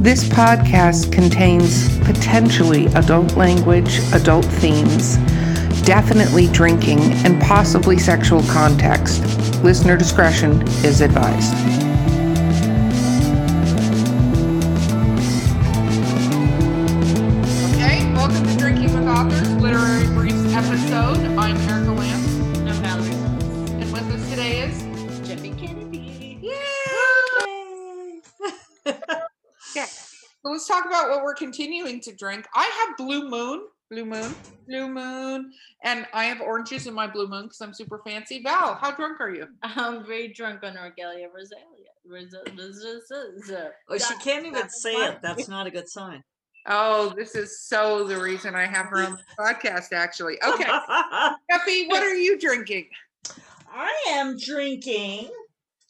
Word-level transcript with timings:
This 0.00 0.24
podcast 0.24 1.12
contains 1.12 1.98
potentially 1.98 2.86
adult 2.94 3.36
language, 3.36 3.98
adult 4.14 4.46
themes, 4.46 5.18
definitely 5.84 6.46
drinking, 6.46 7.00
and 7.26 7.38
possibly 7.42 7.98
sexual 7.98 8.42
context. 8.44 9.22
Listener 9.62 9.98
discretion 9.98 10.62
is 10.82 11.02
advised. 11.02 11.79
Continuing 32.00 32.16
to 32.18 32.24
drink. 32.24 32.46
I 32.54 32.64
have 32.86 32.96
Blue 32.96 33.28
Moon, 33.28 33.66
Blue 33.90 34.04
Moon, 34.04 34.34
Blue 34.66 34.88
Moon, 34.88 35.52
and 35.84 36.06
I 36.12 36.24
have 36.24 36.40
oranges 36.40 36.86
in 36.86 36.94
my 36.94 37.06
Blue 37.06 37.26
Moon 37.28 37.44
because 37.44 37.60
I'm 37.60 37.74
super 37.74 38.00
fancy. 38.04 38.42
Val, 38.42 38.74
how 38.74 38.90
drunk 38.92 39.20
are 39.20 39.30
you? 39.34 39.46
I'm 39.62 40.04
very 40.06 40.28
drunk 40.32 40.62
on 40.62 40.74
Regalia 40.74 41.28
Rosalia. 41.28 41.90
Rosa- 42.06 42.42
Rosa- 42.56 43.00
Rosa- 43.10 43.70
Oh, 43.88 43.98
she 43.98 44.14
can't 44.18 44.46
even 44.46 44.68
say 44.70 44.94
it. 44.94 45.18
That's 45.22 45.48
not 45.48 45.66
a 45.66 45.70
good 45.70 45.88
sign. 45.88 46.22
Oh, 46.66 47.12
this 47.16 47.34
is 47.34 47.60
so 47.62 48.04
the 48.06 48.20
reason 48.20 48.54
I 48.54 48.66
have 48.66 48.86
her 48.86 49.02
on 49.02 49.12
the 49.12 49.42
podcast, 49.42 49.92
actually. 49.92 50.36
Okay, 50.42 50.64
Jeffe, 51.50 51.86
what 51.88 52.02
are 52.02 52.14
you 52.14 52.38
drinking? 52.38 52.86
I 53.72 53.92
am 54.10 54.36
drinking 54.38 55.30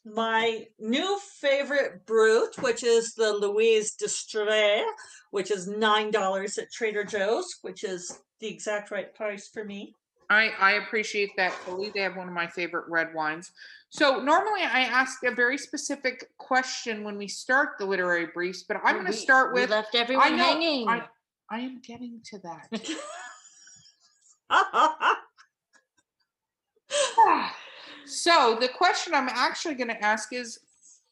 my 0.04 0.64
new 0.78 1.18
favorite 1.40 2.06
brute, 2.06 2.56
which 2.60 2.82
is 2.84 3.14
the 3.14 3.32
Louise 3.32 3.96
Distrait, 3.96 4.84
which 5.30 5.50
is 5.50 5.68
nine 5.68 6.10
dollars 6.10 6.58
at 6.58 6.72
Trader 6.72 7.04
Joe's, 7.04 7.56
which 7.62 7.84
is 7.84 8.20
the 8.40 8.48
exact 8.48 8.90
right 8.90 9.14
price 9.14 9.48
for 9.48 9.64
me. 9.64 9.94
I, 10.28 10.50
I 10.60 10.72
appreciate 10.74 11.30
that 11.36 11.52
fully. 11.52 11.90
They 11.92 12.00
have 12.00 12.16
one 12.16 12.28
of 12.28 12.34
my 12.34 12.46
favorite 12.46 12.84
red 12.88 13.12
wines. 13.14 13.50
So 13.88 14.22
normally 14.22 14.62
I 14.62 14.82
ask 14.82 15.24
a 15.24 15.34
very 15.34 15.58
specific 15.58 16.30
question 16.38 17.02
when 17.02 17.18
we 17.18 17.26
start 17.26 17.70
the 17.78 17.84
literary 17.84 18.26
briefs, 18.32 18.62
but 18.62 18.76
I'm 18.84 18.94
going 18.94 19.06
to 19.06 19.10
We- 19.10 19.16
start 19.16 19.52
we 19.52 19.62
with 19.62 19.70
left 19.70 19.96
everyone 19.96 20.36
know, 20.36 20.44
hanging. 20.44 20.88
I, 20.88 21.02
I 21.50 21.60
am 21.60 21.80
getting 21.80 22.20
to 22.26 22.38
that. 22.38 22.68
so 28.06 28.56
the 28.60 28.68
question 28.68 29.14
I'm 29.14 29.28
actually 29.28 29.74
going 29.74 29.88
to 29.88 30.04
ask 30.04 30.32
is 30.32 30.60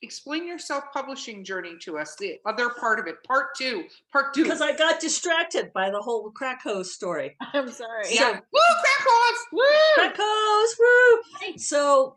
explain 0.02 0.46
your 0.46 0.58
self-publishing 0.58 1.44
journey 1.44 1.76
to 1.82 1.98
us, 1.98 2.14
the 2.16 2.38
other 2.46 2.70
part 2.70 2.98
of 3.00 3.06
it, 3.06 3.16
part 3.24 3.54
two, 3.56 3.84
part 4.12 4.34
two. 4.34 4.42
Because 4.44 4.60
I 4.60 4.76
got 4.76 5.00
distracted 5.00 5.72
by 5.72 5.90
the 5.90 6.00
whole 6.00 6.30
crack 6.30 6.62
hose 6.62 6.94
story. 6.94 7.36
I'm 7.52 7.70
sorry. 7.70 8.04
yeah. 8.10 8.18
so- 8.20 8.40
Woo, 8.52 8.60
crack 8.80 9.06
hose! 9.08 9.46
Woo! 9.52 9.62
Crack 9.94 10.16
hose, 10.18 10.76
woo! 10.78 11.58
So 11.58 12.16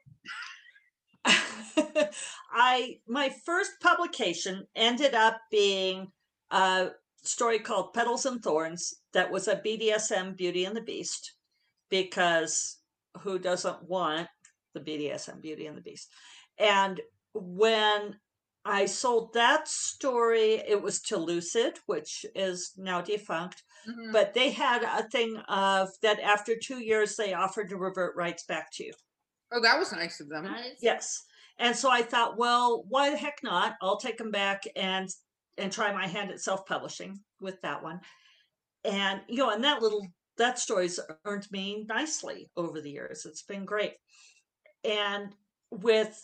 I 2.51 2.97
my 3.07 3.29
first 3.45 3.71
publication 3.81 4.67
ended 4.75 5.13
up 5.13 5.37
being 5.51 6.11
a 6.51 6.89
story 7.23 7.59
called 7.59 7.93
Petals 7.93 8.25
and 8.25 8.41
Thorns 8.43 8.95
that 9.13 9.31
was 9.31 9.47
a 9.47 9.55
BDSM 9.57 10.35
Beauty 10.35 10.65
and 10.65 10.75
the 10.75 10.81
Beast 10.81 11.33
because 11.89 12.77
who 13.21 13.37
doesn't 13.37 13.83
want 13.83 14.27
the 14.73 14.79
BDSM 14.79 15.41
Beauty 15.41 15.67
and 15.67 15.77
the 15.77 15.81
Beast? 15.81 16.09
And 16.57 16.99
when 17.33 18.19
I 18.65 18.85
sold 18.85 19.33
that 19.33 19.67
story, 19.67 20.53
it 20.67 20.81
was 20.81 21.01
to 21.03 21.17
Lucid, 21.17 21.79
which 21.87 22.25
is 22.35 22.73
now 22.77 23.01
defunct 23.01 23.63
Mhm. 23.87 24.11
but 24.13 24.35
they 24.35 24.51
had 24.51 24.83
a 24.83 25.09
thing 25.09 25.37
of 25.47 25.89
that 26.03 26.19
after 26.19 26.55
two 26.55 26.77
years 26.77 27.15
they 27.15 27.33
offered 27.33 27.69
to 27.69 27.77
revert 27.77 28.15
rights 28.15 28.43
back 28.45 28.69
to 28.73 28.83
you 28.85 28.93
Oh, 29.51 29.59
that 29.59 29.79
was 29.79 29.91
nice 29.91 30.19
of 30.19 30.29
them. 30.29 30.43
Nice. 30.43 30.77
yes 30.81 31.23
and 31.57 31.75
so 31.75 31.89
i 31.89 32.03
thought 32.03 32.37
well 32.37 32.83
why 32.89 33.09
the 33.09 33.17
heck 33.17 33.39
not 33.41 33.75
i'll 33.81 33.97
take 33.97 34.17
them 34.19 34.29
back 34.29 34.61
and 34.75 35.09
and 35.57 35.71
try 35.71 35.91
my 35.91 36.05
hand 36.05 36.29
at 36.29 36.39
self-publishing 36.39 37.19
with 37.39 37.59
that 37.63 37.81
one 37.81 38.01
and 38.83 39.21
you 39.27 39.37
know 39.37 39.49
and 39.49 39.63
that 39.63 39.81
little 39.81 40.05
that 40.37 40.59
story's 40.59 40.99
earned 41.25 41.49
me 41.51 41.83
nicely 41.89 42.51
over 42.55 42.81
the 42.81 42.91
years 42.91 43.25
it's 43.25 43.41
been 43.43 43.65
great 43.65 43.95
and 44.83 45.33
with 45.71 46.21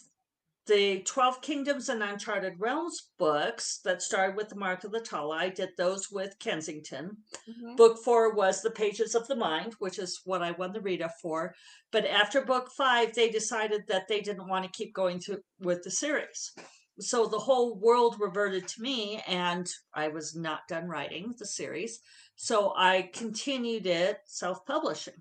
the 0.68 1.02
12 1.04 1.42
Kingdoms 1.42 1.90
and 1.90 2.04
Uncharted 2.04 2.60
Realms 2.60 3.10
books 3.18 3.80
that 3.84 4.02
started 4.02 4.36
with 4.36 4.50
the 4.50 4.56
Mark 4.56 4.84
of 4.84 4.92
the 4.92 5.00
Tala, 5.00 5.38
I 5.38 5.50
did 5.50 5.70
those 5.78 6.12
with 6.12 6.38
Kensington. 6.40 7.18
Mhm. 7.48 7.76
Book 7.78 8.04
four 8.04 8.34
was 8.34 8.62
The 8.62 8.72
Pages 8.72 9.16
of 9.16 9.28
the 9.28 9.36
Mind, 9.36 9.74
which 9.80 9.98
is 9.98 10.22
what 10.26 10.42
I 10.42 10.52
won 10.52 10.74
the 10.74 10.82
Rita 10.82 11.10
for. 11.22 11.56
But 11.92 12.06
after 12.06 12.42
book 12.42 12.72
five, 12.72 13.14
they 13.14 13.30
decided 13.30 13.88
that 13.88 14.08
they 14.08 14.22
didn't 14.22 14.48
want 14.48 14.66
to 14.66 14.72
keep 14.78 14.94
going 14.94 15.20
through 15.20 15.44
with 15.60 15.84
the 15.84 15.92
series. 15.92 16.52
So 17.00 17.28
the 17.28 17.40
whole 17.40 17.76
world 17.76 18.20
reverted 18.20 18.68
to 18.68 18.82
me, 18.82 19.22
and 19.28 19.68
I 19.94 20.08
was 20.08 20.36
not 20.36 20.68
done 20.68 20.88
writing 20.88 21.36
the 21.38 21.46
series. 21.46 22.00
So 22.36 22.74
I 22.76 23.10
continued 23.14 23.86
it 23.86 24.20
self 24.26 24.66
publishing. 24.66 25.14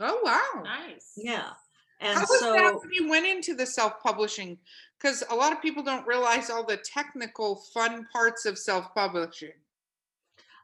Oh, 0.00 0.20
wow. 0.22 0.62
Nice. 0.62 1.12
Yeah. 1.16 1.52
And 2.00 2.14
How 2.14 2.20
was 2.20 2.40
so 2.40 2.52
that 2.52 2.80
when 2.80 2.92
you 2.92 3.08
went 3.08 3.26
into 3.26 3.54
the 3.54 3.66
self-publishing? 3.66 4.58
Because 4.98 5.24
a 5.30 5.34
lot 5.34 5.52
of 5.52 5.62
people 5.62 5.82
don't 5.82 6.06
realize 6.06 6.50
all 6.50 6.64
the 6.64 6.76
technical 6.76 7.56
fun 7.74 8.06
parts 8.12 8.46
of 8.46 8.58
self-publishing. 8.58 9.52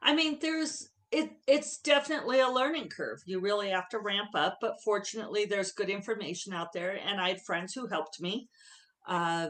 I 0.01 0.13
mean, 0.13 0.37
there's 0.41 0.89
it. 1.11 1.31
It's 1.47 1.77
definitely 1.79 2.39
a 2.39 2.49
learning 2.49 2.89
curve. 2.89 3.21
You 3.25 3.39
really 3.39 3.69
have 3.69 3.89
to 3.89 3.99
ramp 3.99 4.29
up, 4.33 4.59
but 4.61 4.81
fortunately, 4.83 5.45
there's 5.45 5.71
good 5.71 5.89
information 5.89 6.53
out 6.53 6.73
there, 6.73 6.99
and 7.05 7.19
I 7.19 7.29
had 7.29 7.41
friends 7.41 7.73
who 7.73 7.87
helped 7.87 8.21
me. 8.21 8.47
Uh, 9.07 9.49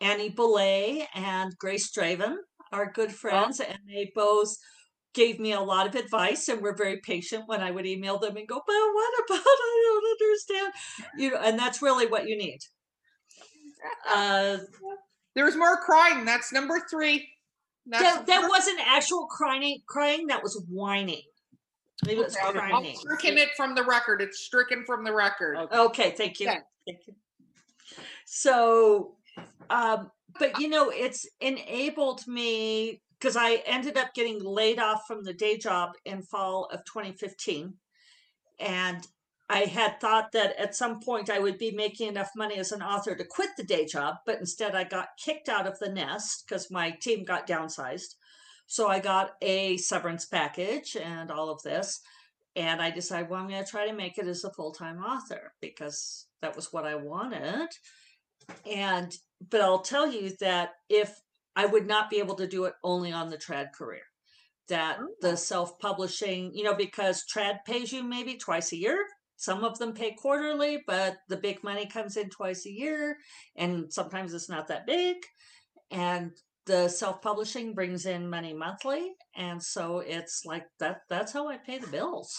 Annie 0.00 0.30
Bellet 0.30 1.08
and 1.14 1.56
Grace 1.58 1.90
Draven 1.92 2.36
are 2.72 2.92
good 2.92 3.12
friends, 3.12 3.60
and 3.60 3.78
they 3.86 4.12
both 4.14 4.56
gave 5.18 5.40
me 5.40 5.52
a 5.52 5.60
lot 5.60 5.86
of 5.88 5.94
advice 5.96 6.48
and 6.48 6.62
were 6.62 6.74
very 6.76 6.98
patient 6.98 7.42
when 7.46 7.60
I 7.60 7.70
would 7.72 7.84
email 7.86 8.18
them 8.18 8.36
and 8.36 8.46
go, 8.46 8.62
"But 8.66 8.72
what 8.98 9.14
about? 9.26 9.42
I 9.44 10.00
don't 10.00 10.22
understand." 10.22 10.72
You 11.18 11.30
know, 11.32 11.40
and 11.42 11.58
that's 11.58 11.82
really 11.82 12.06
what 12.06 12.28
you 12.28 12.36
need. 12.38 12.60
Uh, 14.08 14.58
There 15.34 15.44
was 15.44 15.56
more 15.56 15.76
crying. 15.78 16.24
That's 16.24 16.52
number 16.52 16.80
three. 16.90 17.28
That's 17.86 18.02
that, 18.02 18.26
that 18.26 18.34
number- 18.42 18.48
wasn't 18.48 18.80
actual 18.86 19.26
crying. 19.26 19.80
Crying. 19.88 20.26
That 20.28 20.42
was 20.42 20.62
whining. 20.70 21.22
It 22.08 22.16
was 22.16 22.36
Okay, 22.36 22.44
I'll 22.46 22.52
crying. 22.52 22.96
stricken 22.96 23.38
it 23.38 23.48
from 23.56 23.74
the 23.74 23.82
record. 23.82 24.22
It's 24.22 24.38
stricken 24.38 24.84
from 24.86 25.02
the 25.04 25.12
record. 25.12 25.56
Okay. 25.56 25.78
Okay, 25.78 26.10
thank 26.16 26.38
you. 26.40 26.46
Yeah. 26.46 26.60
Thank 26.86 27.00
you. 27.08 27.14
So, 28.24 29.16
um, 29.70 30.10
but 30.38 30.58
you 30.60 30.68
know, 30.68 30.90
it's 30.90 31.26
enabled 31.40 32.26
me 32.28 33.00
because 33.18 33.36
I 33.36 33.62
ended 33.66 33.96
up 33.96 34.14
getting 34.14 34.42
laid 34.42 34.78
off 34.78 35.02
from 35.06 35.24
the 35.24 35.32
day 35.32 35.58
job 35.58 35.92
in 36.04 36.22
fall 36.22 36.66
of 36.72 36.84
2015. 36.84 37.74
And 38.60 39.06
I 39.50 39.60
had 39.60 40.00
thought 40.00 40.32
that 40.32 40.56
at 40.58 40.74
some 40.74 41.00
point 41.00 41.30
I 41.30 41.38
would 41.38 41.58
be 41.58 41.70
making 41.70 42.08
enough 42.08 42.30
money 42.36 42.56
as 42.58 42.70
an 42.72 42.82
author 42.82 43.14
to 43.14 43.24
quit 43.24 43.50
the 43.56 43.64
day 43.64 43.86
job, 43.86 44.16
but 44.26 44.38
instead 44.38 44.74
I 44.74 44.84
got 44.84 45.08
kicked 45.22 45.48
out 45.48 45.66
of 45.66 45.78
the 45.78 45.88
nest 45.88 46.44
because 46.46 46.70
my 46.70 46.90
team 46.90 47.24
got 47.24 47.46
downsized. 47.46 48.14
So 48.66 48.88
I 48.88 48.98
got 48.98 49.32
a 49.40 49.78
severance 49.78 50.26
package 50.26 50.96
and 50.96 51.30
all 51.30 51.48
of 51.48 51.62
this 51.62 52.00
and 52.58 52.82
I 52.82 52.90
decided, 52.90 53.30
well, 53.30 53.40
I'm 53.40 53.48
going 53.48 53.64
to 53.64 53.70
try 53.70 53.86
to 53.86 53.94
make 53.94 54.18
it 54.18 54.26
as 54.26 54.44
a 54.44 54.52
full 54.52 54.72
time 54.72 54.98
author 54.98 55.52
because 55.60 56.26
that 56.42 56.56
was 56.56 56.72
what 56.72 56.84
I 56.84 56.96
wanted. 56.96 57.68
And, 58.68 59.14
but 59.48 59.60
I'll 59.60 59.80
tell 59.80 60.10
you 60.10 60.32
that 60.40 60.72
if 60.88 61.20
I 61.58 61.66
would 61.66 61.88
not 61.88 62.08
be 62.08 62.20
able 62.20 62.36
to 62.36 62.46
do 62.46 62.66
it 62.66 62.74
only 62.84 63.10
on 63.10 63.30
the 63.30 63.36
trad 63.36 63.72
career, 63.72 64.04
that 64.68 64.98
Oh. 65.00 65.08
the 65.20 65.36
self 65.36 65.78
publishing, 65.80 66.54
you 66.54 66.62
know, 66.62 66.74
because 66.74 67.24
trad 67.26 67.64
pays 67.66 67.92
you 67.92 68.02
maybe 68.04 68.36
twice 68.36 68.70
a 68.72 68.76
year. 68.76 69.04
Some 69.36 69.64
of 69.64 69.78
them 69.78 69.92
pay 69.92 70.12
quarterly, 70.14 70.84
but 70.86 71.18
the 71.28 71.36
big 71.36 71.62
money 71.64 71.86
comes 71.86 72.16
in 72.16 72.30
twice 72.30 72.64
a 72.66 72.70
year, 72.72 73.18
and 73.56 73.92
sometimes 73.92 74.34
it's 74.34 74.48
not 74.48 74.68
that 74.68 74.86
big. 74.86 75.16
And 75.90 76.30
the 76.66 76.88
self 76.88 77.20
publishing 77.22 77.74
brings 77.74 78.06
in 78.06 78.30
money 78.30 78.54
monthly, 78.54 79.14
and 79.34 79.60
so 79.62 79.98
it's 79.98 80.44
like 80.44 80.66
that. 80.78 80.98
That's 81.08 81.32
how 81.32 81.48
I 81.48 81.56
pay 81.58 81.78
the 81.78 81.88
bills. 81.88 82.36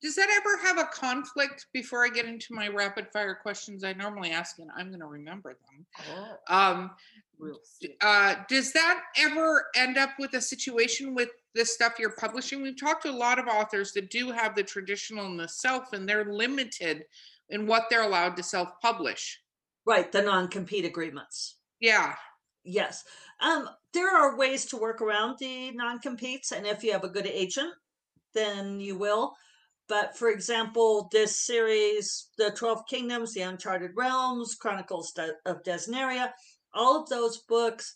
Does 0.00 0.14
that 0.14 0.28
ever 0.30 0.56
have 0.66 0.78
a 0.78 0.90
conflict 0.92 1.66
before 1.72 2.04
I 2.04 2.08
get 2.08 2.26
into 2.26 2.54
my 2.54 2.68
rapid 2.68 3.08
fire 3.12 3.34
questions 3.34 3.82
I 3.82 3.92
normally 3.92 4.30
ask 4.30 4.58
and 4.58 4.70
I'm 4.76 4.88
going 4.88 5.00
to 5.00 5.06
remember 5.06 5.54
them? 5.54 5.86
Oh, 6.14 6.54
Um, 6.54 6.90
uh, 8.00 8.36
does 8.48 8.72
that 8.72 9.02
ever 9.16 9.66
end 9.74 9.98
up 9.98 10.10
with 10.18 10.34
a 10.34 10.40
situation 10.40 11.14
with 11.14 11.30
the 11.54 11.64
stuff 11.64 11.94
you're 11.98 12.16
publishing? 12.16 12.62
We've 12.62 12.78
talked 12.78 13.02
to 13.04 13.10
a 13.10 13.12
lot 13.12 13.38
of 13.38 13.46
authors 13.46 13.92
that 13.92 14.10
do 14.10 14.30
have 14.30 14.54
the 14.54 14.62
traditional 14.62 15.26
and 15.26 15.38
the 15.38 15.48
self, 15.48 15.92
and 15.92 16.08
they're 16.08 16.32
limited 16.32 17.04
in 17.50 17.66
what 17.66 17.84
they're 17.90 18.02
allowed 18.02 18.36
to 18.36 18.42
self 18.42 18.68
publish. 18.82 19.40
Right, 19.86 20.10
the 20.10 20.22
non 20.22 20.48
compete 20.48 20.84
agreements. 20.84 21.56
Yeah. 21.80 22.14
Yes. 22.64 23.04
Um, 23.40 23.68
there 23.94 24.14
are 24.14 24.36
ways 24.36 24.66
to 24.66 24.76
work 24.76 25.00
around 25.00 25.38
the 25.38 25.70
non-competes, 25.70 26.52
and 26.52 26.66
if 26.66 26.84
you 26.84 26.92
have 26.92 27.04
a 27.04 27.08
good 27.08 27.26
agent, 27.26 27.72
then 28.34 28.80
you 28.80 28.98
will. 28.98 29.34
But 29.88 30.16
for 30.16 30.28
example, 30.28 31.08
this 31.12 31.44
series, 31.44 32.28
The 32.36 32.50
Twelve 32.50 32.86
Kingdoms, 32.88 33.32
The 33.32 33.42
Uncharted 33.42 33.92
Realms, 33.96 34.54
Chronicles 34.54 35.12
of 35.46 35.62
Dasnaria, 35.62 36.32
all 36.74 37.02
of 37.02 37.08
those 37.08 37.38
books 37.48 37.94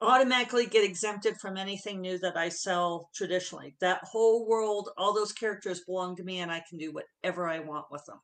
automatically 0.00 0.66
get 0.66 0.84
exempted 0.84 1.36
from 1.38 1.56
anything 1.56 2.00
new 2.00 2.18
that 2.18 2.36
I 2.36 2.48
sell 2.48 3.10
traditionally. 3.14 3.76
That 3.80 4.00
whole 4.02 4.46
world, 4.46 4.90
all 4.96 5.14
those 5.14 5.32
characters 5.32 5.80
belong 5.80 6.16
to 6.16 6.24
me, 6.24 6.40
and 6.40 6.50
I 6.50 6.62
can 6.68 6.78
do 6.78 6.92
whatever 6.92 7.46
I 7.46 7.60
want 7.60 7.86
with 7.90 8.04
them. 8.06 8.20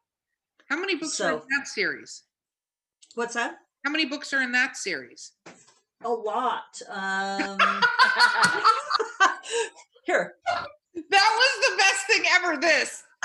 How 0.69 0.79
many 0.79 0.97
books 0.97 1.21
are 1.21 1.33
in 1.33 1.43
that 1.57 1.69
series? 1.69 2.25
What's 3.15 3.35
that? 3.35 3.57
How 3.85 3.91
many 3.91 4.07
books 4.07 4.33
are 4.33 4.43
in 4.43 4.53
that 4.53 4.77
series? 4.77 5.33
A 6.05 6.09
lot. 6.09 6.81
Um, 6.89 7.59
here, 10.05 10.35
That 11.11 11.31
was 11.39 11.71
the 11.71 11.77
best 11.77 12.07
thing 12.07 12.23
ever. 12.35 12.57
This. 12.61 13.03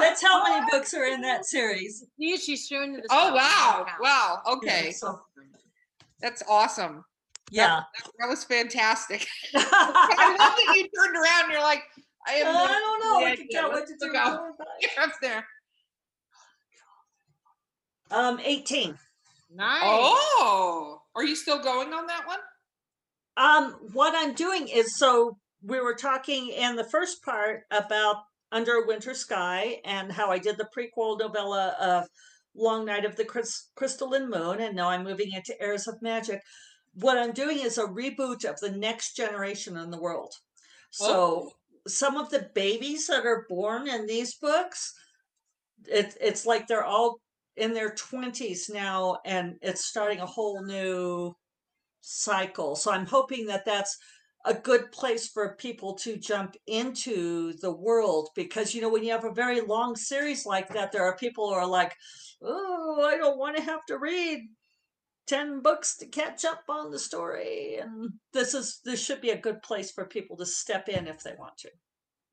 That's 0.00 0.22
how 0.22 0.42
many 0.42 0.66
books 0.70 0.94
are 0.94 1.04
in 1.06 1.20
that 1.22 1.44
series. 1.46 2.04
See, 2.18 2.36
she's 2.36 2.66
showing 2.66 2.92
you 2.94 3.00
the 3.00 3.08
Oh 3.10 3.26
stuff. 3.28 3.34
wow! 3.34 3.84
Count. 3.88 4.00
Wow. 4.00 4.42
Yeah, 4.46 4.52
Okay, 4.54 4.92
so 4.92 5.20
that's 6.20 6.42
awesome. 6.48 7.04
yeah. 7.50 7.80
That 8.20 8.28
was 8.28 8.44
fantastic. 8.44 9.26
I 9.54 9.58
I 10.18 10.30
love 10.30 10.38
that 10.56 10.76
you 10.76 10.88
turned 10.94 11.16
around. 11.16 11.44
And 11.44 11.52
you're 11.52 11.60
like, 11.62 11.82
I 12.26 12.32
have 12.32 12.54
no 12.54 12.66
don't 12.66 13.00
know. 13.00 13.26
I 13.26 13.30
idea. 13.32 13.36
can 13.36 13.48
tell 13.50 13.70
what 13.70 13.86
to 13.86 13.94
do. 14.00 14.06
look 14.06 14.14
out. 14.16 14.40
You're 14.80 15.04
up 15.04 15.12
there. 15.20 15.46
Um, 18.10 18.38
18. 18.42 18.96
Nice. 19.54 19.80
Oh, 19.82 21.00
are 21.16 21.24
you 21.24 21.34
still 21.36 21.62
going 21.62 21.92
on 21.92 22.06
that 22.06 22.26
one? 22.26 22.38
Um, 23.36 23.72
what 23.92 24.14
I'm 24.16 24.34
doing 24.34 24.68
is 24.68 24.96
so 24.96 25.36
we 25.64 25.80
were 25.80 25.94
talking 25.94 26.48
in 26.48 26.76
the 26.76 26.84
first 26.84 27.22
part 27.24 27.62
about 27.70 28.16
Under 28.52 28.74
a 28.74 28.86
Winter 28.86 29.14
Sky 29.14 29.80
and 29.84 30.12
how 30.12 30.30
I 30.30 30.38
did 30.38 30.58
the 30.58 30.68
prequel 30.76 31.18
novella 31.18 31.74
of 31.80 32.06
Long 32.54 32.84
Night 32.84 33.04
of 33.04 33.16
the 33.16 33.24
Crys- 33.24 33.70
Crystalline 33.74 34.28
Moon, 34.28 34.60
and 34.60 34.76
now 34.76 34.90
I'm 34.90 35.02
moving 35.02 35.32
into 35.32 35.60
Heirs 35.60 35.88
of 35.88 36.00
Magic. 36.02 36.40
What 36.94 37.18
I'm 37.18 37.32
doing 37.32 37.58
is 37.58 37.78
a 37.78 37.84
reboot 37.84 38.44
of 38.44 38.60
the 38.60 38.70
next 38.70 39.16
generation 39.16 39.76
in 39.76 39.90
the 39.90 40.00
world. 40.00 40.32
So 40.90 41.08
oh. 41.08 41.52
some 41.88 42.16
of 42.16 42.30
the 42.30 42.50
babies 42.54 43.06
that 43.08 43.26
are 43.26 43.46
born 43.48 43.88
in 43.88 44.06
these 44.06 44.34
books, 44.34 44.94
it, 45.86 46.16
it's 46.20 46.46
like 46.46 46.68
they're 46.68 46.84
all 46.84 47.20
in 47.56 47.72
their 47.72 47.90
20s 47.90 48.72
now, 48.72 49.16
and 49.24 49.56
it's 49.62 49.86
starting 49.86 50.20
a 50.20 50.26
whole 50.26 50.62
new 50.62 51.34
cycle. 52.02 52.76
So 52.76 52.92
I'm 52.92 53.06
hoping 53.06 53.46
that 53.46 53.64
that's 53.64 53.96
a 54.44 54.54
good 54.54 54.92
place 54.92 55.28
for 55.28 55.56
people 55.56 55.94
to 55.94 56.16
jump 56.16 56.56
into 56.66 57.54
the 57.54 57.70
world 57.70 58.28
because 58.34 58.74
you 58.74 58.82
know 58.82 58.90
when 58.90 59.02
you 59.02 59.10
have 59.10 59.24
a 59.24 59.32
very 59.32 59.60
long 59.60 59.96
series 59.96 60.44
like 60.44 60.68
that 60.68 60.92
there 60.92 61.04
are 61.04 61.16
people 61.16 61.48
who 61.48 61.54
are 61.54 61.66
like 61.66 61.96
oh 62.42 63.08
I 63.10 63.16
don't 63.16 63.38
want 63.38 63.56
to 63.56 63.62
have 63.62 63.84
to 63.86 63.98
read 63.98 64.40
10 65.26 65.60
books 65.60 65.96
to 65.96 66.06
catch 66.06 66.44
up 66.44 66.64
on 66.68 66.90
the 66.90 66.98
story 66.98 67.78
and 67.80 68.12
this 68.32 68.52
is 68.52 68.80
this 68.84 69.02
should 69.02 69.22
be 69.22 69.30
a 69.30 69.38
good 69.38 69.62
place 69.62 69.90
for 69.90 70.04
people 70.04 70.36
to 70.36 70.46
step 70.46 70.88
in 70.88 71.06
if 71.06 71.22
they 71.22 71.34
want 71.38 71.56
to. 71.58 71.70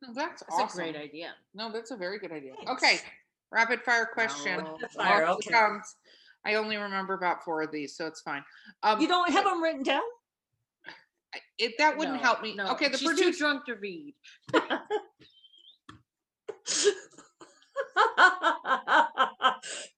No, 0.01 0.13
that's, 0.13 0.41
That's 0.41 0.53
awesome. 0.59 0.79
a 0.79 0.83
great 0.83 0.95
idea. 0.95 1.33
No, 1.53 1.71
that's 1.71 1.91
a 1.91 1.95
very 1.95 2.17
good 2.17 2.31
idea. 2.31 2.53
Thanks. 2.55 2.71
Okay, 2.71 2.99
rapid 3.51 3.81
fire 3.81 4.09
question. 4.11 4.59
Oh. 4.65 4.71
Rapid 4.71 4.91
fire, 4.91 5.25
Lots 5.27 5.47
okay. 5.47 5.55
I 6.43 6.55
only 6.55 6.77
remember 6.77 7.13
about 7.13 7.43
four 7.43 7.61
of 7.61 7.71
these, 7.71 7.95
so 7.95 8.07
it's 8.07 8.21
fine. 8.21 8.43
Um, 8.81 8.99
You 8.99 9.07
don't 9.07 9.31
have 9.31 9.43
them 9.43 9.61
written 9.61 9.83
down? 9.83 10.01
I- 11.33 11.39
it, 11.57 11.73
that 11.77 11.97
wouldn't 11.97 12.17
No, 12.17 12.21
help 12.23 12.41
me. 12.41 12.55
No, 12.55 12.67
Okay, 12.71 12.87
the 12.89 12.97
she's 12.97 13.19
too 13.19 13.31
drunk 13.31 13.65
to 13.65 13.75
read. 13.75 14.15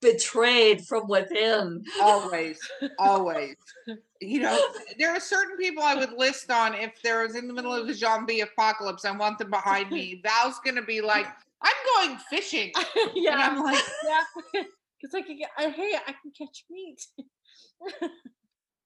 Betrayed 0.01 0.85
from 0.85 1.07
within. 1.07 1.83
always, 2.01 2.59
always. 2.99 3.55
You 4.21 4.39
know, 4.39 4.57
there 4.97 5.11
are 5.11 5.19
certain 5.19 5.57
people 5.57 5.83
I 5.83 5.95
would 5.95 6.13
list 6.13 6.49
on 6.49 6.73
if 6.75 6.93
there 7.03 7.23
was 7.23 7.35
in 7.35 7.45
the 7.45 7.53
middle 7.53 7.73
of 7.73 7.87
the 7.87 7.93
zombie 7.93 8.39
apocalypse. 8.39 9.03
I 9.03 9.11
want 9.11 9.37
them 9.37 9.49
behind 9.49 9.91
me. 9.91 10.21
Val's 10.25 10.61
gonna 10.63 10.81
be 10.81 11.01
like, 11.01 11.27
"I'm 11.61 11.73
going 12.07 12.17
fishing," 12.29 12.71
and 12.73 13.11
yeah, 13.15 13.35
I'm 13.35 13.61
like, 13.61 13.83
yeah. 14.05 14.21
Because 14.53 15.13
I 15.13 15.21
can 15.23 15.37
get, 15.37 15.49
I, 15.57 15.67
hey, 15.71 15.95
I 16.07 16.13
can 16.13 16.31
catch 16.37 16.63
meat. 16.69 17.05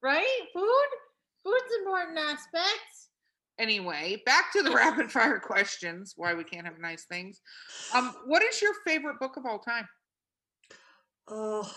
right? 0.01 0.39
Food? 0.55 0.87
Food's 1.87 2.09
important 2.09 2.19
aspects. 2.19 3.09
anyway. 3.59 4.21
Back 4.25 4.51
to 4.53 4.63
the 4.63 4.71
rapid 4.75 5.11
fire 5.11 5.39
questions. 5.39 6.13
Why 6.15 6.33
we 6.33 6.43
can't 6.43 6.65
have 6.65 6.79
nice 6.79 7.05
things. 7.05 7.41
Um, 7.93 8.13
what 8.25 8.43
is 8.43 8.61
your 8.61 8.73
favorite 8.85 9.19
book 9.19 9.37
of 9.37 9.45
all 9.45 9.59
time? 9.59 9.87
Oh. 11.27 11.71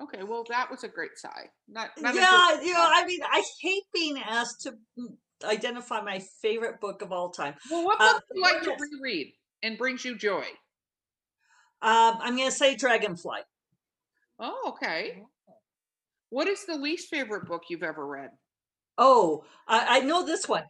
Okay, 0.00 0.22
well, 0.22 0.44
that 0.48 0.70
was 0.70 0.84
a 0.84 0.88
great 0.88 1.16
sigh. 1.16 1.50
Not, 1.68 1.90
not 2.00 2.14
yeah, 2.14 2.54
good 2.54 2.66
you 2.66 2.72
know. 2.72 2.88
I 2.88 3.04
mean, 3.04 3.20
I 3.24 3.42
hate 3.60 3.82
being 3.92 4.18
asked 4.18 4.62
to 4.62 4.74
identify 5.44 6.00
my 6.00 6.20
favorite 6.40 6.80
book 6.80 7.02
of 7.02 7.10
all 7.10 7.30
time. 7.30 7.54
Well, 7.68 7.84
what 7.84 8.00
uh, 8.00 8.12
book 8.12 8.22
do 8.32 8.38
you 8.38 8.42
like 8.42 8.62
to 8.62 8.76
reread 8.78 9.32
and 9.62 9.76
brings 9.76 10.04
you 10.04 10.16
joy? 10.16 10.44
Um, 11.82 12.18
I'm 12.20 12.36
going 12.36 12.48
to 12.48 12.54
say 12.54 12.76
Dragonflight. 12.76 13.42
Oh, 14.38 14.74
okay. 14.76 15.22
What 16.30 16.46
is 16.46 16.64
the 16.64 16.76
least 16.76 17.08
favorite 17.08 17.46
book 17.46 17.62
you've 17.68 17.82
ever 17.82 18.06
read? 18.06 18.30
Oh, 18.98 19.44
I, 19.68 19.98
I 19.98 20.00
know 20.00 20.26
this 20.26 20.48
one, 20.48 20.64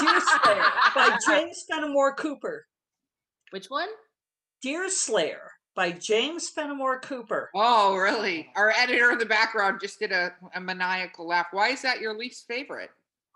Deer 0.00 0.20
Slayer 0.20 0.64
by 0.94 1.18
James 1.26 1.64
Fenimore 1.70 2.14
Cooper. 2.14 2.66
Which 3.50 3.66
one? 3.66 3.88
Deer 4.62 4.88
Slayer 4.88 5.52
by 5.74 5.92
James 5.92 6.48
Fenimore 6.48 7.00
Cooper. 7.00 7.50
Oh, 7.54 7.94
really? 7.96 8.48
Our 8.56 8.70
editor 8.70 9.12
in 9.12 9.18
the 9.18 9.26
background 9.26 9.80
just 9.80 9.98
did 9.98 10.10
a, 10.10 10.32
a 10.54 10.60
maniacal 10.60 11.28
laugh. 11.28 11.48
Why 11.50 11.68
is 11.68 11.82
that 11.82 12.00
your 12.00 12.16
least 12.16 12.46
favorite? 12.48 12.90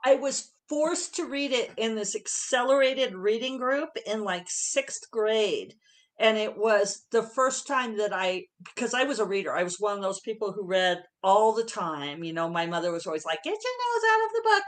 I 0.04 0.14
was 0.14 0.52
forced 0.68 1.16
to 1.16 1.26
read 1.26 1.52
it 1.52 1.70
in 1.76 1.94
this 1.94 2.16
accelerated 2.16 3.14
reading 3.14 3.58
group 3.58 3.90
in 4.06 4.24
like 4.24 4.46
sixth 4.48 5.10
grade. 5.10 5.74
And 6.20 6.36
it 6.36 6.56
was 6.56 7.06
the 7.10 7.22
first 7.22 7.66
time 7.66 7.96
that 7.96 8.12
I, 8.12 8.44
because 8.62 8.94
I 8.94 9.04
was 9.04 9.18
a 9.18 9.24
reader, 9.24 9.56
I 9.56 9.62
was 9.62 9.80
one 9.80 9.96
of 9.96 10.02
those 10.02 10.20
people 10.20 10.52
who 10.52 10.66
read 10.66 11.02
all 11.24 11.54
the 11.54 11.64
time. 11.64 12.22
You 12.22 12.34
know, 12.34 12.48
my 12.48 12.66
mother 12.66 12.92
was 12.92 13.06
always 13.06 13.24
like, 13.24 13.42
get 13.42 13.54
your 13.54 13.56
nose 13.56 14.04
out 14.12 14.24
of 14.26 14.30
the 14.32 14.42
book. 14.44 14.62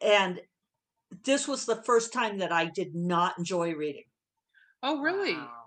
And 0.00 0.40
this 1.24 1.46
was 1.46 1.66
the 1.66 1.82
first 1.84 2.12
time 2.12 2.38
that 2.38 2.50
I 2.50 2.64
did 2.64 2.94
not 2.94 3.38
enjoy 3.38 3.74
reading. 3.74 4.04
Oh, 4.82 5.00
really? 5.00 5.34
Wow. 5.34 5.58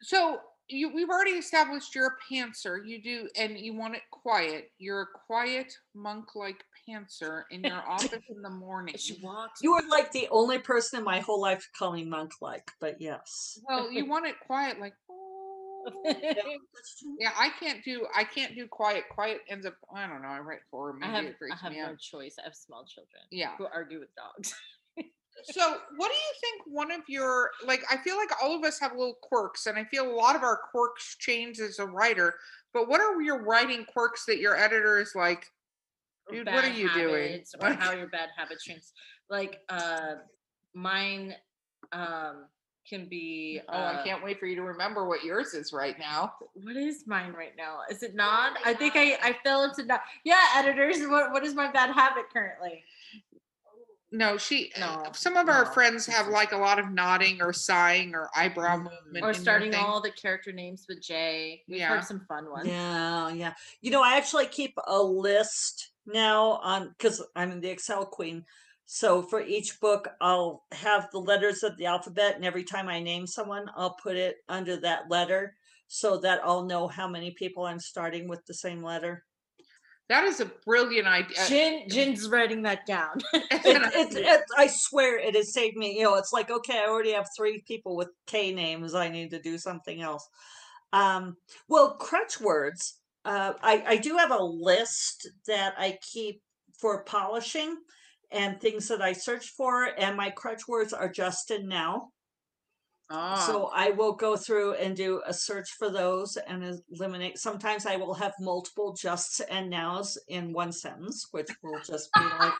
So 0.00 0.38
you 0.68 0.92
we've 0.94 1.08
already 1.08 1.32
established 1.32 1.94
you're 1.94 2.06
a 2.18 2.32
pantser. 2.34 2.78
You 2.84 3.02
do, 3.02 3.28
and 3.38 3.58
you 3.58 3.74
want 3.74 3.94
it 3.96 4.02
quiet. 4.10 4.70
You're 4.78 5.02
a 5.02 5.06
quiet 5.26 5.72
monk-like 5.94 6.62
pantser 6.88 7.42
in 7.50 7.62
your 7.64 7.82
office 7.88 8.12
in 8.28 8.42
the 8.42 8.50
morning. 8.50 8.94
She 8.98 9.18
walks. 9.22 9.60
You 9.62 9.72
are 9.74 9.82
like 9.88 10.12
the 10.12 10.28
only 10.30 10.58
person 10.58 10.98
in 10.98 11.04
my 11.04 11.20
whole 11.20 11.40
life 11.40 11.60
to 11.60 11.78
call 11.78 11.92
me 11.92 12.04
monk 12.04 12.32
like, 12.40 12.70
but 12.80 13.00
yes. 13.00 13.58
Well, 13.68 13.90
you 13.90 14.06
want 14.08 14.26
it 14.26 14.34
quiet, 14.46 14.80
like. 14.80 14.94
"Oh." 15.10 15.14
Yeah, 17.18 17.30
I 17.38 17.50
can't 17.60 17.82
do. 17.84 18.06
I 18.14 18.24
can't 18.24 18.54
do 18.54 18.66
quiet. 18.66 19.04
Quiet 19.10 19.40
ends 19.48 19.64
up. 19.66 19.74
I 19.94 20.06
don't 20.06 20.22
know. 20.22 20.28
I 20.28 20.38
write 20.40 20.60
for 20.70 20.94
I 20.94 20.98
maybe 20.98 21.12
have, 21.12 21.24
it 21.24 21.36
I 21.52 21.56
have 21.56 21.72
me 21.72 21.78
no 21.78 21.86
out. 21.86 21.98
choice. 21.98 22.36
I 22.38 22.44
have 22.44 22.54
small 22.54 22.84
children 22.84 23.22
Yeah. 23.30 23.52
who 23.56 23.66
argue 23.72 24.00
with 24.00 24.10
dogs. 24.14 24.54
So, 25.44 25.78
what 25.96 26.08
do 26.08 26.14
you 26.14 26.32
think 26.40 26.62
one 26.66 26.90
of 26.90 27.02
your 27.08 27.50
like 27.66 27.82
I 27.90 27.96
feel 27.96 28.16
like 28.16 28.30
all 28.42 28.56
of 28.56 28.64
us 28.64 28.78
have 28.80 28.92
little 28.92 29.18
quirks 29.22 29.66
and 29.66 29.78
I 29.78 29.84
feel 29.84 30.10
a 30.10 30.14
lot 30.14 30.36
of 30.36 30.42
our 30.42 30.60
quirks 30.70 31.16
change 31.18 31.60
as 31.60 31.78
a 31.78 31.86
writer, 31.86 32.34
but 32.74 32.88
what 32.88 33.00
are 33.00 33.20
your 33.22 33.42
writing 33.42 33.84
quirks 33.84 34.24
that 34.26 34.38
your 34.38 34.56
editor 34.56 35.00
is 35.00 35.14
like, 35.14 35.46
or 36.28 36.36
Dude, 36.36 36.46
what 36.46 36.64
are 36.64 36.72
you 36.72 36.92
doing? 36.94 37.42
Or 37.60 37.72
how 37.72 37.92
your 37.92 38.08
bad 38.08 38.30
habits 38.36 38.64
change. 38.64 38.82
Like 39.30 39.60
uh 39.68 40.16
mine 40.74 41.34
um 41.92 42.46
can 42.88 43.06
be 43.06 43.60
"Oh, 43.68 43.72
I 43.72 43.94
uh, 43.94 44.04
can't 44.04 44.24
wait 44.24 44.40
for 44.40 44.46
you 44.46 44.56
to 44.56 44.62
remember 44.62 45.06
what 45.06 45.22
yours 45.22 45.54
is 45.54 45.72
right 45.72 45.98
now." 45.98 46.34
what 46.54 46.76
is 46.76 47.06
mine 47.06 47.32
right 47.32 47.52
now? 47.56 47.80
Is 47.90 48.02
it 48.02 48.14
not? 48.14 48.56
I 48.64 48.74
think 48.74 48.94
I, 48.96 49.18
I 49.22 49.36
fell 49.44 49.64
into 49.64 49.84
not 49.84 50.00
yeah, 50.24 50.42
editors. 50.56 51.00
What 51.06 51.32
what 51.32 51.44
is 51.44 51.54
my 51.54 51.70
bad 51.70 51.90
habit 51.90 52.24
currently? 52.32 52.84
No, 54.10 54.38
she 54.38 54.72
No, 54.78 55.04
some 55.12 55.36
of 55.36 55.48
our 55.48 55.64
no, 55.64 55.70
friends 55.70 56.06
have 56.06 56.28
like 56.28 56.52
a 56.52 56.56
lot 56.56 56.78
of 56.78 56.90
nodding 56.90 57.42
or 57.42 57.52
sighing 57.52 58.14
or 58.14 58.30
eyebrow 58.34 58.76
mm-hmm. 58.76 58.84
movement 58.84 59.24
Or 59.24 59.34
starting 59.34 59.74
all 59.74 60.00
the 60.00 60.10
character 60.10 60.52
names 60.52 60.86
with 60.88 61.02
J. 61.02 61.62
We've 61.68 61.78
Yeah. 61.78 61.88
heard 61.88 62.04
some 62.04 62.20
fun 62.20 62.50
ones. 62.50 62.68
Yeah, 62.68 63.30
yeah. 63.30 63.54
You 63.80 63.90
know, 63.90 64.02
I 64.02 64.16
actually 64.16 64.46
keep 64.46 64.74
a 64.86 65.02
list 65.02 65.90
now 66.06 66.52
on 66.62 66.88
because 66.88 67.22
I'm 67.36 67.60
the 67.60 67.68
Excel 67.68 68.06
queen. 68.06 68.44
So 68.86 69.20
for 69.20 69.42
each 69.42 69.78
book, 69.80 70.08
I'll 70.22 70.64
have 70.72 71.10
the 71.10 71.18
letters 71.18 71.62
of 71.62 71.76
the 71.76 71.84
alphabet, 71.84 72.36
and 72.36 72.44
every 72.44 72.64
time 72.64 72.88
I 72.88 73.00
name 73.00 73.26
someone, 73.26 73.70
I'll 73.76 73.98
put 74.02 74.16
it 74.16 74.36
under 74.48 74.78
that 74.78 75.10
letter 75.10 75.54
so 75.88 76.16
that 76.18 76.40
I'll 76.42 76.64
know 76.64 76.88
how 76.88 77.06
many 77.06 77.32
people 77.32 77.64
I'm 77.64 77.80
starting 77.80 78.28
with 78.28 78.46
the 78.46 78.54
same 78.54 78.82
letter. 78.82 79.26
That 80.08 80.24
is 80.24 80.40
a 80.40 80.46
brilliant 80.64 81.06
idea. 81.06 81.36
Jin 81.46 81.88
Jin's 81.88 82.28
writing 82.28 82.62
that 82.62 82.86
down. 82.86 83.18
It, 83.34 84.14
it, 84.14 84.16
it, 84.16 84.40
I 84.56 84.66
swear 84.66 85.18
it 85.18 85.34
has 85.34 85.52
saved 85.52 85.76
me. 85.76 85.98
You 85.98 86.04
know, 86.04 86.14
it's 86.14 86.32
like, 86.32 86.50
okay, 86.50 86.78
I 86.78 86.88
already 86.88 87.12
have 87.12 87.26
three 87.36 87.62
people 87.66 87.96
with 87.96 88.08
K 88.26 88.52
names. 88.52 88.94
I 88.94 89.08
need 89.08 89.30
to 89.30 89.40
do 89.40 89.58
something 89.58 90.00
else. 90.00 90.26
Um, 90.92 91.36
well, 91.68 91.96
crutch 91.96 92.40
words. 92.40 92.98
Uh, 93.24 93.52
I, 93.62 93.84
I 93.86 93.96
do 93.96 94.16
have 94.16 94.30
a 94.30 94.42
list 94.42 95.28
that 95.46 95.74
I 95.76 95.98
keep 96.00 96.40
for 96.78 97.04
polishing 97.04 97.76
and 98.30 98.60
things 98.60 98.88
that 98.88 99.02
I 99.02 99.12
search 99.12 99.48
for, 99.48 99.90
and 99.98 100.16
my 100.16 100.30
crutch 100.30 100.68
words 100.68 100.92
are 100.92 101.08
Justin 101.08 101.68
now. 101.68 102.10
Ah, 103.10 103.36
So 103.46 103.70
I 103.72 103.90
will 103.90 104.12
go 104.12 104.36
through 104.36 104.74
and 104.74 104.94
do 104.94 105.22
a 105.26 105.32
search 105.32 105.70
for 105.78 105.90
those 105.90 106.36
and 106.36 106.80
eliminate. 106.92 107.38
Sometimes 107.38 107.86
I 107.86 107.96
will 107.96 108.14
have 108.14 108.34
multiple 108.38 108.92
justs 108.92 109.40
and 109.40 109.70
nows 109.70 110.18
in 110.28 110.52
one 110.52 110.72
sentence, 110.72 111.28
which 111.30 111.48
will 111.62 111.80
just 111.86 112.10
be 112.14 112.20
like, 112.38 112.52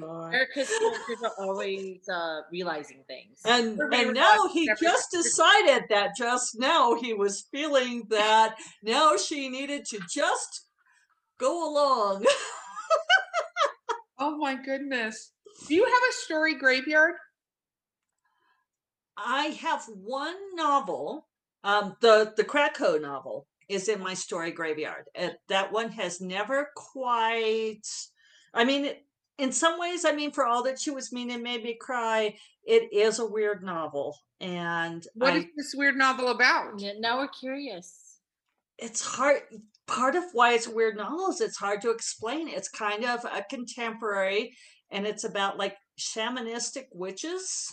God. 0.00 0.34
Erica's 0.34 0.68
characters 0.68 1.22
are 1.24 1.32
always 1.38 2.08
uh, 2.08 2.40
realizing 2.52 3.04
things. 3.06 3.40
And 3.44 3.80
Everybody 3.80 4.02
and 4.04 4.14
now 4.14 4.48
he 4.52 4.68
just 4.80 5.12
mind." 5.12 5.24
decided 5.24 5.82
that 5.90 6.16
just 6.16 6.58
now 6.58 6.94
he 6.94 7.14
was 7.14 7.46
feeling 7.52 8.04
that 8.10 8.56
now 8.82 9.16
she 9.16 9.48
needed 9.48 9.84
to 9.86 10.00
just 10.10 10.66
go 11.38 11.68
along. 11.72 12.24
oh 14.18 14.36
my 14.38 14.54
goodness. 14.54 15.32
Do 15.66 15.74
you 15.74 15.84
have 15.84 15.92
a 15.92 16.12
story 16.12 16.54
graveyard? 16.54 17.14
I 19.18 19.46
have 19.60 19.84
one 19.86 20.36
novel, 20.54 21.26
um, 21.64 21.96
the 22.00 22.32
the 22.36 22.44
Krakow 22.44 22.98
novel 22.98 23.46
is 23.68 23.88
in 23.88 24.00
my 24.00 24.14
story 24.14 24.50
graveyard. 24.52 25.04
Uh, 25.16 25.30
that 25.48 25.72
one 25.72 25.90
has 25.92 26.20
never 26.20 26.70
quite. 26.76 27.86
I 28.54 28.64
mean, 28.64 28.84
it- 28.86 29.04
in 29.38 29.52
some 29.52 29.78
ways, 29.78 30.04
I 30.04 30.10
mean, 30.12 30.32
for 30.32 30.44
all 30.46 30.64
that 30.64 30.80
she 30.80 30.90
was 30.90 31.12
mean 31.12 31.30
and 31.30 31.44
made 31.44 31.62
me 31.62 31.74
cry, 31.80 32.36
it 32.64 32.92
is 32.92 33.20
a 33.20 33.26
weird 33.26 33.62
novel, 33.62 34.16
and 34.40 35.06
What 35.14 35.34
I, 35.34 35.36
is 35.38 35.44
this 35.56 35.74
weird 35.76 35.96
novel 35.96 36.28
about? 36.28 36.80
Yeah, 36.80 36.94
now 36.98 37.18
we're 37.18 37.28
curious. 37.28 38.18
it's 38.78 39.00
hard. 39.04 39.42
Part 39.86 40.16
of 40.16 40.24
why 40.32 40.54
it's 40.54 40.66
a 40.66 40.70
weird 40.74 40.96
novel 40.96 41.30
is 41.30 41.40
it's 41.40 41.56
hard 41.56 41.80
to 41.82 41.90
explain. 41.90 42.48
It's 42.48 42.68
kind 42.68 43.04
of 43.04 43.24
a 43.24 43.44
contemporary, 43.48 44.56
and 44.90 45.06
it's 45.06 45.24
about 45.24 45.56
like 45.56 45.76
shamanistic 45.98 46.86
witches. 46.92 47.72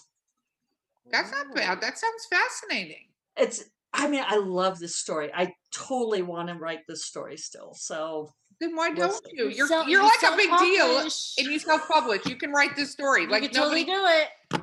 That's 1.12 1.32
not 1.32 1.54
bad. 1.56 1.82
That 1.82 1.98
sounds 1.98 2.26
fascinating. 2.30 3.08
it's 3.38 3.64
i 3.98 4.08
mean 4.10 4.24
i 4.28 4.36
love 4.38 4.78
this 4.80 4.96
story 4.98 5.30
i 5.34 5.54
totally 5.72 6.22
want 6.22 6.50
to 6.50 6.56
write 6.56 6.80
this 6.88 7.06
story 7.06 7.38
still 7.38 7.74
so 7.74 8.30
Then 8.60 8.76
why 8.76 8.92
don't 8.94 9.14
see. 9.14 9.32
you? 9.34 9.48
You're 9.50 9.68
Self- 9.68 9.88
you're 9.88 10.02
you 10.02 10.08
like 10.08 10.34
a 10.34 10.36
big 10.36 10.50
deal 10.60 10.98
and 11.00 11.48
you 11.54 11.60
self-publish. 11.60 12.26
You 12.26 12.36
can 12.36 12.52
write 12.52 12.76
this 12.76 12.92
story. 12.92 13.24
You 13.24 13.30
like 13.30 13.44
could 13.44 13.54
nobody 13.54 13.86
totally 13.86 14.20
do 14.52 14.58
it. 14.58 14.62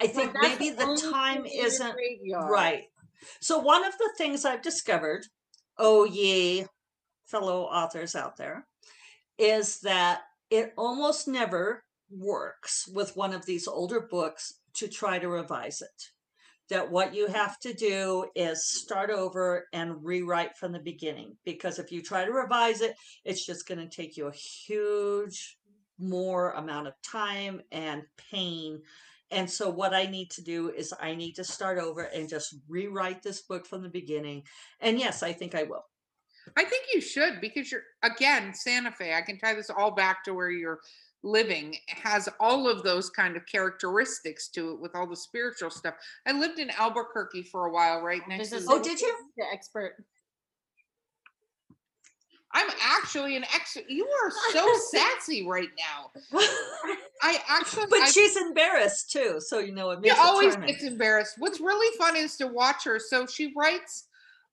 i 0.00 0.06
think 0.06 0.32
that's 0.32 0.58
maybe 0.58 0.70
the 0.74 0.84
only 0.84 1.02
time 1.02 1.42
thing 1.42 1.52
in 1.52 1.58
your 1.58 1.66
isn't 1.66 1.94
right 2.50 2.84
so 3.40 3.58
one 3.58 3.84
of 3.84 3.92
the 3.98 4.10
things 4.16 4.44
i've 4.44 4.62
discovered 4.62 5.26
oh 5.78 6.04
ye 6.04 6.64
fellow 7.26 7.64
authors 7.64 8.14
out 8.14 8.36
there 8.38 8.66
is 9.38 9.80
that 9.80 10.20
it 10.50 10.72
almost 10.78 11.28
never 11.28 11.84
works 12.10 12.88
with 12.94 13.16
one 13.16 13.34
of 13.34 13.44
these 13.44 13.66
older 13.68 14.00
books 14.00 14.54
to 14.74 14.88
try 14.88 15.18
to 15.18 15.28
revise 15.28 15.82
it. 15.82 16.10
That 16.68 16.90
what 16.90 17.14
you 17.14 17.28
have 17.28 17.58
to 17.60 17.72
do 17.72 18.26
is 18.34 18.68
start 18.68 19.10
over 19.10 19.68
and 19.72 20.04
rewrite 20.04 20.56
from 20.56 20.72
the 20.72 20.78
beginning 20.78 21.36
because 21.44 21.78
if 21.78 21.90
you 21.90 22.02
try 22.02 22.26
to 22.26 22.30
revise 22.30 22.82
it 22.82 22.94
it's 23.24 23.46
just 23.46 23.66
going 23.66 23.78
to 23.78 23.88
take 23.88 24.18
you 24.18 24.26
a 24.26 24.32
huge 24.32 25.56
more 25.98 26.50
amount 26.52 26.86
of 26.86 26.92
time 27.02 27.62
and 27.72 28.02
pain. 28.30 28.82
And 29.30 29.50
so 29.50 29.70
what 29.70 29.94
i 29.94 30.04
need 30.04 30.30
to 30.32 30.42
do 30.42 30.70
is 30.70 30.92
i 31.00 31.14
need 31.14 31.32
to 31.36 31.44
start 31.44 31.78
over 31.78 32.02
and 32.02 32.28
just 32.28 32.54
rewrite 32.68 33.22
this 33.22 33.40
book 33.42 33.66
from 33.66 33.82
the 33.82 33.88
beginning. 33.88 34.42
And 34.80 34.98
yes 34.98 35.22
i 35.22 35.32
think 35.32 35.54
i 35.54 35.62
will. 35.62 35.84
I 36.56 36.64
think 36.64 36.86
you 36.92 37.00
should 37.00 37.40
because 37.40 37.70
you're 37.70 37.82
again 38.02 38.54
Santa 38.54 38.92
Fe. 38.92 39.14
I 39.14 39.22
can 39.22 39.38
tie 39.38 39.54
this 39.54 39.70
all 39.70 39.90
back 39.90 40.24
to 40.24 40.34
where 40.34 40.50
you're 40.50 40.80
living 41.22 41.76
has 41.88 42.28
all 42.38 42.68
of 42.68 42.82
those 42.82 43.10
kind 43.10 43.36
of 43.36 43.44
characteristics 43.46 44.48
to 44.48 44.72
it 44.72 44.80
with 44.80 44.94
all 44.94 45.06
the 45.06 45.16
spiritual 45.16 45.70
stuff. 45.70 45.94
I 46.26 46.32
lived 46.32 46.58
in 46.58 46.70
Albuquerque 46.70 47.42
for 47.42 47.66
a 47.66 47.72
while, 47.72 48.00
right 48.02 48.22
next 48.28 48.50
This 48.50 48.50
to. 48.50 48.56
is 48.56 48.66
the- 48.66 48.72
Oh, 48.72 48.82
did 48.82 49.00
you? 49.00 49.14
The 49.36 49.44
expert. 49.52 49.96
I'm 52.54 52.70
actually 52.82 53.36
an 53.36 53.44
ex. 53.54 53.76
You 53.88 54.06
are 54.06 54.30
so 54.52 54.66
sassy 54.90 55.46
right 55.46 55.68
now. 55.78 56.10
I 57.22 57.38
actually. 57.46 57.86
but 57.90 58.00
I, 58.00 58.10
she's 58.10 58.36
embarrassed 58.36 59.10
too 59.10 59.38
so 59.38 59.58
you 59.58 59.72
know 59.74 59.90
it 59.90 59.96
she 59.96 60.08
makes 60.08 60.14
it 60.14 60.20
always 60.24 60.54
charming. 60.54 60.70
gets 60.72 60.84
embarrassed. 60.84 61.34
What's 61.38 61.60
really 61.60 61.94
fun 61.98 62.16
is 62.16 62.36
to 62.36 62.46
watch 62.46 62.84
her. 62.84 62.98
So 62.98 63.26
she 63.26 63.52
writes 63.56 64.04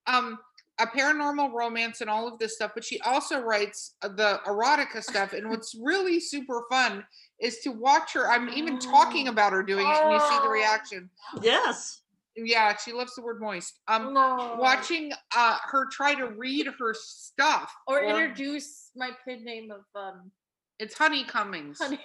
um 0.08 0.40
a 0.80 0.86
paranormal 0.88 1.52
romance 1.54 2.02
and 2.02 2.10
all 2.10 2.28
of 2.28 2.38
this 2.38 2.56
stuff, 2.56 2.72
but 2.76 2.84
she 2.84 3.00
also 3.02 3.40
writes 3.40 3.96
uh, 4.02 4.08
the 4.10 4.40
erotica 4.46 5.02
stuff. 5.02 5.32
And 5.34 5.50
what's 5.50 5.74
really 5.82 6.20
super 6.20 6.64
fun 6.70 7.06
is 7.40 7.60
to 7.60 7.70
watch 7.70 8.14
her. 8.14 8.30
I'm 8.30 8.50
even 8.50 8.78
talking 8.80 9.30
about 9.30 9.54
her 9.54 9.64
doing 9.64 9.88
it, 9.88 9.98
and 10.04 10.12
you 10.14 10.20
see 10.20 10.38
the 10.40 10.48
Oh. 10.48 10.50
reaction. 10.52 11.10
yes 11.42 12.02
Yeah, 12.36 12.76
she 12.76 12.92
loves 12.92 13.16
the 13.16 13.22
word 13.22 13.40
moist. 13.40 13.80
Um, 13.88 14.14
no. 14.14 14.58
watching 14.60 15.14
uh 15.36 15.58
her 15.64 15.86
try 15.90 16.14
to 16.16 16.28
read 16.28 16.68
her 16.80 16.94
stuff 16.94 17.74
or 17.88 18.04
introduce 18.04 18.92
my 18.96 19.12
pin 19.24 19.46
name 19.46 19.72
of 19.72 19.86
um 19.96 20.32
it's 20.78 20.98
Honey 20.98 21.24
Cummings. 21.24 21.78
honey. 21.82 22.00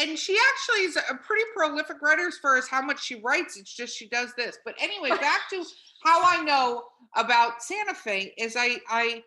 And 0.00 0.18
she 0.18 0.36
actually 0.52 0.86
is 0.86 0.96
a 0.96 1.14
pretty 1.14 1.44
prolific 1.54 2.00
writer 2.00 2.26
as 2.26 2.38
far 2.38 2.56
as 2.56 2.66
how 2.66 2.80
much 2.80 3.04
she 3.04 3.20
writes. 3.20 3.58
It's 3.58 3.74
just 3.74 3.96
she 3.96 4.08
does 4.08 4.32
this. 4.36 4.58
But 4.64 4.74
anyway, 4.80 5.10
back 5.20 5.48
to 5.50 5.62
how 6.04 6.22
I 6.24 6.42
know 6.42 6.84
about 7.16 7.62
Santa 7.62 7.94
Fe 7.94 8.32
is 8.38 8.56
I 8.58 8.78
I 8.88 9.22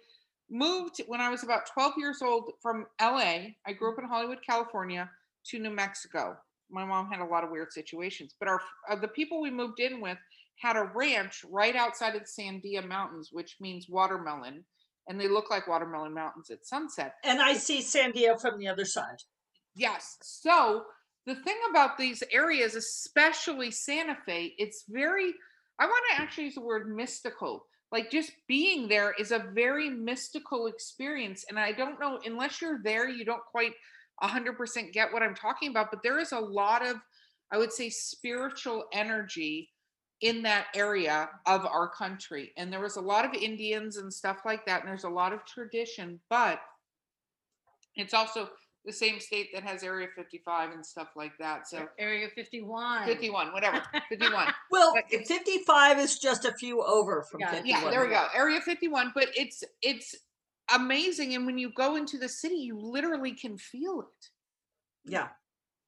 moved 0.49 1.01
when 1.07 1.21
I 1.21 1.29
was 1.29 1.43
about 1.43 1.67
12 1.73 1.93
years 1.97 2.21
old 2.21 2.51
from 2.61 2.85
LA. 2.99 3.51
I 3.67 3.73
grew 3.77 3.91
up 3.93 3.99
in 3.99 4.05
Hollywood, 4.05 4.39
California, 4.47 5.09
to 5.47 5.59
New 5.59 5.69
Mexico. 5.69 6.37
My 6.71 6.85
mom 6.85 7.07
had 7.07 7.19
a 7.19 7.25
lot 7.25 7.43
of 7.43 7.51
weird 7.51 7.71
situations, 7.71 8.33
but 8.39 8.49
our 8.49 8.59
uh, 8.89 8.95
the 8.95 9.07
people 9.07 9.41
we 9.41 9.51
moved 9.51 9.79
in 9.79 10.01
with 10.01 10.17
had 10.59 10.75
a 10.75 10.89
ranch 10.95 11.45
right 11.51 11.75
outside 11.75 12.15
of 12.15 12.23
the 12.23 12.41
Sandia 12.41 12.87
Mountains, 12.87 13.29
which 13.31 13.57
means 13.59 13.87
watermelon, 13.89 14.63
and 15.07 15.19
they 15.19 15.27
look 15.27 15.51
like 15.51 15.67
watermelon 15.67 16.13
mountains 16.13 16.49
at 16.49 16.65
sunset. 16.65 17.15
and 17.23 17.41
i 17.41 17.53
see 17.53 17.79
sandia 17.81 18.39
from 18.39 18.57
the 18.57 18.67
other 18.67 18.85
side 18.85 19.17
Yes. 19.75 20.17
So 20.21 20.83
the 21.25 21.35
thing 21.35 21.57
about 21.69 21.97
these 21.97 22.23
areas, 22.31 22.75
especially 22.75 23.71
Santa 23.71 24.17
Fe, 24.25 24.53
it's 24.57 24.83
very, 24.89 25.33
I 25.79 25.85
want 25.85 26.03
to 26.11 26.21
actually 26.21 26.45
use 26.45 26.55
the 26.55 26.61
word 26.61 26.93
mystical. 26.93 27.65
Like 27.91 28.11
just 28.11 28.31
being 28.47 28.87
there 28.87 29.13
is 29.17 29.31
a 29.31 29.45
very 29.53 29.89
mystical 29.89 30.67
experience. 30.67 31.45
And 31.47 31.59
I 31.59 31.71
don't 31.71 31.99
know, 31.99 32.19
unless 32.25 32.61
you're 32.61 32.81
there, 32.83 33.07
you 33.07 33.23
don't 33.23 33.45
quite 33.51 33.73
100% 34.21 34.91
get 34.93 35.13
what 35.13 35.23
I'm 35.23 35.35
talking 35.35 35.69
about. 35.69 35.91
But 35.91 36.03
there 36.03 36.19
is 36.19 36.31
a 36.31 36.39
lot 36.39 36.85
of, 36.85 36.97
I 37.51 37.57
would 37.57 37.71
say, 37.71 37.89
spiritual 37.89 38.85
energy 38.91 39.69
in 40.21 40.41
that 40.43 40.67
area 40.73 41.29
of 41.45 41.65
our 41.65 41.89
country. 41.89 42.51
And 42.57 42.71
there 42.71 42.79
was 42.79 42.95
a 42.95 43.01
lot 43.01 43.25
of 43.25 43.33
Indians 43.33 43.97
and 43.97 44.11
stuff 44.11 44.39
like 44.45 44.65
that. 44.65 44.81
And 44.81 44.89
there's 44.89 45.03
a 45.03 45.09
lot 45.09 45.33
of 45.33 45.45
tradition, 45.45 46.19
but 46.29 46.59
it's 47.95 48.13
also 48.13 48.49
the 48.85 48.91
same 48.93 49.19
state 49.19 49.49
that 49.53 49.63
has 49.63 49.83
Area 49.83 50.07
55 50.15 50.71
and 50.71 50.85
stuff 50.85 51.09
like 51.15 51.31
that. 51.39 51.67
So 51.67 51.87
Area 51.97 52.27
51. 52.35 53.05
51, 53.05 53.53
whatever, 53.53 53.81
51. 54.09 54.47
well 54.71 54.93
But 54.93 55.25
55 55.25 55.99
is 55.99 56.19
just 56.19 56.45
a 56.45 56.51
few 56.53 56.83
over 56.83 57.23
from 57.31 57.39
Yeah, 57.41 57.51
51 57.51 57.81
yeah, 57.83 57.89
there 57.89 58.01
we 58.01 58.09
go. 58.09 58.27
Area 58.35 58.59
51, 58.61 59.11
but 59.15 59.27
it's 59.35 59.63
it's 59.81 60.15
amazing 60.73 61.35
and 61.35 61.45
when 61.45 61.57
you 61.57 61.71
go 61.75 61.97
into 61.97 62.17
the 62.17 62.29
city 62.29 62.55
you 62.55 62.77
literally 62.79 63.33
can 63.33 63.57
feel 63.57 64.01
it. 64.01 64.29
yeah 65.05 65.27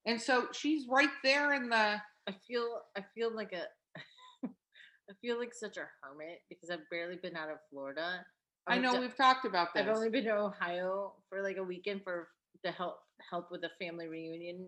And 0.05 0.21
so 0.21 0.47
she's 0.51 0.85
right 0.89 1.09
there 1.23 1.53
in 1.53 1.69
the 1.69 2.01
I 2.27 2.35
feel 2.47 2.81
I 2.97 3.01
feel 3.15 3.33
like 3.33 3.53
a 3.53 3.63
I 4.45 5.13
feel 5.21 5.37
like 5.39 5.53
such 5.53 5.77
a 5.77 5.85
hermit 6.01 6.39
because 6.49 6.69
I've 6.69 6.89
barely 6.91 7.15
been 7.15 7.35
out 7.37 7.49
of 7.49 7.57
Florida. 7.69 8.25
I 8.67 8.75
I've 8.75 8.81
know 8.81 8.93
d- 8.93 8.99
we've 8.99 9.15
talked 9.15 9.45
about 9.45 9.73
this. 9.73 9.83
I've 9.83 9.95
only 9.95 10.09
been 10.09 10.25
to 10.25 10.35
Ohio 10.35 11.13
for 11.29 11.41
like 11.43 11.57
a 11.57 11.63
weekend 11.63 12.03
for 12.03 12.27
to 12.65 12.71
help 12.71 12.97
help 13.29 13.51
with 13.51 13.63
a 13.63 13.69
family 13.79 14.07
reunion 14.07 14.67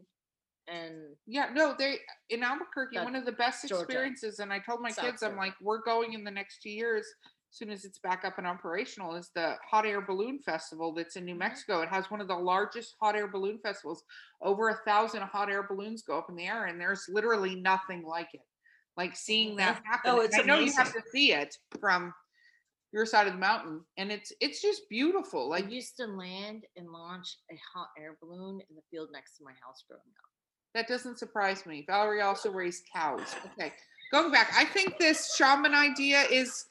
and 0.67 1.15
Yeah, 1.25 1.49
no, 1.53 1.75
they 1.77 1.97
in 2.29 2.43
Albuquerque, 2.43 2.97
one 2.97 3.15
of 3.15 3.25
the 3.25 3.31
best 3.31 3.67
Georgia. 3.67 3.83
experiences. 3.83 4.39
And 4.39 4.51
I 4.51 4.59
told 4.59 4.81
my 4.81 4.91
South 4.91 5.05
kids, 5.05 5.23
I'm 5.23 5.37
like, 5.37 5.53
we're 5.61 5.81
going 5.81 6.13
in 6.13 6.23
the 6.23 6.31
next 6.31 6.61
two 6.61 6.69
years. 6.69 7.05
As 7.51 7.57
soon 7.57 7.69
as 7.69 7.85
it's 7.85 7.99
back 7.99 8.25
up 8.25 8.37
and 8.37 8.45
operational, 8.45 9.15
is 9.15 9.29
the 9.33 9.55
Hot 9.69 9.85
Air 9.85 10.01
Balloon 10.01 10.39
Festival 10.39 10.93
that's 10.93 11.15
in 11.15 11.23
New 11.23 11.31
mm-hmm. 11.31 11.39
Mexico. 11.39 11.81
It 11.81 11.87
has 11.87 12.11
one 12.11 12.19
of 12.19 12.27
the 12.27 12.35
largest 12.35 12.95
hot 13.01 13.15
air 13.15 13.29
balloon 13.29 13.59
festivals. 13.63 14.03
Over 14.41 14.69
a 14.69 14.79
thousand 14.85 15.21
hot 15.21 15.49
air 15.49 15.63
balloons 15.63 16.03
go 16.03 16.17
up 16.17 16.29
in 16.29 16.35
the 16.35 16.45
air, 16.45 16.65
and 16.65 16.79
there's 16.79 17.05
literally 17.07 17.55
nothing 17.55 18.03
like 18.03 18.27
it. 18.33 18.41
Like 18.97 19.15
seeing 19.15 19.49
mm-hmm. 19.51 19.59
that 19.59 19.81
happen. 19.85 20.11
Oh, 20.11 20.19
it's 20.19 20.37
I 20.37 20.41
know 20.41 20.59
you 20.59 20.73
have 20.73 20.91
to 20.91 21.01
see 21.13 21.31
it 21.31 21.55
from 21.79 22.13
your 22.93 23.05
side 23.05 23.27
of 23.27 23.33
the 23.33 23.39
mountain, 23.39 23.81
and 23.97 24.11
it's 24.11 24.31
it's 24.39 24.61
just 24.61 24.83
beautiful. 24.89 25.53
I 25.53 25.59
Like 25.59 25.71
used 25.71 25.97
to 25.97 26.05
land 26.05 26.65
and 26.75 26.89
launch 26.89 27.37
a 27.51 27.55
hot 27.73 27.89
air 27.97 28.17
balloon 28.21 28.61
in 28.69 28.75
the 28.75 28.81
field 28.89 29.09
next 29.11 29.37
to 29.37 29.43
my 29.43 29.51
house 29.63 29.83
growing 29.87 30.01
up. 30.01 30.29
That 30.73 30.87
doesn't 30.87 31.19
surprise 31.19 31.65
me. 31.65 31.83
Valerie 31.87 32.21
also 32.21 32.51
raised 32.51 32.83
cows. 32.93 33.35
Okay, 33.59 33.73
going 34.11 34.31
back, 34.31 34.51
I 34.55 34.65
think 34.65 34.97
this 34.97 35.35
shaman 35.35 35.73
idea 35.73 36.23
is. 36.31 36.65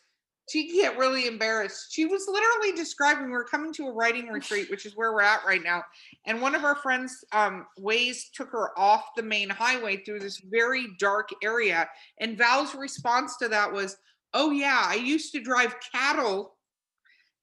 She 0.48 0.68
can 0.68 0.76
get 0.76 0.96
really 0.96 1.26
embarrassed. 1.26 1.88
She 1.90 2.04
was 2.04 2.28
literally 2.28 2.70
describing 2.70 3.32
we're 3.32 3.42
coming 3.42 3.72
to 3.72 3.88
a 3.88 3.92
writing 3.92 4.28
retreat, 4.28 4.70
which 4.70 4.86
is 4.86 4.96
where 4.96 5.12
we're 5.12 5.22
at 5.22 5.44
right 5.44 5.60
now. 5.60 5.82
And 6.24 6.40
one 6.40 6.54
of 6.54 6.62
our 6.62 6.76
friends, 6.76 7.24
um, 7.32 7.66
Waze 7.80 8.30
took 8.32 8.52
her 8.52 8.70
off 8.78 9.06
the 9.16 9.24
main 9.24 9.50
highway 9.50 10.04
through 10.04 10.20
this 10.20 10.40
very 10.48 10.86
dark 11.00 11.30
area. 11.42 11.88
And 12.20 12.38
Val's 12.38 12.76
response 12.76 13.36
to 13.38 13.48
that 13.48 13.72
was, 13.72 13.96
Oh, 14.34 14.50
yeah, 14.50 14.82
I 14.84 14.94
used 14.94 15.32
to 15.32 15.40
drive 15.40 15.76
cattle 15.92 16.56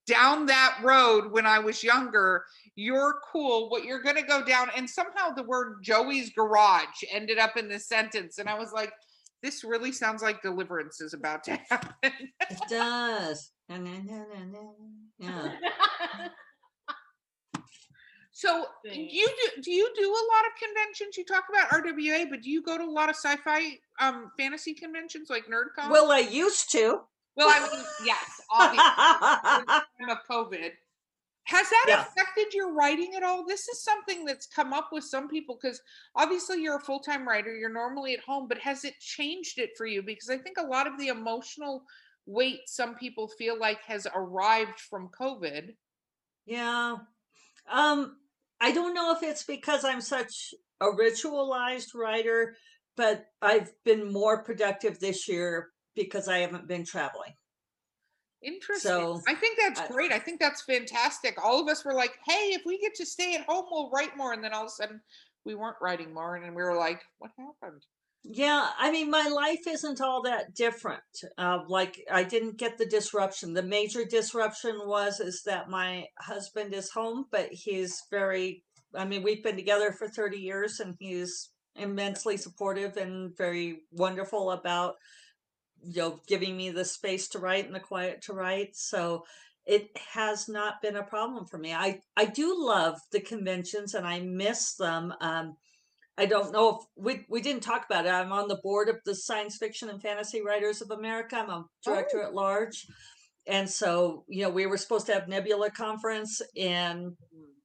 down 0.05 0.47
that 0.47 0.77
road 0.83 1.31
when 1.31 1.45
I 1.45 1.59
was 1.59 1.83
younger 1.83 2.43
you're 2.75 3.19
cool. 3.31 3.69
What 3.69 3.83
you're 3.83 4.01
going 4.01 4.15
to 4.15 4.23
go 4.23 4.43
down. 4.43 4.69
And 4.75 4.89
somehow 4.89 5.29
the 5.35 5.43
word 5.43 5.83
Joey's 5.83 6.31
garage 6.31 7.03
ended 7.11 7.37
up 7.37 7.57
in 7.57 7.67
this 7.67 7.87
sentence. 7.87 8.39
And 8.39 8.49
I 8.49 8.57
was 8.57 8.71
like, 8.71 8.91
this 9.41 9.63
really 9.63 9.91
sounds 9.91 10.23
like 10.23 10.41
deliverance 10.41 11.01
is 11.01 11.13
about 11.13 11.43
to 11.45 11.51
happen. 11.69 11.93
It 12.01 12.59
does. 12.69 13.51
Yeah. 15.19 15.51
so 18.35 18.65
Thanks. 18.83 19.13
you 19.13 19.27
do, 19.27 19.61
do 19.61 19.71
you 19.71 19.89
do 19.95 20.09
a 20.09 20.23
lot 20.33 20.45
of 20.47 20.59
conventions? 20.59 21.15
You 21.17 21.23
talk 21.23 21.45
about 21.49 21.69
RWA, 21.69 22.29
but 22.29 22.41
do 22.41 22.49
you 22.49 22.61
go 22.63 22.77
to 22.77 22.83
a 22.83 22.89
lot 22.89 23.09
of 23.09 23.15
sci-fi 23.15 23.77
um 23.99 24.31
fantasy 24.37 24.73
conventions 24.73 25.29
like 25.29 25.45
NerdCon? 25.45 25.91
Well, 25.91 26.11
I 26.11 26.19
used 26.19 26.71
to. 26.71 27.01
well, 27.37 27.49
I 27.49 27.59
mean, 27.71 27.85
yes, 28.05 28.41
obviously 28.51 29.65
time 30.07 30.09
of 30.09 30.17
COVID. 30.29 30.71
Has 31.45 31.69
that 31.69 31.85
Yeah. 31.89 32.01
affected 32.01 32.53
your 32.53 32.73
writing 32.73 33.15
at 33.15 33.23
all? 33.23 33.45
This 33.45 33.67
is 33.67 33.83
something 33.83 34.23
that's 34.25 34.47
come 34.47 34.71
up 34.71 34.89
with 34.93 35.03
some 35.03 35.27
people 35.27 35.57
because 35.61 35.81
obviously 36.15 36.61
you're 36.61 36.77
a 36.77 36.81
full 36.81 37.01
time 37.01 37.27
writer, 37.27 37.53
you're 37.55 37.69
normally 37.73 38.13
at 38.13 38.21
home, 38.21 38.47
but 38.47 38.57
has 38.59 38.83
it 38.85 38.97
changed 38.99 39.59
it 39.59 39.71
for 39.77 39.85
you? 39.85 40.01
Because 40.01 40.29
I 40.29 40.37
think 40.37 40.57
a 40.57 40.65
lot 40.65 40.87
of 40.87 40.97
the 40.97 41.09
emotional 41.09 41.83
weight 42.25 42.61
some 42.67 42.95
people 42.95 43.27
feel 43.27 43.59
like 43.59 43.83
has 43.83 44.07
arrived 44.15 44.79
from 44.79 45.09
COVID. 45.09 45.75
Yeah. 46.45 46.95
Um, 47.69 48.17
I 48.63 48.71
don't 48.71 48.93
know 48.93 49.11
if 49.11 49.21
it's 49.23 49.43
because 49.43 49.83
I'm 49.83 49.99
such 49.99 50.53
a 50.79 50.85
ritualized 50.85 51.93
writer, 51.93 52.55
but 52.95 53.25
I've 53.41 53.73
been 53.83 54.11
more 54.11 54.41
productive 54.41 54.99
this 54.99 55.27
year 55.27 55.71
because 55.95 56.29
I 56.29 56.37
haven't 56.37 56.67
been 56.67 56.85
traveling. 56.85 57.33
Interesting. 58.41 58.89
So, 58.89 59.21
I 59.27 59.35
think 59.35 59.59
that's 59.61 59.81
I- 59.81 59.87
great. 59.87 60.13
I 60.13 60.19
think 60.19 60.39
that's 60.39 60.61
fantastic. 60.61 61.43
All 61.43 61.61
of 61.61 61.67
us 61.67 61.83
were 61.83 61.93
like, 61.93 62.17
hey, 62.25 62.53
if 62.53 62.61
we 62.65 62.79
get 62.79 62.95
to 62.95 63.05
stay 63.05 63.35
at 63.35 63.45
home, 63.45 63.65
we'll 63.69 63.89
write 63.89 64.15
more. 64.15 64.31
And 64.31 64.41
then 64.41 64.53
all 64.53 64.63
of 64.63 64.67
a 64.67 64.71
sudden, 64.71 65.01
we 65.45 65.55
weren't 65.55 65.77
writing 65.81 66.13
more. 66.13 66.37
And 66.37 66.55
we 66.55 66.63
were 66.63 66.77
like, 66.77 67.01
what 67.19 67.31
happened? 67.37 67.83
Yeah, 68.25 68.69
I 68.77 68.89
mean, 68.89 69.09
my 69.09 69.27
life 69.27 69.67
isn't 69.67 69.99
all 69.99 70.21
that 70.23 70.55
different. 70.55 71.03
Uh, 71.37 71.59
like, 71.67 71.99
I 72.09 72.23
didn't 72.23 72.57
get 72.57 72.77
the 72.77 72.85
disruption. 72.85 73.53
The 73.53 73.63
major 73.63 74.05
disruption 74.05 74.79
was 74.85 75.19
is 75.19 75.43
that 75.45 75.69
my 75.69 76.07
husband 76.19 76.73
is 76.73 76.89
home, 76.91 77.25
but 77.31 77.49
he's 77.51 78.01
very. 78.09 78.63
I 78.95 79.05
mean, 79.05 79.23
we've 79.23 79.43
been 79.43 79.57
together 79.57 79.91
for 79.91 80.07
thirty 80.07 80.37
years, 80.39 80.79
and 80.79 80.95
he's 80.99 81.49
immensely 81.75 82.37
supportive 82.37 82.95
and 82.95 83.35
very 83.35 83.81
wonderful 83.91 84.51
about, 84.51 84.95
you 85.83 86.01
know, 86.01 86.19
giving 86.27 86.55
me 86.55 86.69
the 86.69 86.85
space 86.85 87.27
to 87.29 87.39
write 87.39 87.65
and 87.65 87.75
the 87.75 87.79
quiet 87.79 88.21
to 88.23 88.33
write. 88.33 88.75
So 88.75 89.25
it 89.65 89.89
has 90.13 90.47
not 90.47 90.81
been 90.81 90.95
a 90.95 91.03
problem 91.03 91.45
for 91.45 91.57
me. 91.57 91.73
I 91.73 91.99
I 92.15 92.25
do 92.25 92.55
love 92.57 92.99
the 93.11 93.19
conventions, 93.19 93.93
and 93.93 94.07
I 94.07 94.21
miss 94.21 94.75
them. 94.75 95.13
Um, 95.19 95.57
I 96.17 96.25
don't 96.25 96.51
know 96.51 96.69
if 96.69 96.85
we 96.95 97.25
we 97.27 97.41
didn't 97.41 97.63
talk 97.63 97.85
about 97.85 98.05
it. 98.05 98.09
I'm 98.09 98.31
on 98.31 98.47
the 98.47 98.59
board 98.63 98.87
of 98.87 98.97
the 99.05 99.15
Science 99.15 99.57
Fiction 99.57 99.89
and 99.89 100.01
Fantasy 100.01 100.41
Writers 100.41 100.81
of 100.81 100.91
America. 100.91 101.37
I'm 101.37 101.49
a 101.49 101.65
director 101.83 102.21
oh. 102.21 102.27
at 102.27 102.35
large. 102.35 102.85
And 103.47 103.69
so, 103.69 104.23
you 104.29 104.43
know, 104.43 104.49
we 104.49 104.67
were 104.67 104.77
supposed 104.77 105.05
to 105.07 105.13
have 105.13 105.27
Nebula 105.27 105.71
conference 105.71 106.41
in 106.55 107.15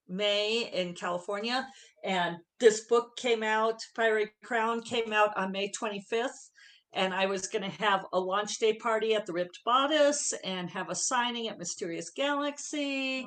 May 0.09 0.71
in 0.73 0.95
California. 0.95 1.67
And 2.05 2.37
this 2.59 2.87
book 2.87 3.17
came 3.17 3.43
out, 3.43 3.81
Fiery 3.95 4.31
Crown 4.45 4.83
came 4.83 5.13
out 5.13 5.37
on 5.37 5.53
May 5.53 5.71
25th. 5.71 6.51
And 6.95 7.13
I 7.13 7.27
was 7.27 7.47
going 7.49 7.63
to 7.71 7.83
have 7.83 8.07
a 8.13 8.19
launch 8.19 8.59
day 8.59 8.73
party 8.73 9.15
at 9.15 9.27
the 9.27 9.33
Ripped 9.33 9.61
Bodice 9.65 10.33
and 10.43 10.71
have 10.71 10.89
a 10.89 10.95
signing 10.95 11.47
at 11.49 11.59
Mysterious 11.59 12.11
Galaxy 12.11 13.27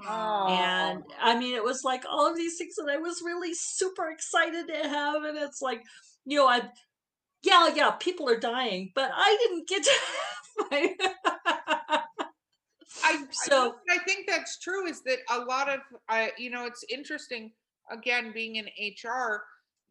and 0.50 1.04
I 1.22 1.38
mean, 1.38 1.54
it 1.56 1.64
was 1.64 1.84
like 1.84 2.04
all 2.10 2.30
of 2.30 2.36
these 2.36 2.58
things 2.58 2.74
that 2.76 2.90
I 2.92 2.98
was 2.98 3.22
really 3.24 3.54
super 3.54 4.10
excited 4.10 4.68
to 4.68 4.90
have, 4.90 5.24
and 5.24 5.38
it's 5.38 5.62
like, 5.62 5.84
you 6.26 6.38
know, 6.38 6.48
I, 6.48 6.62
yeah, 7.44 7.70
yeah, 7.76 7.92
people 7.92 8.28
are 8.30 8.40
dying, 8.40 8.92
but 8.96 9.12
I 9.14 9.38
didn't 9.42 9.68
get 9.68 9.84
to 9.84 9.92
have 9.92 10.72
my. 10.72 10.96
I 13.04 13.24
So- 13.32 13.50
so 13.50 13.76
I 13.90 13.98
think 14.00 14.28
that's 14.28 14.60
true. 14.60 14.88
Is 14.88 15.02
that 15.04 15.20
a 15.30 15.40
lot 15.40 15.70
of 15.70 15.80
I 16.10 16.32
you 16.38 16.50
know 16.50 16.66
it's 16.66 16.84
interesting. 16.90 17.52
Again, 17.92 18.32
being 18.34 18.56
in 18.56 18.66
HR, 18.78 19.44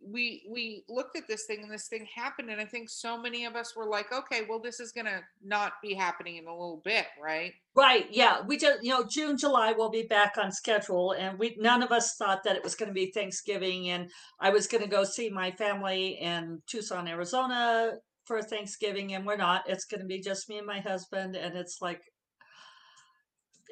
we 0.03 0.43
we 0.51 0.85
looked 0.89 1.17
at 1.17 1.29
this 1.29 1.45
thing 1.47 1.61
and 1.63 1.73
this 1.73 1.89
thing 1.89 2.07
happened, 2.15 2.51
and 2.51 2.61
I 2.61 2.65
think 2.65 2.89
so 2.89 3.21
many 3.21 3.45
of 3.45 3.57
us 3.57 3.75
were 3.77 3.89
like, 3.89 4.13
okay, 4.13 4.43
well, 4.49 4.61
this 4.61 4.81
is 4.81 4.93
gonna 4.93 5.21
not 5.45 5.73
be 5.83 5.95
happening 5.95 6.37
in 6.37 6.47
a 6.47 6.53
little 6.53 6.81
bit, 6.85 7.07
right? 7.23 7.53
right, 7.77 8.07
yeah, 8.11 8.41
we 8.47 8.57
just, 8.57 8.83
you 8.83 8.91
know, 8.91 9.07
June, 9.09 9.37
July 9.39 9.73
will 9.73 9.91
be 9.91 10.03
back 10.03 10.35
on 10.37 10.53
schedule, 10.53 11.13
and 11.13 11.39
we 11.39 11.57
none 11.59 11.83
of 11.83 11.93
us 11.93 12.15
thought 12.19 12.45
that 12.45 12.57
it 12.57 12.65
was 12.65 12.75
to 12.89 12.95
be 12.95 13.11
Thanksgiving, 13.13 13.89
and 13.91 14.11
I 14.41 14.51
was 14.51 14.67
to 14.83 14.89
go 14.89 15.05
see 15.05 15.31
my 15.31 15.51
family 15.53 16.19
in 16.21 16.63
Tucson, 16.67 17.09
Arizona 17.09 17.93
for 18.25 18.43
Thanksgiving, 18.43 19.15
and 19.15 19.27
we're 19.27 19.37
not. 19.37 19.63
It's 19.67 19.87
to 20.01 20.07
be 20.07 20.21
just 20.21 20.49
me 20.49 20.59
and 20.59 20.67
my 20.67 20.81
husband, 20.81 21.37
and 21.37 21.57
it's 21.57 21.79
like 21.81 22.01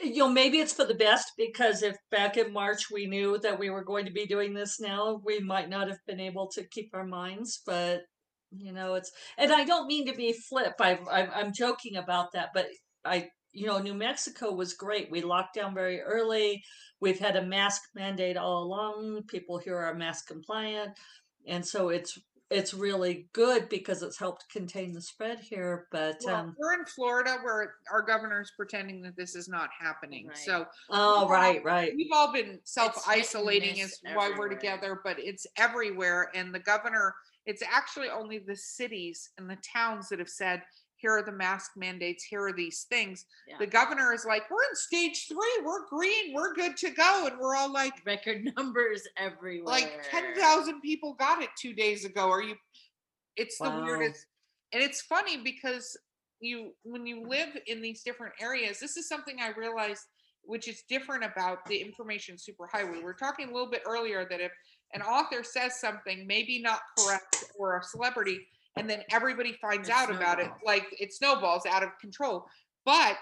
you 0.02 0.18
know 0.18 0.28
maybe 0.28 0.58
it's 0.58 0.72
for 0.72 0.84
the 0.84 0.94
best 0.94 1.32
because 1.36 1.82
if 1.82 1.96
back 2.10 2.36
in 2.36 2.52
march 2.52 2.90
we 2.90 3.06
knew 3.06 3.38
that 3.38 3.58
we 3.58 3.70
were 3.70 3.84
going 3.84 4.04
to 4.04 4.12
be 4.12 4.26
doing 4.26 4.54
this 4.54 4.80
now 4.80 5.20
we 5.24 5.40
might 5.40 5.68
not 5.68 5.88
have 5.88 5.98
been 6.06 6.20
able 6.20 6.48
to 6.48 6.64
keep 6.64 6.90
our 6.94 7.06
minds 7.06 7.62
but 7.66 8.02
you 8.50 8.72
know 8.72 8.94
it's 8.94 9.10
and 9.36 9.52
i 9.52 9.64
don't 9.64 9.86
mean 9.86 10.06
to 10.06 10.14
be 10.14 10.32
flip 10.32 10.74
I, 10.80 10.98
I 11.10 11.26
i'm 11.40 11.52
joking 11.52 11.96
about 11.96 12.32
that 12.32 12.50
but 12.54 12.66
i 13.04 13.28
you 13.52 13.66
know 13.66 13.78
new 13.78 13.94
mexico 13.94 14.52
was 14.52 14.74
great. 14.74 15.10
We 15.10 15.22
locked 15.22 15.54
down 15.54 15.74
very 15.74 16.00
early. 16.00 16.62
We've 17.00 17.18
had 17.18 17.36
a 17.36 17.44
mask 17.44 17.82
mandate 17.94 18.36
all 18.36 18.62
along. 18.62 19.22
People 19.28 19.58
here 19.58 19.78
are 19.78 19.94
mask 19.94 20.28
compliant. 20.28 20.90
And 21.46 21.66
so 21.66 21.88
it's 21.88 22.18
it's 22.50 22.72
really 22.72 23.28
good 23.32 23.68
because 23.68 24.02
it's 24.02 24.18
helped 24.18 24.48
contain 24.50 24.92
the 24.92 25.00
spread 25.00 25.38
here 25.38 25.86
but 25.92 26.16
Well, 26.24 26.34
um 26.36 26.56
we're 26.58 26.74
in 26.74 26.84
Florida 26.86 27.36
where 27.42 27.74
our 27.92 28.02
governor's 28.02 28.52
pretending 28.56 29.02
that 29.02 29.16
this 29.16 29.34
is 29.34 29.48
not 29.48 29.70
happening. 29.78 30.28
Right. 30.28 30.36
So 30.36 30.66
oh 30.90 31.26
Yeah. 31.28 31.34
right 31.34 31.64
right 31.64 31.92
we've 31.94 32.12
all 32.12 32.32
been 32.32 32.58
self 32.64 33.06
isolating 33.06 33.76
miss 33.76 33.92
is 33.92 34.00
why 34.14 34.30
we're 34.36 34.48
together, 34.48 35.00
but 35.04 35.18
it's 35.18 35.46
everywhere. 35.56 36.30
And 36.34 36.54
the 36.54 36.60
governor, 36.60 37.14
it's 37.46 37.62
actually 37.62 38.08
only 38.08 38.38
the 38.38 38.56
cities 38.56 39.30
and 39.38 39.48
the 39.48 39.58
towns 39.74 40.08
that 40.08 40.18
have 40.18 40.28
said, 40.28 40.62
here 40.98 41.12
are 41.12 41.22
the 41.22 41.32
mask 41.32 41.72
mandates, 41.76 42.24
here 42.24 42.42
are 42.42 42.52
these 42.52 42.86
things. 42.90 43.24
Yeah. 43.46 43.56
The 43.58 43.66
governor 43.66 44.12
is 44.12 44.24
like, 44.26 44.50
we're 44.50 44.62
in 44.68 44.74
stage 44.74 45.26
three, 45.28 45.64
we're 45.64 45.86
green, 45.88 46.34
we're 46.34 46.54
good 46.54 46.76
to 46.78 46.90
go. 46.90 47.26
And 47.30 47.38
we're 47.38 47.56
all 47.56 47.72
like, 47.72 47.92
Record 48.04 48.42
numbers 48.56 49.02
everywhere. 49.16 49.64
like 49.72 50.02
10,000 50.10 50.80
people 50.80 51.14
got 51.14 51.42
it 51.42 51.50
two 51.60 51.72
days 51.72 52.04
ago. 52.04 52.28
Are 52.30 52.42
you? 52.42 52.56
It's 53.36 53.58
the 53.58 53.70
Wow. 53.70 53.84
weirdest. 53.84 54.26
And 54.72 54.82
it's 54.82 55.00
funny 55.02 55.38
because 55.38 55.96
you, 56.40 56.72
when 56.82 57.06
you 57.06 57.26
live 57.26 57.48
in 57.66 57.80
these 57.80 58.02
different 58.02 58.34
areas, 58.40 58.78
this 58.80 58.96
is 58.96 59.08
something 59.08 59.36
I 59.40 59.50
realized, 59.50 60.02
which 60.42 60.68
is 60.68 60.82
different 60.88 61.24
about 61.24 61.64
the 61.66 61.76
information 61.80 62.36
superhighway. 62.36 62.92
We 62.94 63.02
were 63.04 63.14
talking 63.14 63.48
a 63.48 63.52
little 63.52 63.70
bit 63.70 63.82
earlier 63.86 64.26
that 64.28 64.40
if 64.40 64.52
an 64.94 65.02
author 65.02 65.42
says 65.44 65.78
something, 65.80 66.26
maybe 66.26 66.60
not 66.60 66.80
correct, 66.98 67.44
or 67.58 67.78
a 67.78 67.82
celebrity, 67.82 68.40
and 68.78 68.88
then 68.88 69.02
everybody 69.10 69.52
finds 69.60 69.88
It 69.88 69.94
out 69.94 70.10
about 70.10 70.40
it, 70.40 70.50
like 70.64 70.86
it 70.98 71.12
snowballs 71.12 71.66
out 71.66 71.82
of 71.82 71.90
control. 72.00 72.46
But 72.84 73.16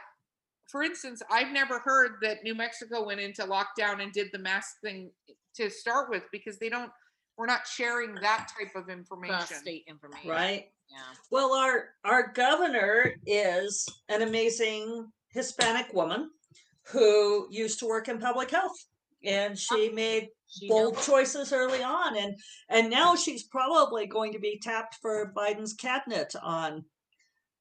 for 0.69 0.83
instance, 0.83 1.23
I've 1.31 1.53
never 1.53 1.79
heard 1.79 2.13
that 2.23 2.43
New 2.43 2.55
Mexico 2.55 3.07
went 3.07 3.21
into 3.21 3.43
lockdown 3.43 4.03
and 4.03 4.13
did 4.13 4.29
the 4.33 4.39
mask 4.39 4.77
thing 4.83 5.11
to 5.55 5.71
start 5.71 6.11
with 6.11 6.25
because 6.33 6.59
they 6.59 6.69
don't. 6.69 6.91
We're 7.39 7.47
not 7.47 7.67
sharing 7.67 8.15
that 8.15 8.49
type 8.59 8.75
of 8.75 8.89
information. 8.89 9.37
Cross 9.37 9.57
state 9.57 9.85
information. 9.87 10.31
right 10.31 10.67
Yeah. 10.89 10.99
Well, 11.31 11.53
our 11.53 11.91
our 12.05 12.33
governor 12.33 13.15
is 13.27 13.87
an 14.09 14.23
amazing 14.23 15.07
Hispanic 15.29 15.93
woman 15.93 16.31
who 16.85 17.49
used 17.51 17.79
to 17.81 17.87
work 17.87 18.09
in 18.09 18.19
public 18.19 18.51
health, 18.51 18.77
and 19.27 19.59
she 19.59 19.91
made 19.91 20.29
She 20.49 20.69
bold 20.69 20.95
knows. 20.95 21.07
choices 21.07 21.53
early 21.53 21.83
on, 21.83 22.17
and 22.17 22.35
and 22.69 22.89
now 22.91 23.17
she's 23.17 23.45
probably 23.45 24.07
going 24.07 24.33
to 24.33 24.39
be 24.39 24.59
tapped 24.63 24.97
for 25.03 25.33
Biden's 25.37 25.75
cabinet 25.75 26.33
on 26.43 26.85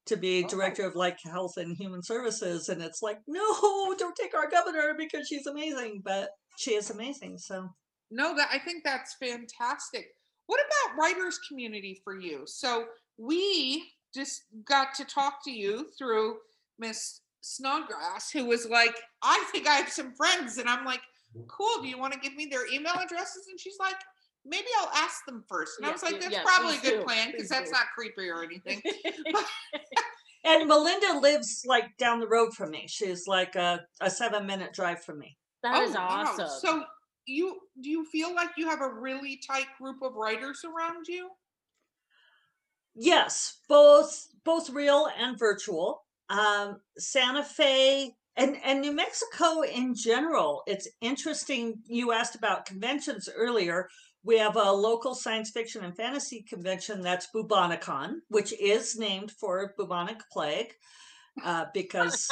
to 0.06 0.16
be 0.18 0.44
Oh. 0.46 0.48
director 0.48 0.86
of 0.86 0.96
like 0.96 1.20
health 1.24 1.58
and 1.58 1.76
human 1.76 2.04
services, 2.04 2.70
and 2.70 2.82
it's 2.82 3.02
like, 3.02 3.20
no, 3.28 3.94
don't 3.98 4.16
take 4.16 4.36
our 4.36 4.50
governor 4.50 4.94
because 4.98 5.28
she's 5.28 5.48
amazing, 5.48 6.02
but 6.06 6.30
she 6.58 6.76
is 6.76 6.90
amazing. 6.92 7.38
So 7.40 7.70
No, 8.12 8.36
that 8.36 8.50
I 8.52 8.60
think 8.60 8.84
that's 8.84 9.16
fantastic. 9.16 10.08
What 10.46 10.60
about 10.60 10.98
writers 10.98 11.40
community 11.48 12.00
for 12.04 12.20
you? 12.20 12.44
So 12.46 12.86
we 13.18 13.84
just 14.14 14.44
got 14.64 14.94
to 14.96 15.06
talk 15.06 15.44
to 15.46 15.52
you 15.52 15.88
through 15.98 16.38
Miss 16.78 17.22
Snodgrass, 17.42 18.30
who 18.32 18.46
was 18.46 18.68
like, 18.70 18.96
I 19.24 19.44
think 19.52 19.68
I 19.68 19.76
have 19.76 19.90
some 19.90 20.14
friends, 20.14 20.58
and 20.60 20.70
I'm 20.70 20.86
like, 20.86 21.02
cool. 21.48 21.82
Do 21.82 21.88
you 21.88 21.98
want 21.98 22.14
to 22.14 22.20
give 22.20 22.36
me 22.36 22.48
their 22.50 22.68
email 22.72 22.94
addresses? 22.94 23.48
And 23.50 23.60
she's 23.60 23.78
like, 23.80 23.96
maybe 24.46 24.68
I'll 24.80 24.92
ask 24.96 25.26
them 25.26 25.44
first. 25.48 25.74
And 25.78 25.88
I 25.88 25.92
was 25.92 26.04
like, 26.04 26.20
that's 26.20 26.34
yeah, 26.34 26.44
probably 26.44 26.78
a 26.78 26.82
good 26.82 27.00
do, 27.00 27.04
plan 27.04 27.32
because 27.32 27.50
that's 27.50 27.70
do. 27.70 27.74
not 27.74 27.88
creepy 27.96 28.30
or 28.30 28.44
anything. 28.44 28.82
and 30.46 30.68
Melinda 30.68 31.20
lives 31.20 31.64
like 31.66 31.98
down 31.98 32.20
the 32.20 32.28
road 32.28 32.54
from 32.54 32.72
me. 32.72 32.86
She's 32.88 33.28
like 33.28 33.56
a, 33.56 33.82
a 34.02 34.10
seven 34.10 34.46
minute 34.46 34.74
drive 34.74 35.04
from 35.04 35.20
me. 35.20 35.38
That 35.64 35.84
is 35.84 35.96
Oh, 35.96 36.00
wow. 36.00 36.26
awesome. 36.28 36.50
So 36.60 36.84
you 37.26 37.60
do 37.82 37.90
you 37.90 38.06
feel 38.06 38.34
like 38.36 38.52
you 38.56 38.70
have 38.70 38.82
a 38.82 38.94
really 38.94 39.40
tight 39.48 39.66
group 39.82 40.02
of 40.04 40.14
writers 40.14 40.64
around 40.64 41.08
you? 41.08 41.30
Yes, 42.96 43.58
both 43.68 44.28
both 44.44 44.70
real 44.70 45.10
and 45.18 45.38
virtual. 45.38 46.04
Um, 46.30 46.80
Santa 46.98 47.44
Fe 47.44 48.16
and 48.38 48.58
and 48.64 48.82
New 48.82 48.94
Mexico 48.94 49.62
in 49.62 49.96
general. 49.96 50.64
It's 50.68 50.88
interesting. 51.02 51.82
You 51.88 52.12
asked 52.12 52.36
about 52.36 52.66
conventions 52.66 53.30
earlier. 53.34 53.90
We 54.24 54.38
have 54.40 54.56
a 54.56 54.72
local 54.72 55.14
science 55.14 55.52
fiction 55.52 55.84
and 55.84 55.96
fantasy 55.96 56.44
convention 56.50 57.02
that's 57.02 57.28
Bubonicon, 57.34 58.16
which 58.30 58.54
is 58.60 58.98
named 58.98 59.32
for 59.40 59.74
bubonic 59.78 60.18
plague, 60.32 60.74
uh, 61.44 61.66
because 61.74 62.28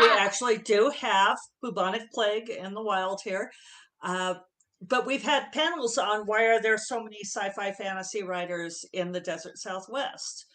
we 0.00 0.08
actually 0.18 0.58
do 0.58 0.92
have 1.00 1.38
bubonic 1.62 2.12
plague 2.12 2.50
in 2.50 2.74
the 2.74 2.82
wild 2.82 3.20
here. 3.24 3.50
Uh, 4.02 4.34
but 4.80 5.06
we've 5.06 5.22
had 5.22 5.50
panels 5.52 5.98
on 5.98 6.26
why 6.26 6.44
are 6.44 6.60
there 6.60 6.78
so 6.78 7.02
many 7.02 7.18
sci-fi 7.24 7.72
fantasy 7.72 8.22
writers 8.22 8.84
in 8.92 9.10
the 9.10 9.20
desert 9.20 9.56
southwest 9.56 10.46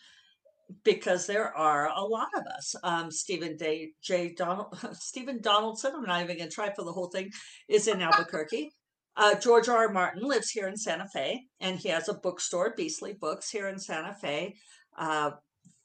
because 0.84 1.28
there 1.28 1.56
are 1.56 1.90
a 1.96 2.02
lot 2.02 2.30
of 2.36 2.44
us 2.56 2.76
um, 2.84 3.12
stephen 3.12 3.58
Day, 3.58 3.92
j 4.02 4.34
donald 4.34 4.78
stephen 4.94 5.42
donaldson 5.42 5.94
i'm 5.96 6.04
not 6.04 6.24
even 6.24 6.38
going 6.38 6.50
to 6.50 6.56
try 6.56 6.74
for 6.74 6.84
the 6.84 6.92
whole 6.92 7.10
thing 7.10 7.32
is 7.70 7.88
in 7.88 8.02
albuquerque 8.02 8.72
uh, 9.16 9.36
george 9.36 9.70
r. 9.70 9.88
R. 9.88 9.90
martin 9.94 10.24
lives 10.24 10.50
here 10.50 10.68
in 10.68 10.78
santa 10.78 11.08
fe 11.14 11.44
and 11.60 11.78
he 11.78 11.90
has 11.90 12.10
a 12.10 12.14
bookstore 12.14 12.74
beastly 12.76 13.14
books 13.14 13.50
here 13.50 13.68
in 13.68 13.80
santa 13.80 14.16
fe 14.16 14.56
uh, 14.98 15.32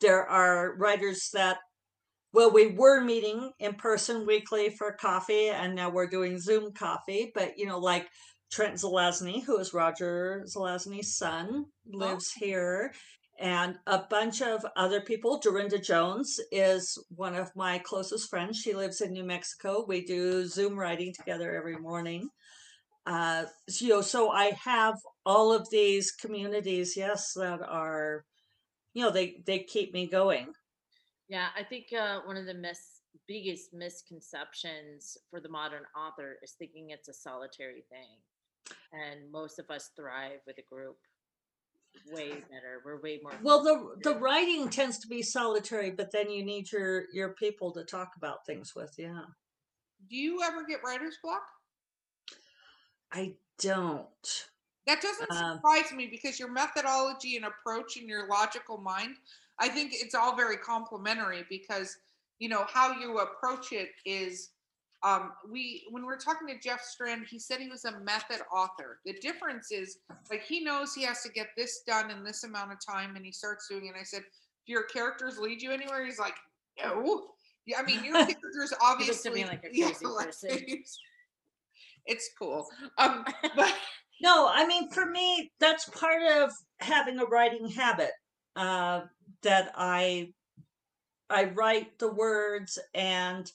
there 0.00 0.26
are 0.26 0.76
writers 0.76 1.30
that 1.32 1.58
well, 2.32 2.50
we 2.50 2.66
were 2.66 3.00
meeting 3.00 3.52
in 3.58 3.74
person 3.74 4.26
weekly 4.26 4.70
for 4.70 4.92
coffee, 4.92 5.48
and 5.48 5.74
now 5.74 5.88
we're 5.88 6.08
doing 6.08 6.38
Zoom 6.38 6.72
coffee. 6.72 7.32
But 7.34 7.58
you 7.58 7.66
know, 7.66 7.78
like 7.78 8.06
Trent 8.52 8.74
Zelazny, 8.74 9.42
who 9.42 9.58
is 9.58 9.72
Roger 9.72 10.44
Zelazny's 10.46 11.16
son, 11.16 11.64
lives 11.86 12.30
here, 12.32 12.92
and 13.38 13.76
a 13.86 13.98
bunch 14.10 14.42
of 14.42 14.66
other 14.76 15.00
people. 15.00 15.40
Darynda 15.40 15.82
Jones 15.82 16.40
is 16.50 16.98
one 17.14 17.34
of 17.34 17.54
my 17.54 17.78
closest 17.78 18.28
friends. 18.28 18.58
She 18.58 18.74
lives 18.74 19.00
in 19.00 19.12
New 19.12 19.24
Mexico. 19.24 19.84
We 19.86 20.04
do 20.04 20.44
Zoom 20.46 20.78
writing 20.78 21.14
together 21.14 21.54
every 21.54 21.78
morning. 21.78 22.30
Uh, 23.06 23.44
so, 23.68 23.84
you 23.84 23.90
know, 23.92 24.00
so 24.00 24.30
I 24.30 24.52
have 24.64 24.96
all 25.24 25.52
of 25.52 25.70
these 25.70 26.10
communities, 26.10 26.94
yes, 26.96 27.32
that 27.34 27.60
are, 27.62 28.24
you 28.92 29.02
know, 29.02 29.10
they 29.10 29.40
they 29.46 29.60
keep 29.60 29.94
me 29.94 30.06
going. 30.06 30.48
Yeah, 31.28 31.48
I 31.56 31.62
think 31.62 31.86
uh, 31.98 32.20
one 32.24 32.36
of 32.36 32.46
the 32.46 32.54
mis- 32.54 33.02
biggest 33.26 33.72
misconceptions 33.72 35.16
for 35.30 35.40
the 35.40 35.48
modern 35.48 35.84
author 35.96 36.36
is 36.42 36.52
thinking 36.58 36.90
it's 36.90 37.08
a 37.08 37.14
solitary 37.14 37.84
thing. 37.88 38.18
And 38.92 39.30
most 39.30 39.58
of 39.58 39.70
us 39.70 39.90
thrive 39.96 40.40
with 40.46 40.58
a 40.58 40.74
group 40.74 40.96
way 42.10 42.30
better. 42.30 42.82
We're 42.84 43.00
way 43.00 43.20
more. 43.22 43.32
Well, 43.42 43.62
the 43.62 43.96
the 44.10 44.18
writing 44.18 44.68
tends 44.68 44.98
to 45.00 45.08
be 45.08 45.22
solitary, 45.22 45.90
but 45.90 46.10
then 46.12 46.30
you 46.30 46.44
need 46.44 46.70
your 46.72 47.04
your 47.12 47.30
people 47.34 47.72
to 47.72 47.84
talk 47.84 48.12
about 48.16 48.44
things 48.46 48.74
with. 48.74 48.94
Yeah, 48.98 49.22
Do 50.08 50.16
you 50.16 50.42
ever 50.42 50.64
get 50.64 50.80
writer's 50.84 51.18
block? 51.22 51.42
I 53.12 53.34
don't. 53.58 54.46
That 54.86 55.02
doesn't 55.02 55.30
Um, 55.32 55.56
surprise 55.56 55.92
me 55.92 56.06
because 56.06 56.38
your 56.38 56.50
methodology 56.50 57.36
and 57.36 57.44
approach 57.44 57.96
and 57.96 58.08
your 58.08 58.26
logical 58.28 58.78
mind, 58.78 59.16
I 59.58 59.68
think 59.68 59.92
it's 59.94 60.14
all 60.14 60.34
very 60.36 60.56
complimentary 60.56 61.44
because 61.48 61.96
you 62.38 62.48
know 62.48 62.64
how 62.68 62.92
you 62.98 63.18
approach 63.18 63.72
it 63.72 63.90
is 64.04 64.50
um 65.02 65.32
we 65.50 65.84
when 65.90 66.04
we 66.04 66.12
are 66.12 66.18
talking 66.18 66.48
to 66.48 66.58
Jeff 66.58 66.82
Strand, 66.82 67.26
he 67.30 67.38
said 67.38 67.60
he 67.60 67.68
was 67.68 67.84
a 67.84 68.00
method 68.00 68.40
author. 68.52 68.98
The 69.04 69.14
difference 69.14 69.70
is 69.70 69.98
like 70.30 70.42
he 70.42 70.60
knows 70.60 70.94
he 70.94 71.04
has 71.04 71.22
to 71.22 71.30
get 71.30 71.48
this 71.56 71.82
done 71.86 72.10
in 72.10 72.24
this 72.24 72.44
amount 72.44 72.72
of 72.72 72.78
time 72.84 73.16
and 73.16 73.24
he 73.24 73.32
starts 73.32 73.68
doing 73.68 73.86
it. 73.86 73.88
And 73.88 73.96
I 73.96 74.02
said, 74.02 74.22
Do 74.66 74.72
your 74.72 74.84
characters 74.84 75.38
lead 75.38 75.62
you 75.62 75.70
anywhere? 75.70 76.04
He's 76.04 76.18
like, 76.18 76.34
No. 76.82 77.28
Yeah, 77.66 77.78
I 77.78 77.82
mean 77.82 78.02
your 78.04 78.14
characters 78.26 78.74
obviously 78.82 79.30
me 79.30 79.44
like 79.44 79.64
a 79.64 79.68
yeah, 79.72 79.92
like, 80.02 80.34
it's 82.06 82.30
cool. 82.38 82.66
Um 82.96 83.24
but 83.56 83.74
No, 84.20 84.50
I 84.52 84.66
mean 84.66 84.90
for 84.90 85.06
me, 85.06 85.52
that's 85.60 85.88
part 85.90 86.22
of 86.42 86.50
having 86.80 87.20
a 87.20 87.24
writing 87.24 87.68
habit. 87.68 88.10
Uh, 88.56 89.02
that 89.42 89.70
I 89.76 90.32
I 91.30 91.44
write 91.44 91.98
the 91.98 92.10
words, 92.10 92.78
and 92.94 93.50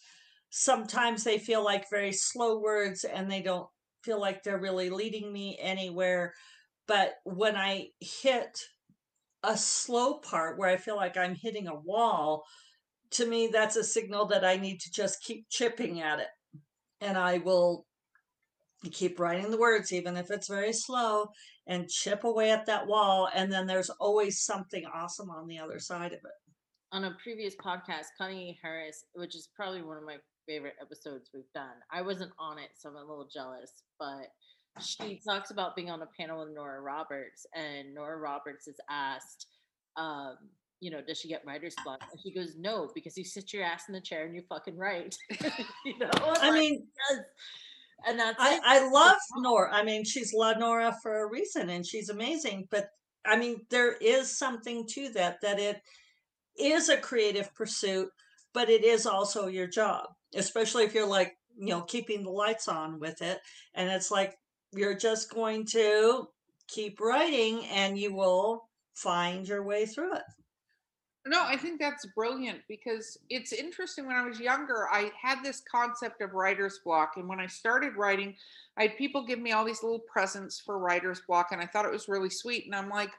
sometimes 0.55 1.23
they 1.23 1.39
feel 1.39 1.63
like 1.63 1.89
very 1.89 2.11
slow 2.11 2.59
words, 2.59 3.05
and 3.05 3.29
they 3.29 3.41
don't 3.41 3.67
feel 4.03 4.21
like 4.21 4.43
they're 4.43 4.59
really 4.59 4.91
leading 4.91 5.33
me 5.33 5.57
anywhere. 5.59 6.31
But 6.87 7.15
when 7.23 7.55
I 7.55 7.87
hit 7.99 8.59
a 9.41 9.57
slow 9.57 10.19
part 10.19 10.59
where 10.59 10.69
I 10.69 10.77
feel 10.77 10.95
like 10.95 11.17
I'm 11.17 11.33
hitting 11.33 11.67
a 11.67 11.79
wall, 11.79 12.43
to 13.11 13.25
me, 13.25 13.47
that's 13.47 13.77
a 13.77 13.83
signal 13.83 14.27
that 14.27 14.45
I 14.45 14.57
need 14.57 14.79
to 14.81 14.91
just 14.91 15.23
keep 15.23 15.49
chipping 15.49 16.01
at 16.01 16.19
it. 16.19 16.27
And 17.01 17.17
I 17.17 17.39
will 17.39 17.87
keep 18.91 19.19
writing 19.19 19.49
the 19.49 19.57
words, 19.57 19.91
even 19.91 20.15
if 20.17 20.29
it's 20.29 20.47
very 20.47 20.73
slow, 20.73 21.29
and 21.65 21.89
chip 21.89 22.25
away 22.25 22.51
at 22.51 22.67
that 22.67 22.85
wall. 22.85 23.27
And 23.33 23.51
then 23.51 23.65
there's 23.65 23.89
always 23.89 24.43
something 24.43 24.85
awesome 24.93 25.31
on 25.31 25.47
the 25.47 25.57
other 25.57 25.79
side 25.79 26.13
of 26.13 26.19
it. 26.19 26.37
on 26.93 27.05
a 27.05 27.17
previous 27.23 27.55
podcast, 27.55 28.05
Connie 28.19 28.59
Harris, 28.61 29.05
which 29.13 29.35
is 29.35 29.49
probably 29.55 29.81
one 29.81 29.97
of 29.97 30.03
my 30.03 30.17
favorite 30.47 30.75
episodes 30.81 31.29
we've 31.33 31.51
done. 31.53 31.75
I 31.91 32.01
wasn't 32.01 32.31
on 32.39 32.57
it, 32.59 32.69
so 32.77 32.89
I'm 32.89 32.95
a 32.95 32.99
little 32.99 33.27
jealous, 33.31 33.83
but 33.99 34.27
she 34.81 35.21
talks 35.25 35.51
about 35.51 35.75
being 35.75 35.89
on 35.89 36.01
a 36.01 36.07
panel 36.19 36.39
with 36.39 36.53
Nora 36.53 36.81
Roberts, 36.81 37.45
and 37.53 37.93
Nora 37.93 38.17
Roberts 38.17 38.67
is 38.67 38.79
asked, 38.89 39.47
um, 39.97 40.37
you 40.79 40.91
know, 40.91 41.01
does 41.05 41.19
she 41.19 41.29
get 41.29 41.43
writer's 41.45 41.75
block? 41.85 42.01
And 42.11 42.19
she 42.21 42.33
goes, 42.33 42.55
no, 42.57 42.89
because 42.93 43.17
you 43.17 43.23
sit 43.23 43.53
your 43.53 43.63
ass 43.63 43.83
in 43.87 43.93
the 43.93 44.01
chair 44.01 44.25
and 44.25 44.35
you 44.35 44.43
fucking 44.49 44.77
write. 44.77 45.15
you 45.85 45.97
know, 45.97 46.09
I 46.13 46.49
like, 46.49 46.53
mean, 46.53 46.87
yes. 47.09 47.19
and 48.05 48.19
that's 48.19 48.37
I. 48.37 48.59
I 48.63 48.89
love 48.89 49.15
Nora. 49.37 49.73
I 49.73 49.83
mean, 49.83 50.03
she's 50.03 50.33
La 50.33 50.53
Nora 50.53 50.95
for 51.01 51.23
a 51.23 51.29
reason 51.29 51.69
and 51.69 51.85
she's 51.85 52.09
amazing. 52.09 52.67
But 52.69 52.89
I 53.25 53.37
mean, 53.37 53.61
there 53.69 53.93
is 53.93 54.37
something 54.37 54.85
to 54.89 55.09
that, 55.13 55.39
that 55.41 55.59
it 55.59 55.81
is 56.57 56.89
a 56.89 56.97
creative 56.97 57.53
pursuit, 57.55 58.09
but 58.53 58.69
it 58.69 58.83
is 58.83 59.05
also 59.05 59.47
your 59.47 59.67
job, 59.67 60.07
especially 60.35 60.83
if 60.83 60.93
you're 60.93 61.07
like, 61.07 61.35
you 61.57 61.69
know, 61.69 61.81
keeping 61.81 62.23
the 62.23 62.29
lights 62.29 62.67
on 62.67 62.99
with 62.99 63.21
it. 63.21 63.39
And 63.73 63.89
it's 63.89 64.11
like, 64.11 64.37
you're 64.71 64.97
just 64.97 65.33
going 65.33 65.65
to 65.67 66.27
keep 66.67 66.99
writing 66.99 67.65
and 67.65 67.97
you 67.97 68.13
will 68.13 68.69
find 68.95 69.47
your 69.47 69.63
way 69.63 69.85
through 69.85 70.15
it. 70.15 70.23
No, 71.25 71.41
I 71.41 71.55
think 71.55 71.79
that's 71.79 72.05
brilliant 72.15 72.59
because 72.67 73.17
it's 73.29 73.53
interesting. 73.53 74.05
When 74.05 74.17
I 74.17 74.25
was 74.25 74.41
younger, 74.41 74.89
I 74.91 75.09
had 75.19 75.41
this 75.41 75.63
concept 75.71 76.21
of 76.21 76.33
writer's 76.33 76.81
block. 76.83 77.13
And 77.15 77.29
when 77.29 77.39
I 77.39 77.47
started 77.47 77.95
writing, 77.95 78.35
I 78.75 78.83
had 78.83 78.97
people 78.97 79.25
give 79.25 79.39
me 79.39 79.53
all 79.53 79.63
these 79.63 79.83
little 79.83 80.03
presents 80.11 80.59
for 80.59 80.79
writer's 80.79 81.21
block. 81.25 81.49
And 81.51 81.61
I 81.61 81.65
thought 81.65 81.85
it 81.85 81.91
was 81.91 82.09
really 82.09 82.29
sweet. 82.29 82.65
And 82.65 82.75
I'm 82.75 82.89
like, 82.89 83.11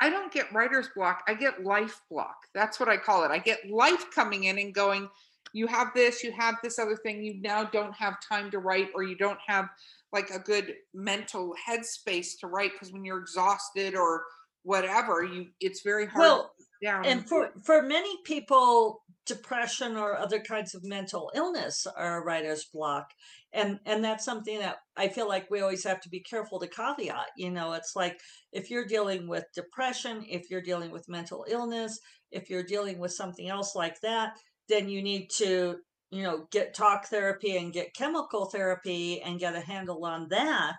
I 0.00 0.10
don't 0.10 0.32
get 0.32 0.52
writer's 0.52 0.88
block. 0.94 1.22
I 1.26 1.34
get 1.34 1.64
life 1.64 2.02
block. 2.10 2.36
That's 2.54 2.78
what 2.78 2.88
I 2.88 2.96
call 2.96 3.24
it. 3.24 3.30
I 3.30 3.38
get 3.38 3.70
life 3.70 4.10
coming 4.14 4.44
in 4.44 4.58
and 4.58 4.74
going, 4.74 5.08
you 5.52 5.66
have 5.66 5.88
this, 5.94 6.22
you 6.22 6.32
have 6.32 6.56
this 6.62 6.78
other 6.78 6.96
thing. 6.96 7.22
You 7.24 7.40
now 7.40 7.64
don't 7.64 7.94
have 7.94 8.20
time 8.20 8.50
to 8.50 8.58
write, 8.58 8.88
or 8.94 9.02
you 9.04 9.16
don't 9.16 9.38
have 9.46 9.68
like 10.12 10.30
a 10.30 10.38
good 10.38 10.74
mental 10.94 11.54
headspace 11.68 12.38
to 12.40 12.46
write 12.46 12.72
because 12.72 12.92
when 12.92 13.04
you're 13.04 13.18
exhausted 13.20 13.94
or 13.94 14.24
whatever, 14.64 15.24
you 15.24 15.46
it's 15.60 15.82
very 15.82 16.06
hard 16.06 16.20
Well, 16.20 16.52
Yeah. 16.82 17.02
and 17.04 17.26
for 17.26 17.52
for 17.64 17.82
many 17.82 18.18
people 18.24 19.02
depression 19.24 19.96
or 19.96 20.16
other 20.16 20.38
kinds 20.40 20.74
of 20.74 20.84
mental 20.84 21.30
illness 21.34 21.86
are 21.86 22.18
a 22.18 22.24
writer's 22.24 22.64
block 22.64 23.10
and 23.56 23.80
and 23.86 24.04
that's 24.04 24.24
something 24.24 24.58
that 24.58 24.76
i 24.96 25.08
feel 25.08 25.26
like 25.26 25.50
we 25.50 25.60
always 25.60 25.82
have 25.82 26.00
to 26.00 26.08
be 26.08 26.20
careful 26.20 26.60
to 26.60 26.68
caveat 26.68 27.26
you 27.36 27.50
know 27.50 27.72
it's 27.72 27.96
like 27.96 28.20
if 28.52 28.70
you're 28.70 28.86
dealing 28.86 29.26
with 29.26 29.44
depression 29.54 30.24
if 30.28 30.50
you're 30.50 30.62
dealing 30.62 30.92
with 30.92 31.08
mental 31.08 31.44
illness 31.48 31.98
if 32.30 32.48
you're 32.50 32.62
dealing 32.62 32.98
with 32.98 33.12
something 33.12 33.48
else 33.48 33.74
like 33.74 34.00
that 34.02 34.34
then 34.68 34.88
you 34.88 35.02
need 35.02 35.28
to 35.30 35.76
you 36.10 36.22
know 36.22 36.46
get 36.52 36.74
talk 36.74 37.06
therapy 37.06 37.56
and 37.56 37.72
get 37.72 37.94
chemical 37.94 38.46
therapy 38.46 39.20
and 39.22 39.40
get 39.40 39.56
a 39.56 39.60
handle 39.60 40.04
on 40.04 40.28
that 40.28 40.76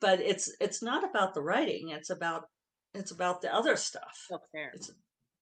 but 0.00 0.20
it's 0.20 0.54
it's 0.60 0.82
not 0.82 1.02
about 1.08 1.34
the 1.34 1.42
writing 1.42 1.88
it's 1.88 2.10
about 2.10 2.44
it's 2.94 3.10
about 3.10 3.40
the 3.40 3.52
other 3.54 3.76
stuff 3.76 4.26
Self-care. 4.28 4.72
it's 4.74 4.92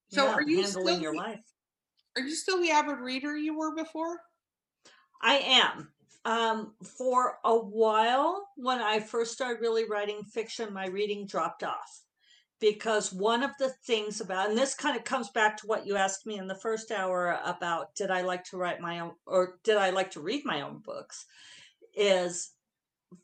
So 0.09 0.25
yeah, 0.25 0.33
are 0.33 0.41
you 0.41 0.61
handling 0.61 0.95
still 0.95 1.01
your 1.01 1.15
life 1.15 1.39
Are 2.15 2.21
you 2.21 2.35
still 2.35 2.61
the 2.61 2.71
avid 2.71 2.99
reader 2.99 3.37
you 3.37 3.57
were 3.57 3.75
before? 3.75 4.17
I 5.21 5.35
am. 5.35 5.91
Um, 6.25 6.73
for 6.97 7.39
a 7.45 7.55
while, 7.55 8.47
when 8.57 8.79
I 8.81 8.99
first 8.99 9.31
started 9.31 9.61
really 9.61 9.85
writing 9.89 10.23
fiction, 10.23 10.73
my 10.73 10.87
reading 10.87 11.25
dropped 11.25 11.63
off 11.63 12.03
because 12.59 13.13
one 13.13 13.41
of 13.41 13.51
the 13.57 13.69
things 13.85 14.19
about, 14.19 14.49
and 14.49 14.57
this 14.57 14.75
kind 14.75 14.97
of 14.97 15.03
comes 15.05 15.29
back 15.29 15.57
to 15.57 15.67
what 15.67 15.87
you 15.87 15.95
asked 15.95 16.25
me 16.25 16.37
in 16.37 16.47
the 16.47 16.55
first 16.55 16.91
hour 16.91 17.39
about 17.45 17.95
did 17.95 18.11
I 18.11 18.21
like 18.21 18.43
to 18.45 18.57
write 18.57 18.81
my 18.81 18.99
own 18.99 19.11
or 19.25 19.59
did 19.63 19.77
I 19.77 19.91
like 19.91 20.11
to 20.11 20.21
read 20.21 20.43
my 20.45 20.61
own 20.61 20.79
books, 20.79 21.25
is 21.95 22.51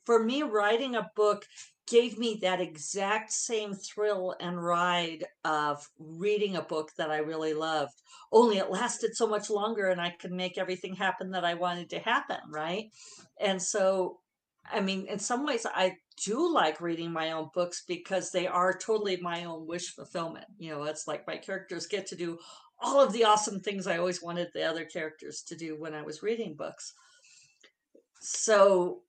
for 0.06 0.24
me, 0.24 0.44
writing 0.44 0.96
a 0.96 1.12
book 1.16 1.46
gave 1.88 2.18
me 2.18 2.40
that 2.42 2.60
exact 2.60 3.32
same 3.32 3.74
thrill 3.74 4.36
and 4.40 4.64
ride 4.64 5.26
of 5.44 5.88
reading 6.00 6.56
a 6.56 6.62
book 6.62 6.92
that 6.98 7.12
I 7.12 7.18
really 7.18 7.54
loved. 7.54 7.94
Only 8.32 8.58
it 8.58 8.72
lasted 8.72 9.16
so 9.16 9.28
much 9.28 9.50
longer 9.50 9.90
and 9.90 10.02
I 10.02 10.10
could 10.10 10.32
make 10.32 10.58
everything 10.58 10.96
happen 10.96 11.32
that 11.32 11.46
I 11.46 11.54
wanted 11.54 11.90
to 11.92 12.00
happen, 12.00 12.40
right? 12.50 12.92
And 13.40 13.62
so, 13.62 14.20
I 14.72 14.82
mean, 14.82 15.06
in 15.08 15.20
some 15.20 15.46
ways, 15.46 15.66
I 15.66 15.98
do 16.24 16.52
like 16.52 16.82
reading 16.82 17.12
my 17.12 17.34
own 17.34 17.50
books 17.54 17.84
because 17.88 18.32
they 18.32 18.48
are 18.48 18.76
totally 18.76 19.18
my 19.18 19.44
own 19.46 19.68
wish 19.68 19.94
fulfillment. 19.94 20.46
You 20.58 20.72
know, 20.72 20.84
it's 20.84 21.08
like 21.08 21.28
my 21.28 21.38
characters 21.38 21.86
get 21.86 22.08
to 22.08 22.16
do 22.16 22.40
all 22.80 23.00
of 23.00 23.14
the 23.14 23.26
awesome 23.26 23.60
things 23.60 23.86
I 23.86 23.98
always 23.98 24.24
wanted 24.24 24.50
the 24.54 24.64
other 24.64 24.86
characters 24.86 25.44
to 25.44 25.56
do 25.56 25.80
when 25.80 25.94
I 25.94 26.02
was 26.02 26.24
reading 26.24 26.56
books. 26.56 26.94
So, 28.22 29.02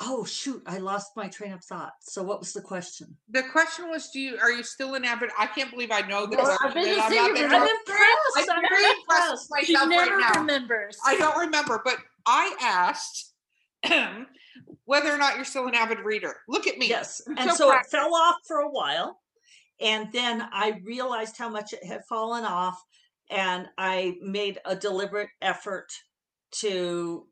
oh 0.00 0.24
shoot, 0.24 0.62
I 0.66 0.78
lost 0.78 1.12
my 1.16 1.28
train 1.28 1.52
of 1.52 1.62
thought. 1.64 1.92
So, 2.00 2.22
what 2.22 2.40
was 2.40 2.52
the 2.52 2.60
question? 2.60 3.16
The 3.30 3.42
question 3.52 3.88
was, 3.88 4.10
do 4.10 4.20
you 4.20 4.38
are 4.40 4.50
you 4.50 4.62
still 4.62 4.94
an 4.94 5.04
avid? 5.04 5.30
I 5.38 5.46
can't 5.46 5.70
believe 5.70 5.90
I 5.92 6.00
know 6.02 6.26
this. 6.26 6.36
Well, 6.38 6.50
I 6.52 6.56
question, 6.56 6.82
didn't 6.82 7.00
and 7.00 7.02
I'm 7.02 7.14
not 7.14 7.28
you 7.28 7.34
there. 7.34 7.48
were 7.48 7.54
I'm 7.54 7.60
not- 7.60 7.70
impressed. 7.70 8.50
I'm 8.50 8.56
I'm 8.56 8.62
very 8.68 8.82
very 8.82 8.90
impressed 8.98 9.22
impressed. 9.32 9.50
with 9.50 9.64
She 9.66 9.72
never 9.72 10.16
right 10.16 10.46
now. 10.46 10.88
I 11.06 11.16
don't 11.16 11.38
remember, 11.38 11.80
but 11.84 11.96
I 12.26 12.56
asked 12.60 13.32
whether 14.84 15.12
or 15.12 15.18
not 15.18 15.36
you're 15.36 15.44
still 15.44 15.66
an 15.66 15.74
avid 15.74 16.00
reader. 16.00 16.36
Look 16.48 16.66
at 16.66 16.78
me. 16.78 16.88
Yes. 16.88 17.22
I'm 17.28 17.38
And 17.38 17.50
so 17.50 17.56
so 17.56 17.72
it 17.76 17.86
fell 17.86 18.14
off 18.14 18.36
for 18.46 18.58
a 18.58 18.68
while. 18.70 19.20
And 19.80 20.10
then 20.12 20.46
I 20.52 20.80
realized 20.84 21.36
how 21.36 21.48
much 21.48 21.72
it 21.72 21.84
had 21.84 22.02
fallen 22.08 22.44
off. 22.44 22.80
And 23.30 23.66
I 23.78 24.16
made 24.22 24.58
a 24.64 24.76
deliberate 24.76 25.30
effort 25.42 25.88
to 26.60 27.26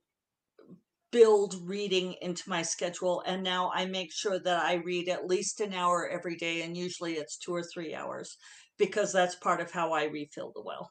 build 1.13 1.55
reading 1.65 2.17
into 2.21 2.49
my 2.49 2.63
schedule. 2.63 3.23
And 3.27 3.43
now 3.43 3.71
I 3.73 3.85
make 3.87 4.13
sure 4.13 4.41
that 4.41 4.65
I 4.65 4.75
read 4.75 5.09
at 5.09 5.27
least 5.27 5.61
an 5.61 5.73
hour 5.73 6.09
every 6.09 6.37
day. 6.37 6.63
And 6.63 6.77
usually 6.77 7.15
it's 7.15 7.37
two 7.37 7.55
or 7.55 7.63
three 7.63 7.95
hours 7.95 8.37
because 8.79 9.13
that's 9.13 9.37
part 9.37 9.61
of 9.61 9.71
how 9.71 9.93
I 9.93 10.05
refill 10.05 10.53
the 10.55 10.63
well. 10.63 10.91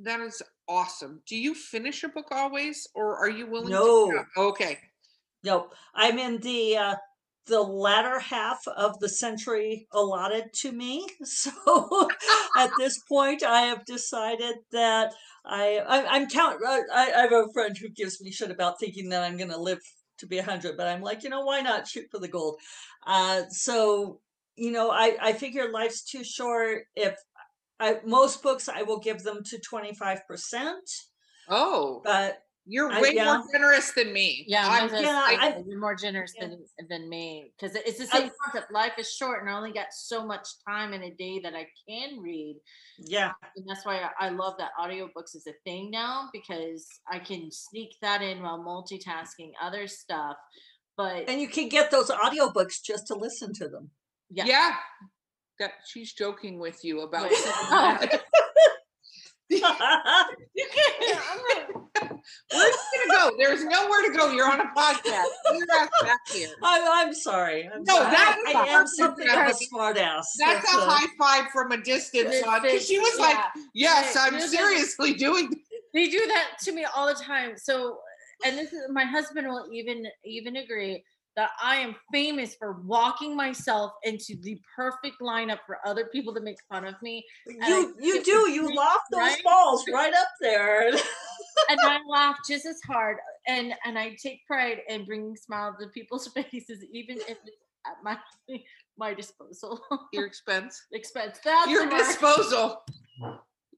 That 0.00 0.20
is 0.20 0.40
awesome. 0.68 1.22
Do 1.26 1.36
you 1.36 1.54
finish 1.54 2.04
a 2.04 2.08
book 2.08 2.28
always, 2.30 2.86
or 2.94 3.18
are 3.18 3.28
you 3.28 3.46
willing? 3.46 3.70
No. 3.70 4.12
To, 4.12 4.24
okay. 4.36 4.78
Nope. 5.42 5.74
I'm 5.94 6.18
in 6.18 6.38
the 6.38 6.76
uh, 6.76 6.94
the 7.48 7.60
latter 7.60 8.18
half 8.20 8.66
of 8.68 8.98
the 9.00 9.08
century 9.08 9.86
allotted 9.92 10.52
to 10.54 10.72
me. 10.72 11.06
So 11.24 11.50
at 12.56 12.70
this 12.78 12.98
point, 13.08 13.42
I 13.42 13.62
have 13.62 13.84
decided 13.84 14.56
that 14.72 15.14
I, 15.44 15.78
I 15.86 16.06
I'm 16.06 16.28
count. 16.28 16.60
I, 16.66 16.82
I 16.94 17.20
have 17.20 17.32
a 17.32 17.52
friend 17.52 17.76
who 17.76 17.88
gives 17.88 18.20
me 18.20 18.30
shit 18.30 18.50
about 18.50 18.78
thinking 18.78 19.08
that 19.10 19.22
I'm 19.22 19.36
going 19.36 19.50
to 19.50 19.60
live 19.60 19.80
to 20.18 20.26
be 20.26 20.38
a 20.38 20.42
hundred, 20.42 20.76
but 20.76 20.88
I'm 20.88 21.02
like, 21.02 21.22
you 21.22 21.30
know, 21.30 21.42
why 21.42 21.60
not 21.60 21.86
shoot 21.86 22.06
for 22.10 22.18
the 22.18 22.28
gold? 22.28 22.58
Uh, 23.06 23.42
so 23.50 24.20
you 24.56 24.72
know, 24.72 24.90
I 24.90 25.16
I 25.20 25.32
figure 25.32 25.70
life's 25.70 26.02
too 26.04 26.24
short. 26.24 26.84
If 26.96 27.16
I 27.78 28.00
most 28.04 28.42
books, 28.42 28.68
I 28.68 28.82
will 28.82 28.98
give 28.98 29.22
them 29.22 29.42
to 29.44 29.58
twenty 29.58 29.94
five 29.94 30.26
percent, 30.26 30.88
Oh, 31.48 32.00
but 32.04 32.42
you're 32.68 32.92
I- 32.92 33.00
way 33.00 33.12
yeah. 33.14 33.24
more 33.24 33.44
generous 33.50 33.92
than 33.92 34.12
me. 34.12 34.44
Yeah, 34.46 34.68
I'm, 34.68 34.90
mine's 34.90 35.02
yeah, 35.02 35.20
like, 35.20 35.40
I- 35.40 35.64
you're 35.66 35.80
more 35.80 35.96
generous 35.96 36.34
yeah. 36.36 36.48
than 36.48 36.64
than 36.88 37.08
me 37.08 37.52
because 37.58 37.74
it's 37.74 37.98
the 37.98 38.04
I- 38.12 38.20
same 38.20 38.30
concept. 38.44 38.72
Life 38.72 38.92
is 38.98 39.10
short, 39.10 39.40
and 39.40 39.50
I 39.50 39.56
only 39.56 39.72
got 39.72 39.86
so 39.90 40.26
much 40.26 40.46
time 40.68 40.92
in 40.92 41.02
a 41.02 41.10
day 41.10 41.40
that 41.42 41.54
I 41.54 41.66
can 41.88 42.20
read, 42.20 42.56
yeah, 42.98 43.32
and 43.56 43.66
that's 43.66 43.86
why 43.86 44.00
I, 44.00 44.26
I 44.26 44.28
love 44.28 44.54
that 44.58 44.70
audiobooks 44.78 45.34
is 45.34 45.46
a 45.48 45.54
thing 45.64 45.90
now 45.90 46.28
because 46.32 46.86
I 47.10 47.18
can 47.18 47.50
sneak 47.50 47.96
that 48.02 48.22
in 48.22 48.42
while 48.42 48.58
multitasking 48.58 49.52
other 49.62 49.88
stuff. 49.88 50.36
But 50.96 51.28
and 51.28 51.40
you 51.40 51.48
can 51.48 51.68
get 51.68 51.90
those 51.90 52.10
audiobooks 52.10 52.82
just 52.82 53.06
to 53.06 53.14
listen 53.14 53.54
to 53.54 53.68
them. 53.68 53.90
yeah, 54.30 54.44
yeah. 54.46 54.74
That 55.58 55.72
she's 55.86 56.12
joking 56.12 56.60
with 56.60 56.84
you 56.84 57.00
about. 57.00 57.22
Wait, 57.30 57.36
something 57.36 58.20
oh. 58.20 58.28
you 59.50 59.60
can't. 60.74 62.07
Where's 62.52 62.74
it 62.74 63.08
gonna 63.08 63.30
go? 63.30 63.36
There's 63.38 63.64
nowhere 63.64 64.02
to 64.10 64.16
go. 64.16 64.30
You're 64.32 64.50
on 64.50 64.60
a 64.60 64.70
podcast. 64.76 65.24
You're 65.54 65.66
not 65.66 65.88
back 66.02 66.20
here. 66.32 66.48
I'm, 66.62 67.06
I'm 67.08 67.14
sorry. 67.14 67.68
I'm 67.72 67.82
No, 67.84 67.94
sorry. 67.94 68.10
that 68.10 68.42
I, 68.46 68.52
was 68.52 68.68
I 68.68 68.72
am 68.72 68.86
something 68.86 69.28
of 69.28 69.34
a 69.34 69.38
Becky. 69.46 69.64
smart 69.66 69.96
ass. 69.98 70.34
That's 70.38 70.74
a 70.74 70.78
uh, 70.78 70.88
high 70.88 71.06
five 71.18 71.50
from 71.50 71.72
a 71.72 71.76
distance, 71.82 72.34
on 72.46 72.62
because 72.62 72.86
she 72.86 72.98
was 72.98 73.18
like, 73.18 73.36
"Yes, 73.74 74.16
Right, 74.16 74.26
I'm 74.28 74.34
this 74.34 74.44
is- 74.44 74.50
seriously 74.52 75.14
doing." 75.14 75.50
they 75.94 76.08
do 76.08 76.18
that 76.26 76.50
to 76.62 76.70
me 76.72 76.84
all 76.94 77.06
the 77.06 77.14
time 77.14 77.52
so 77.56 77.96
and 78.44 78.58
this 78.58 78.70
is 78.74 78.82
my 78.90 79.04
husband 79.04 79.48
will 79.48 79.66
even 79.72 80.04
even 80.22 80.56
agree 80.56 81.02
that 81.34 81.48
i 81.62 81.76
am 81.76 81.96
famous 82.12 82.54
for 82.56 82.72
walking 82.84 83.34
myself 83.34 83.92
into 84.04 84.36
the 84.42 84.60
perfect 84.76 85.16
lineup 85.22 85.58
for 85.66 85.78
other 85.86 86.04
people 86.12 86.34
to 86.34 86.42
make 86.42 86.58
fun 86.68 86.84
of 86.84 86.94
me 87.00 87.24
You 87.46 87.94
you 87.98 88.22
do. 88.22 88.50
You 88.50 88.64
great, 88.66 88.76
loft 88.76 89.04
those 89.10 89.18
right? 89.20 89.42
balls 89.44 89.82
right 89.90 90.12
up 90.12 90.28
there. 90.42 90.92
and 91.70 91.78
i 91.82 91.98
laugh 92.08 92.36
just 92.48 92.66
as 92.66 92.80
hard 92.86 93.16
and 93.46 93.72
and 93.84 93.98
i 93.98 94.14
take 94.22 94.46
pride 94.46 94.78
in 94.88 95.04
bringing 95.04 95.36
smiles 95.36 95.74
to 95.80 95.86
people's 95.88 96.26
faces 96.34 96.84
even 96.92 97.16
if 97.18 97.38
it's 97.46 97.56
at 97.86 97.96
my 98.02 98.16
my 98.96 99.14
disposal 99.14 99.80
Your 100.12 100.26
expense, 100.26 100.86
expense 100.92 101.38
that's 101.44 101.70
your 101.70 101.88
disposal. 101.88 102.82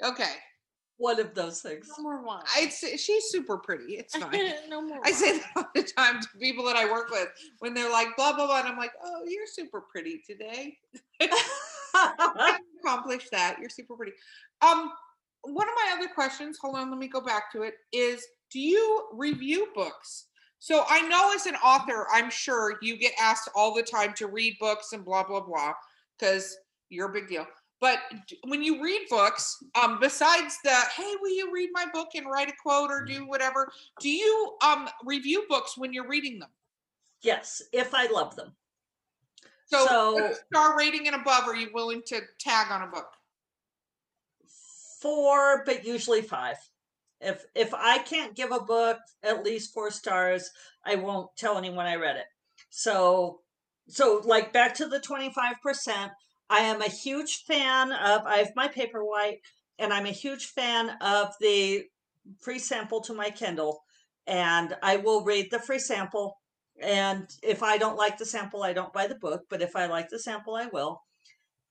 Okay, 0.03 0.33
One 0.97 1.21
of 1.21 1.35
those 1.35 1.61
things. 1.61 1.89
no 1.99 2.03
more 2.03 2.23
wine 2.25 2.43
I'd 2.57 2.73
say 2.73 2.97
she's 2.97 3.25
super 3.27 3.59
pretty. 3.59 3.95
It's 3.99 4.17
fine. 4.23 4.53
no 4.69 4.81
more 4.81 5.01
I 5.05 5.13
say 5.13 5.39
that 5.39 5.47
all 5.57 5.65
the 5.75 5.83
time 5.83 6.21
to 6.23 6.29
people 6.41 6.65
that 6.65 6.77
I 6.77 6.91
work 6.91 7.11
with 7.11 7.29
when 7.59 7.75
they're 7.75 7.91
like 7.91 8.17
blah 8.17 8.33
blah 8.35 8.47
blah, 8.47 8.61
and 8.61 8.69
I'm 8.69 8.79
like, 8.79 8.93
"Oh, 9.05 9.23
you're 9.27 9.47
super 9.47 9.83
pretty 9.83 10.23
today." 10.27 10.79
I 11.95 12.59
accomplished 12.83 13.31
that. 13.33 13.57
You're 13.61 13.69
super 13.69 13.95
pretty. 13.97 14.13
Um, 14.63 14.93
one 15.43 15.69
of 15.69 15.75
my 15.75 15.95
other 15.97 16.09
questions, 16.09 16.59
hold 16.61 16.77
on, 16.77 16.91
let 16.91 16.99
me 16.99 17.09
go 17.09 17.21
back 17.21 17.51
to 17.53 17.63
it, 17.63 17.75
is 17.93 18.27
do 18.51 18.61
you 18.61 19.09
review 19.13 19.69
books? 19.75 20.27
So 20.59 20.85
I 20.89 21.01
know 21.09 21.33
as 21.35 21.47
an 21.47 21.55
author, 21.57 22.07
I'm 22.13 22.31
sure 22.31 22.77
you 22.83 22.99
get 22.99 23.13
asked 23.21 23.49
all 23.55 23.75
the 23.75 23.83
time 23.83 24.13
to 24.15 24.27
read 24.27 24.57
books 24.61 24.93
and 24.93 25.05
blah 25.05 25.23
blah 25.25 25.41
blah, 25.41 25.73
because 26.19 26.57
you're 26.91 27.09
a 27.09 27.13
big 27.13 27.29
deal. 27.29 27.47
But 27.81 28.01
when 28.47 28.63
you 28.63 28.83
read 28.83 29.07
books, 29.09 29.57
um, 29.83 29.99
besides 30.01 30.59
the 30.63 30.75
hey, 30.95 31.15
will 31.23 31.31
you 31.35 31.51
read 31.51 31.71
my 31.73 31.87
book 31.95 32.09
and 32.15 32.27
write 32.31 32.51
a 32.51 32.55
quote 32.63 32.91
or 32.91 33.05
do 33.07 33.27
whatever, 33.27 33.73
do 34.01 34.11
you 34.11 34.57
um 34.63 34.89
review 35.05 35.47
books 35.49 35.79
when 35.79 35.93
you're 35.93 36.09
reading 36.09 36.39
them? 36.39 36.51
yes, 37.23 37.61
if 37.73 37.93
I 37.95 38.07
love 38.07 38.35
them. 38.37 38.53
So, 39.67 39.87
So- 39.87 40.35
star 40.49 40.77
rating 40.77 41.07
and 41.07 41.17
above 41.17 41.45
are 41.47 41.55
you 41.55 41.71
willing 41.73 42.03
to 42.07 42.21
tag 42.39 42.71
on 42.71 42.83
a 42.83 42.87
book? 42.87 43.13
Four, 45.01 45.65
but 45.65 45.85
usually 45.85 46.23
five. 46.23 46.57
If 47.21 47.45
if 47.55 47.75
I 47.75 47.99
can't 47.99 48.37
give 48.37 48.51
a 48.51 48.61
book 48.61 48.99
at 49.23 49.45
least 49.45 49.75
four 49.75 49.91
stars, 49.91 50.51
I 50.85 50.97
won't 50.97 51.37
tell 51.37 51.59
anyone 51.59 51.87
I 51.87 51.97
read 51.97 52.17
it. 52.17 52.27
So 52.71 53.41
so 53.89 54.23
like 54.25 54.53
back 54.53 54.75
to 54.75 54.87
the 54.87 55.01
25%, 55.01 56.11
I 56.49 56.61
am 56.61 56.81
a 56.81 56.89
huge 56.89 57.45
fan 57.45 57.93
of 57.93 58.27
I 58.27 58.39
have 58.39 58.53
my 58.57 58.69
paperwhite 58.69 59.39
and 59.79 59.93
I'm 59.93 60.07
a 60.07 60.11
huge 60.11 60.47
fan 60.47 60.91
of 61.01 61.35
the 61.41 61.85
free 62.41 62.59
sample 62.59 63.01
to 63.03 63.15
my 63.15 63.31
Kindle 63.31 63.83
and 64.27 64.77
I 64.83 64.97
will 64.97 65.25
read 65.25 65.51
the 65.51 65.59
free 65.59 65.79
sample 65.79 66.37
and 66.81 67.29
if 67.43 67.63
I 67.63 67.79
don't 67.79 67.97
like 67.97 68.17
the 68.17 68.25
sample 68.25 68.63
I 68.63 68.73
don't 68.73 68.93
buy 68.93 69.07
the 69.07 69.15
book, 69.15 69.43
but 69.51 69.63
if 69.63 69.77
I 69.77 69.87
like 69.87 70.09
the 70.09 70.19
sample 70.19 70.55
I 70.55 70.67
will. 70.67 71.03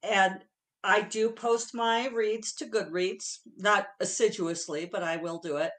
And 0.03 0.39
I 0.83 1.01
do 1.01 1.29
post 1.31 1.73
my 1.75 2.07
reads 2.09 2.53
to 2.55 2.65
Goodreads, 2.65 3.39
not 3.57 3.87
assiduously, 3.99 4.85
but 4.91 5.03
I 5.03 5.17
will 5.17 5.37
do 5.39 5.57
it. 5.57 5.71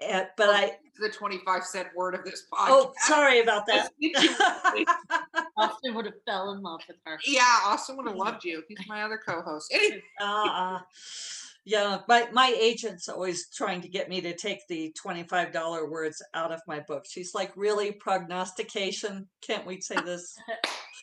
And, 0.00 0.26
but 0.36 0.50
I 0.50 0.72
The 1.00 1.08
25 1.08 1.64
cent 1.64 1.88
word 1.96 2.14
of 2.14 2.24
this 2.24 2.42
podcast. 2.52 2.66
oh 2.68 2.92
sorry 3.06 3.40
about 3.40 3.64
that. 3.68 3.90
Austin 5.56 5.94
would 5.94 6.04
have 6.06 6.14
fell 6.26 6.52
in 6.52 6.60
love 6.62 6.80
with 6.88 6.96
her. 7.06 7.18
yeah, 7.26 7.58
Austin 7.64 7.96
would 7.96 8.06
have 8.08 8.16
loved 8.16 8.44
you. 8.44 8.62
He's 8.68 8.78
my 8.88 9.02
other 9.02 9.18
co-host. 9.24 9.72
Anyway, 9.72 10.02
uh, 10.20 10.80
yeah, 11.64 12.00
my 12.08 12.28
my 12.32 12.54
agent's 12.60 13.08
always 13.08 13.48
trying 13.48 13.80
to 13.82 13.88
get 13.88 14.08
me 14.08 14.20
to 14.20 14.34
take 14.36 14.66
the 14.68 14.92
twenty 15.00 15.22
five 15.22 15.52
dollar 15.52 15.88
words 15.88 16.20
out 16.34 16.52
of 16.52 16.60
my 16.66 16.80
book. 16.80 17.04
She's 17.08 17.34
like, 17.34 17.52
really 17.56 17.92
prognostication? 17.92 19.28
Can't 19.40 19.66
we 19.66 19.80
say 19.80 19.96
this? 20.04 20.36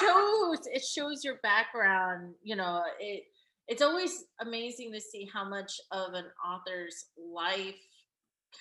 shows 0.00 0.58
it 0.66 0.82
shows 0.84 1.24
your 1.24 1.36
background 1.42 2.34
you 2.42 2.56
know 2.56 2.82
it 2.98 3.24
it's 3.68 3.82
always 3.82 4.24
amazing 4.40 4.92
to 4.92 5.00
see 5.00 5.28
how 5.32 5.48
much 5.48 5.80
of 5.92 6.14
an 6.14 6.24
author's 6.46 7.06
life 7.18 7.76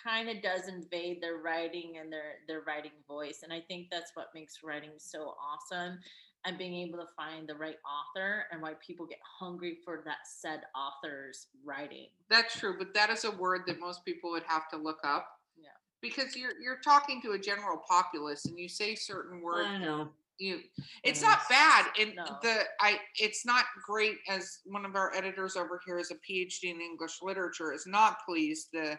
kind 0.03 0.29
of 0.29 0.41
does 0.43 0.67
invade 0.67 1.21
their 1.21 1.37
writing 1.37 1.97
and 1.99 2.11
their 2.11 2.33
their 2.47 2.61
writing 2.61 2.91
voice 3.07 3.39
and 3.43 3.51
i 3.51 3.59
think 3.67 3.87
that's 3.91 4.11
what 4.13 4.27
makes 4.35 4.59
writing 4.63 4.91
so 4.97 5.33
awesome 5.43 5.97
and 6.45 6.57
being 6.57 6.75
able 6.75 6.99
to 6.99 7.07
find 7.17 7.49
the 7.49 7.55
right 7.55 7.77
author 7.83 8.45
and 8.51 8.61
why 8.61 8.73
people 8.85 9.05
get 9.05 9.19
hungry 9.39 9.77
for 9.83 10.01
that 10.05 10.19
said 10.25 10.61
author's 10.75 11.47
writing 11.65 12.07
that's 12.29 12.57
true, 12.59 12.75
but 12.77 12.93
that 12.93 13.09
is 13.09 13.25
a 13.25 13.31
word 13.31 13.61
that 13.67 13.79
most 13.79 14.05
people 14.05 14.31
would 14.31 14.43
have 14.47 14.69
to 14.69 14.77
look 14.77 14.99
up. 15.03 15.27
Yeah. 15.57 15.69
Because 16.01 16.35
you're 16.35 16.53
you're 16.61 16.79
talking 16.83 17.21
to 17.23 17.31
a 17.31 17.39
general 17.39 17.81
populace 17.89 18.45
and 18.45 18.57
you 18.57 18.69
say 18.69 18.95
certain 18.95 19.41
words 19.41 19.67
I 19.67 19.77
know. 19.79 20.09
You 20.39 20.59
it's 21.03 21.21
not 21.21 21.39
bad 21.49 21.85
and 21.99 22.15
No. 22.15 22.23
the 22.41 22.63
i 22.81 22.97
it's 23.15 23.45
not 23.45 23.65
great 23.85 24.15
as 24.29 24.59
one 24.65 24.85
of 24.85 24.95
our 24.95 25.13
editors 25.13 25.55
over 25.55 25.79
here 25.85 25.99
is 25.99 26.11
a 26.11 26.15
phd 26.15 26.63
in 26.63 26.79
english 26.81 27.17
literature 27.21 27.73
is 27.73 27.85
not 27.85 28.17
pleased 28.25 28.69
the 28.73 28.97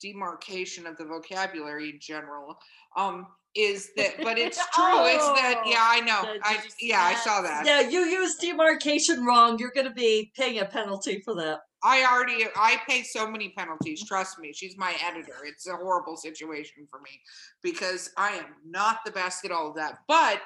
demarcation 0.00 0.86
of 0.86 0.96
the 0.96 1.04
vocabulary 1.04 1.90
in 1.90 1.98
general 2.00 2.56
um 2.96 3.26
is 3.56 3.90
that 3.96 4.22
but 4.22 4.38
it's 4.46 4.58
true 4.72 5.04
it's 5.06 5.26
that 5.40 5.62
Oh, 5.64 5.70
yeah 5.70 5.84
i 5.88 6.00
know 6.00 6.22
the- 6.22 6.40
i 6.46 6.54
did 6.54 6.64
you 6.64 6.70
see 6.70 6.88
yeah 6.90 7.02
i 7.02 7.14
saw 7.14 7.42
that 7.42 7.66
Yeah, 7.66 7.80
you 7.80 8.00
use 8.00 8.36
demarcation 8.36 9.24
wrong. 9.24 9.58
You're 9.58 9.72
going 9.72 9.88
to 9.88 9.92
be 9.92 10.30
paying 10.36 10.60
a 10.60 10.64
penalty 10.64 11.20
for 11.24 11.34
that. 11.34 11.60
i 11.82 12.04
already 12.04 12.46
i 12.56 12.80
pay 12.88 13.02
so 13.02 13.28
many 13.28 13.48
penalties 13.56 14.04
trust 14.06 14.38
me 14.38 14.52
she's 14.52 14.76
my 14.78 14.94
editor 15.04 15.34
it's 15.44 15.66
a 15.66 15.74
horrible 15.76 16.16
situation 16.16 16.86
for 16.90 17.00
me 17.00 17.20
because 17.62 18.10
i 18.16 18.30
am 18.30 18.46
not 18.68 18.98
the 19.04 19.10
best 19.10 19.44
at 19.44 19.50
all 19.50 19.70
of 19.70 19.74
that 19.76 19.98
but 20.06 20.40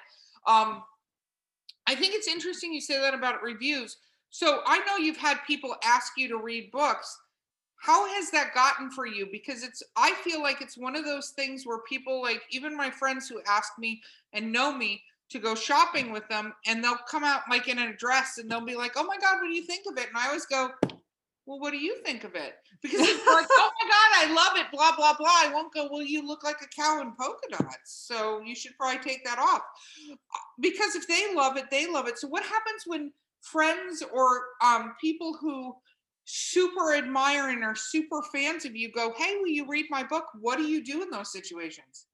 um 0.47 0.83
i 1.87 1.95
think 1.95 2.15
it's 2.15 2.29
interesting 2.29 2.73
you 2.73 2.81
say 2.81 3.01
that 3.01 3.15
about 3.15 3.43
reviews. 3.43 3.97
So 4.31 4.61
i 4.67 4.79
know 4.81 4.97
you've 4.97 5.17
had 5.17 5.39
people 5.47 5.75
ask 5.85 6.13
you 6.17 6.29
to 6.29 6.39
read 6.39 6.71
books. 6.71 7.19
How 7.77 8.07
has 8.15 8.31
that 8.31 8.55
gotten 8.55 8.91
for 8.91 9.07
you? 9.07 9.29
Because 9.31 9.63
it's 9.63 9.83
i 9.97 10.13
feel 10.25 10.43
like 10.43 10.61
it's 10.61 10.79
one 10.79 10.97
of 10.97 11.05
those 11.05 11.31
things 11.31 11.67
where 11.67 11.79
people 11.89 12.23
like 12.23 12.43
even 12.51 12.77
my 12.77 12.91
friends 12.91 13.29
who 13.29 13.41
ask 13.47 13.73
me 13.79 14.01
and 14.33 14.53
know 14.53 14.73
me 14.77 15.03
to 15.31 15.39
go 15.39 15.55
shopping 15.55 16.13
with 16.13 16.29
them 16.29 16.53
and 16.67 16.85
they'll 16.85 16.99
come 17.09 17.25
out 17.25 17.43
like 17.51 17.67
in 17.67 17.79
a 17.79 17.97
dress 17.97 18.39
and 18.39 18.51
they'll 18.51 18.65
be 18.65 18.77
like 18.77 18.93
oh 18.97 19.05
my 19.05 19.17
god 19.19 19.37
what 19.41 19.49
do 19.49 19.55
you 19.55 19.65
think 19.65 19.87
of 19.91 19.97
it? 19.99 20.09
And 20.09 20.17
i 20.17 20.27
always 20.27 20.47
go 20.47 20.71
well, 21.47 21.59
what 21.59 21.73
do 21.73 21.79
you 21.79 21.97
think 22.05 22.25
of 22.25 22.35
it? 22.35 22.55
Because 22.83 23.01
it's 23.01 23.27
like, 23.27 23.47
oh 23.51 23.71
my 23.81 23.89
God, 23.89 24.31
I 24.31 24.35
love 24.35 24.57
it, 24.59 24.71
blah, 24.73 24.95
blah, 24.97 25.15
blah. 25.19 25.29
I 25.29 25.51
won't 25.53 25.75
go, 25.75 25.89
well, 25.91 26.03
you 26.03 26.27
look 26.27 26.45
like 26.45 26.63
a 26.63 26.81
cow 26.81 27.01
in 27.01 27.13
polka 27.19 27.49
dots. 27.51 28.07
So 28.07 28.41
you 28.45 28.55
should 28.55 28.73
probably 28.79 29.03
take 29.03 29.25
that 29.25 29.39
off. 29.39 29.63
Uh, 30.11 30.15
Because 30.61 30.95
if 30.95 31.07
they 31.09 31.35
love 31.35 31.57
it, 31.57 31.65
they 31.71 31.91
love 31.91 32.07
it. 32.07 32.19
So 32.19 32.29
what 32.29 32.45
happens 32.45 32.85
when 32.87 33.13
friends 33.41 34.03
or 34.13 34.43
um, 34.65 34.95
people 35.01 35.37
who 35.41 35.75
super 36.25 36.95
admire 36.95 37.51
and 37.51 37.65
are 37.65 37.75
super 37.75 38.23
fans 38.33 38.65
of 38.65 38.77
you 38.77 38.93
go, 38.93 39.13
hey, 39.17 39.37
will 39.41 39.49
you 39.49 39.67
read 39.69 39.87
my 39.91 40.05
book? 40.05 40.25
What 40.41 40.59
do 40.59 40.65
you 40.65 40.85
do 40.85 41.03
in 41.03 41.11
those 41.11 41.33
situations? 41.33 42.07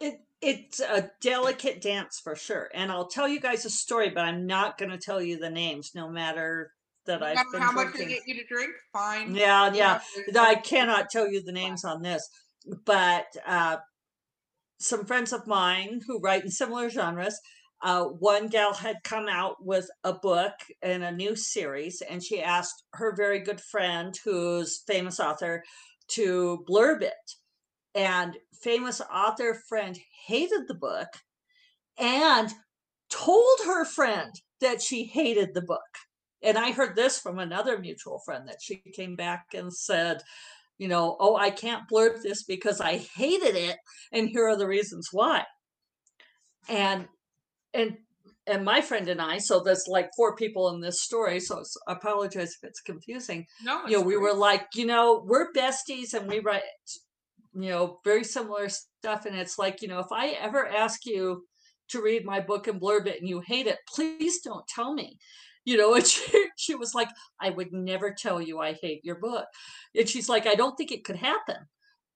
It 0.00 0.20
it's 0.40 0.78
a 0.78 1.10
delicate 1.20 1.80
dance 1.80 2.20
for 2.22 2.36
sure. 2.36 2.70
And 2.72 2.92
I'll 2.92 3.08
tell 3.08 3.26
you 3.26 3.40
guys 3.40 3.64
a 3.64 3.70
story, 3.70 4.10
but 4.10 4.24
I'm 4.24 4.46
not 4.46 4.78
going 4.78 4.90
to 4.90 4.98
tell 4.98 5.20
you 5.20 5.36
the 5.36 5.50
names, 5.50 5.92
no 5.96 6.08
matter 6.08 6.72
that 7.08 7.22
I've 7.22 7.36
been 7.52 7.60
how 7.60 7.72
much 7.72 7.94
they 7.94 8.06
get 8.06 8.26
you 8.26 8.34
to 8.36 8.44
drink, 8.44 8.70
fine. 8.92 9.34
Yeah, 9.34 9.72
yeah. 9.74 10.00
I 10.38 10.54
cannot 10.54 11.10
tell 11.10 11.28
you 11.28 11.42
the 11.42 11.52
names 11.52 11.84
on 11.84 12.02
this, 12.02 12.28
but 12.86 13.26
uh, 13.46 13.78
some 14.78 15.04
friends 15.04 15.32
of 15.32 15.46
mine 15.46 16.00
who 16.06 16.20
write 16.20 16.44
in 16.44 16.50
similar 16.50 16.88
genres. 16.88 17.38
Uh, 17.80 18.04
one 18.04 18.48
gal 18.48 18.74
had 18.74 18.96
come 19.04 19.28
out 19.28 19.54
with 19.60 19.88
a 20.02 20.12
book 20.12 20.54
in 20.82 21.02
a 21.02 21.12
new 21.12 21.36
series, 21.36 22.02
and 22.08 22.22
she 22.22 22.42
asked 22.42 22.82
her 22.94 23.14
very 23.14 23.38
good 23.38 23.60
friend, 23.60 24.18
who's 24.24 24.82
famous 24.86 25.20
author, 25.20 25.62
to 26.08 26.64
blurb 26.68 27.02
it. 27.02 27.12
And 27.94 28.36
famous 28.62 29.00
author 29.00 29.60
friend 29.68 29.96
hated 30.26 30.62
the 30.66 30.74
book 30.74 31.08
and 31.96 32.50
told 33.10 33.60
her 33.64 33.84
friend 33.84 34.32
that 34.60 34.82
she 34.82 35.04
hated 35.04 35.54
the 35.54 35.62
book. 35.62 35.78
And 36.42 36.56
I 36.56 36.72
heard 36.72 36.94
this 36.94 37.18
from 37.18 37.38
another 37.38 37.78
mutual 37.78 38.20
friend 38.24 38.48
that 38.48 38.62
she 38.62 38.76
came 38.94 39.16
back 39.16 39.46
and 39.54 39.72
said, 39.72 40.22
you 40.78 40.86
know, 40.86 41.16
oh, 41.18 41.36
I 41.36 41.50
can't 41.50 41.88
blurb 41.90 42.22
this 42.22 42.44
because 42.44 42.80
I 42.80 42.98
hated 42.98 43.56
it, 43.56 43.76
and 44.12 44.28
here 44.28 44.48
are 44.48 44.56
the 44.56 44.68
reasons 44.68 45.08
why. 45.10 45.44
And 46.68 47.08
and 47.74 47.96
and 48.46 48.64
my 48.64 48.80
friend 48.80 49.08
and 49.08 49.20
I, 49.20 49.38
so 49.38 49.60
there's 49.60 49.86
like 49.88 50.10
four 50.16 50.34
people 50.36 50.70
in 50.70 50.80
this 50.80 51.02
story, 51.02 51.40
so 51.40 51.62
I 51.86 51.92
apologize 51.92 52.56
if 52.62 52.68
it's 52.68 52.80
confusing. 52.80 53.46
No, 53.62 53.86
You 53.86 53.98
know, 53.98 54.02
we 54.02 54.16
were 54.16 54.32
like, 54.32 54.66
you 54.74 54.86
know, 54.86 55.22
we're 55.26 55.52
besties 55.52 56.14
and 56.14 56.28
we 56.28 56.38
write, 56.38 56.62
you 57.54 57.68
know, 57.70 57.98
very 58.04 58.24
similar 58.24 58.68
stuff. 58.68 59.26
And 59.26 59.36
it's 59.36 59.58
like, 59.58 59.82
you 59.82 59.88
know, 59.88 59.98
if 59.98 60.10
I 60.12 60.28
ever 60.40 60.66
ask 60.66 61.04
you 61.04 61.44
to 61.90 62.02
read 62.02 62.24
my 62.24 62.40
book 62.40 62.66
and 62.66 62.80
blurb 62.80 63.06
it 63.06 63.18
and 63.20 63.28
you 63.28 63.40
hate 63.40 63.66
it, 63.66 63.78
please 63.88 64.40
don't 64.42 64.66
tell 64.68 64.92
me. 64.92 65.18
You 65.64 65.76
know, 65.76 65.94
and 65.96 66.06
she, 66.06 66.46
she 66.56 66.74
was 66.74 66.94
like, 66.94 67.08
I 67.40 67.50
would 67.50 67.72
never 67.72 68.12
tell 68.12 68.40
you 68.40 68.58
I 68.58 68.72
hate 68.74 69.04
your 69.04 69.16
book. 69.16 69.46
And 69.94 70.08
she's 70.08 70.28
like, 70.28 70.46
I 70.46 70.54
don't 70.54 70.76
think 70.76 70.92
it 70.92 71.04
could 71.04 71.16
happen. 71.16 71.56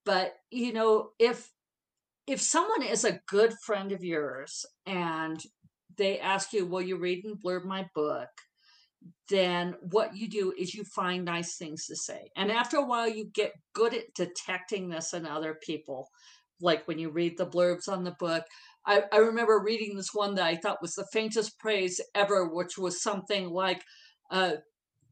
But, 0.05 0.33
you 0.51 0.73
know, 0.73 1.09
if 1.19 1.49
if 2.25 2.41
someone 2.41 2.83
is 2.83 3.03
a 3.03 3.19
good 3.27 3.53
friend 3.65 3.91
of 3.91 4.03
yours 4.03 4.65
and 4.85 5.43
they 5.97 6.19
ask 6.19 6.53
you, 6.53 6.65
Will 6.65 6.81
you 6.81 6.97
read 6.97 7.25
and 7.25 7.41
blurb 7.41 7.65
my 7.65 7.87
book? 7.93 8.29
Then 9.29 9.75
what 9.81 10.15
you 10.15 10.29
do 10.29 10.53
is 10.57 10.73
you 10.73 10.83
find 10.85 11.25
nice 11.25 11.57
things 11.57 11.85
to 11.87 11.95
say. 11.95 12.29
And 12.37 12.51
after 12.51 12.77
a 12.77 12.85
while, 12.85 13.09
you 13.09 13.25
get 13.33 13.53
good 13.73 13.93
at 13.93 14.13
detecting 14.15 14.89
this 14.89 15.13
in 15.13 15.25
other 15.25 15.57
people. 15.61 16.09
Like 16.61 16.87
when 16.87 16.99
you 16.99 17.09
read 17.09 17.37
the 17.37 17.45
blurbs 17.45 17.89
on 17.89 18.03
the 18.03 18.15
book. 18.19 18.43
I, 18.85 19.03
I 19.11 19.17
remember 19.17 19.59
reading 19.59 19.95
this 19.95 20.13
one 20.13 20.35
that 20.35 20.45
I 20.45 20.55
thought 20.55 20.81
was 20.81 20.95
the 20.95 21.07
faintest 21.11 21.57
praise 21.59 22.01
ever, 22.13 22.47
which 22.47 22.77
was 22.77 23.01
something 23.01 23.49
like 23.49 23.83
uh, 24.29 24.53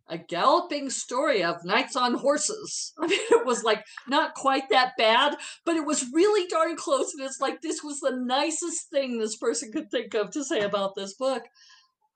a 0.10 0.18
galloping 0.18 0.90
story 0.90 1.42
of 1.44 1.64
knights 1.64 1.96
on 1.96 2.16
horses. 2.16 2.94
I 3.00 3.08
mean, 3.08 3.20
it 3.32 3.46
was 3.46 3.64
like 3.64 3.86
not 4.08 4.36
quite 4.36 4.70
that 4.70 4.94
bad, 4.98 5.36
but 5.66 5.78
it 5.78 5.86
was 5.86 6.06
really 6.14 6.48
darn 6.48 6.76
close. 6.76 7.14
And 7.14 7.26
it's 7.26 7.40
like 7.40 7.62
this 7.62 7.82
was 7.84 8.00
the 8.00 8.16
nicest 8.16 8.90
thing 8.90 9.18
this 9.18 9.38
person 9.38 9.72
could 9.72 9.90
think 9.90 10.14
of 10.14 10.32
to 10.32 10.44
say 10.44 10.62
about 10.62 10.96
this 10.96 11.14
book. 11.14 11.44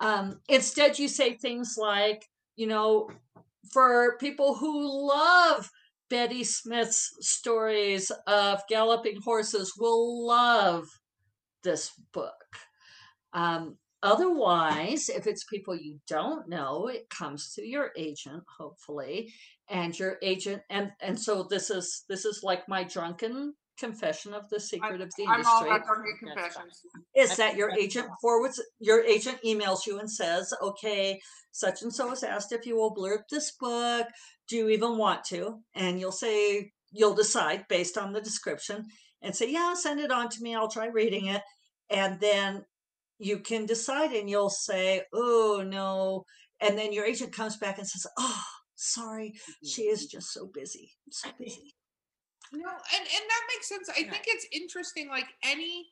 Um, 0.02 0.42
instead, 0.50 1.00
you 1.00 1.08
say 1.08 1.34
things 1.34 1.76
like, 1.78 2.28
you 2.58 2.68
know, 2.68 3.10
for 3.72 4.18
people 4.18 4.56
who 4.56 5.08
love 5.08 5.72
Betty 6.10 6.44
Smith's 6.44 7.16
stories 7.22 8.12
of 8.28 8.62
galloping 8.70 9.22
horses, 9.22 9.74
will 9.78 10.28
love 10.28 10.88
this 11.66 11.92
book. 12.14 12.34
Um, 13.34 13.78
otherwise, 14.02 15.10
if 15.10 15.28
it's 15.28 15.44
people 15.44 15.76
you 15.76 16.00
don't 16.08 16.48
know, 16.48 16.88
it 16.88 17.10
comes 17.10 17.52
to 17.56 17.68
your 17.68 17.92
agent, 17.98 18.44
hopefully, 18.58 19.34
and 19.70 19.98
your 20.00 20.18
agent, 20.22 20.62
and 20.70 20.92
and 21.02 21.20
so 21.20 21.44
this 21.44 21.70
is 21.70 22.06
this 22.08 22.24
is 22.24 22.40
like 22.44 22.70
my 22.70 22.86
drunken 22.86 23.54
confession 23.78 24.34
of 24.34 24.50
the 24.50 24.60
secret 24.60 25.02
of 25.02 25.12
the 25.18 25.26
I'm 25.28 25.46
all 25.46 25.64
industry. 25.64 25.68
about 25.68 25.86
drunken 25.86 26.14
confessions. 26.20 26.82
is 27.16 27.36
that 27.38 27.56
your 27.56 27.72
agent 27.72 28.08
forwards 28.22 28.62
your 28.80 29.04
agent 29.04 29.38
emails 29.46 29.86
you 29.86 30.00
and 30.00 30.10
says 30.10 30.54
okay 30.62 31.20
such 31.52 31.82
and 31.82 31.94
so 31.94 32.10
has 32.10 32.24
asked 32.24 32.52
if 32.52 32.66
you 32.66 32.76
will 32.78 32.96
blurb 32.96 33.24
this 33.30 33.52
book. 33.60 34.08
Do 34.48 34.58
you 34.58 34.70
even 34.70 34.98
want 34.98 35.24
to? 35.26 35.60
And 35.74 36.00
you'll 36.00 36.12
say 36.12 36.72
you'll 36.92 37.16
decide 37.16 37.66
based 37.68 37.98
on 37.98 38.14
the 38.14 38.22
description 38.22 38.86
and 39.22 39.36
say 39.36 39.52
yeah 39.52 39.74
send 39.74 40.00
it 40.00 40.12
on 40.12 40.30
to 40.30 40.42
me. 40.42 40.56
I'll 40.56 40.70
try 40.70 40.88
reading 40.88 41.28
it 41.28 41.42
and 41.90 42.20
then 42.20 42.66
you 43.20 43.40
can 43.40 43.66
decide 43.66 44.12
and 44.12 44.30
you'll 44.30 44.50
say 44.50 45.02
oh 45.14 45.64
no 45.66 46.26
and 46.62 46.78
then 46.78 46.92
your 46.92 47.06
agent 47.06 47.32
comes 47.32 47.58
back 47.58 47.78
and 47.78 47.88
says 47.88 48.06
oh 48.18 48.44
sorry 48.76 49.34
she 49.64 49.84
is 49.84 50.06
just 50.08 50.34
so 50.34 50.48
busy 50.54 50.92
so 51.12 51.30
busy 51.40 51.74
No, 52.52 52.70
and 52.70 53.02
and 53.02 53.26
that 53.30 53.44
makes 53.54 53.68
sense. 53.68 53.90
I 53.90 54.02
Yeah. 54.02 54.12
think 54.12 54.24
it's 54.28 54.48
interesting. 54.52 55.10
Like 55.10 55.28
any 55.44 55.88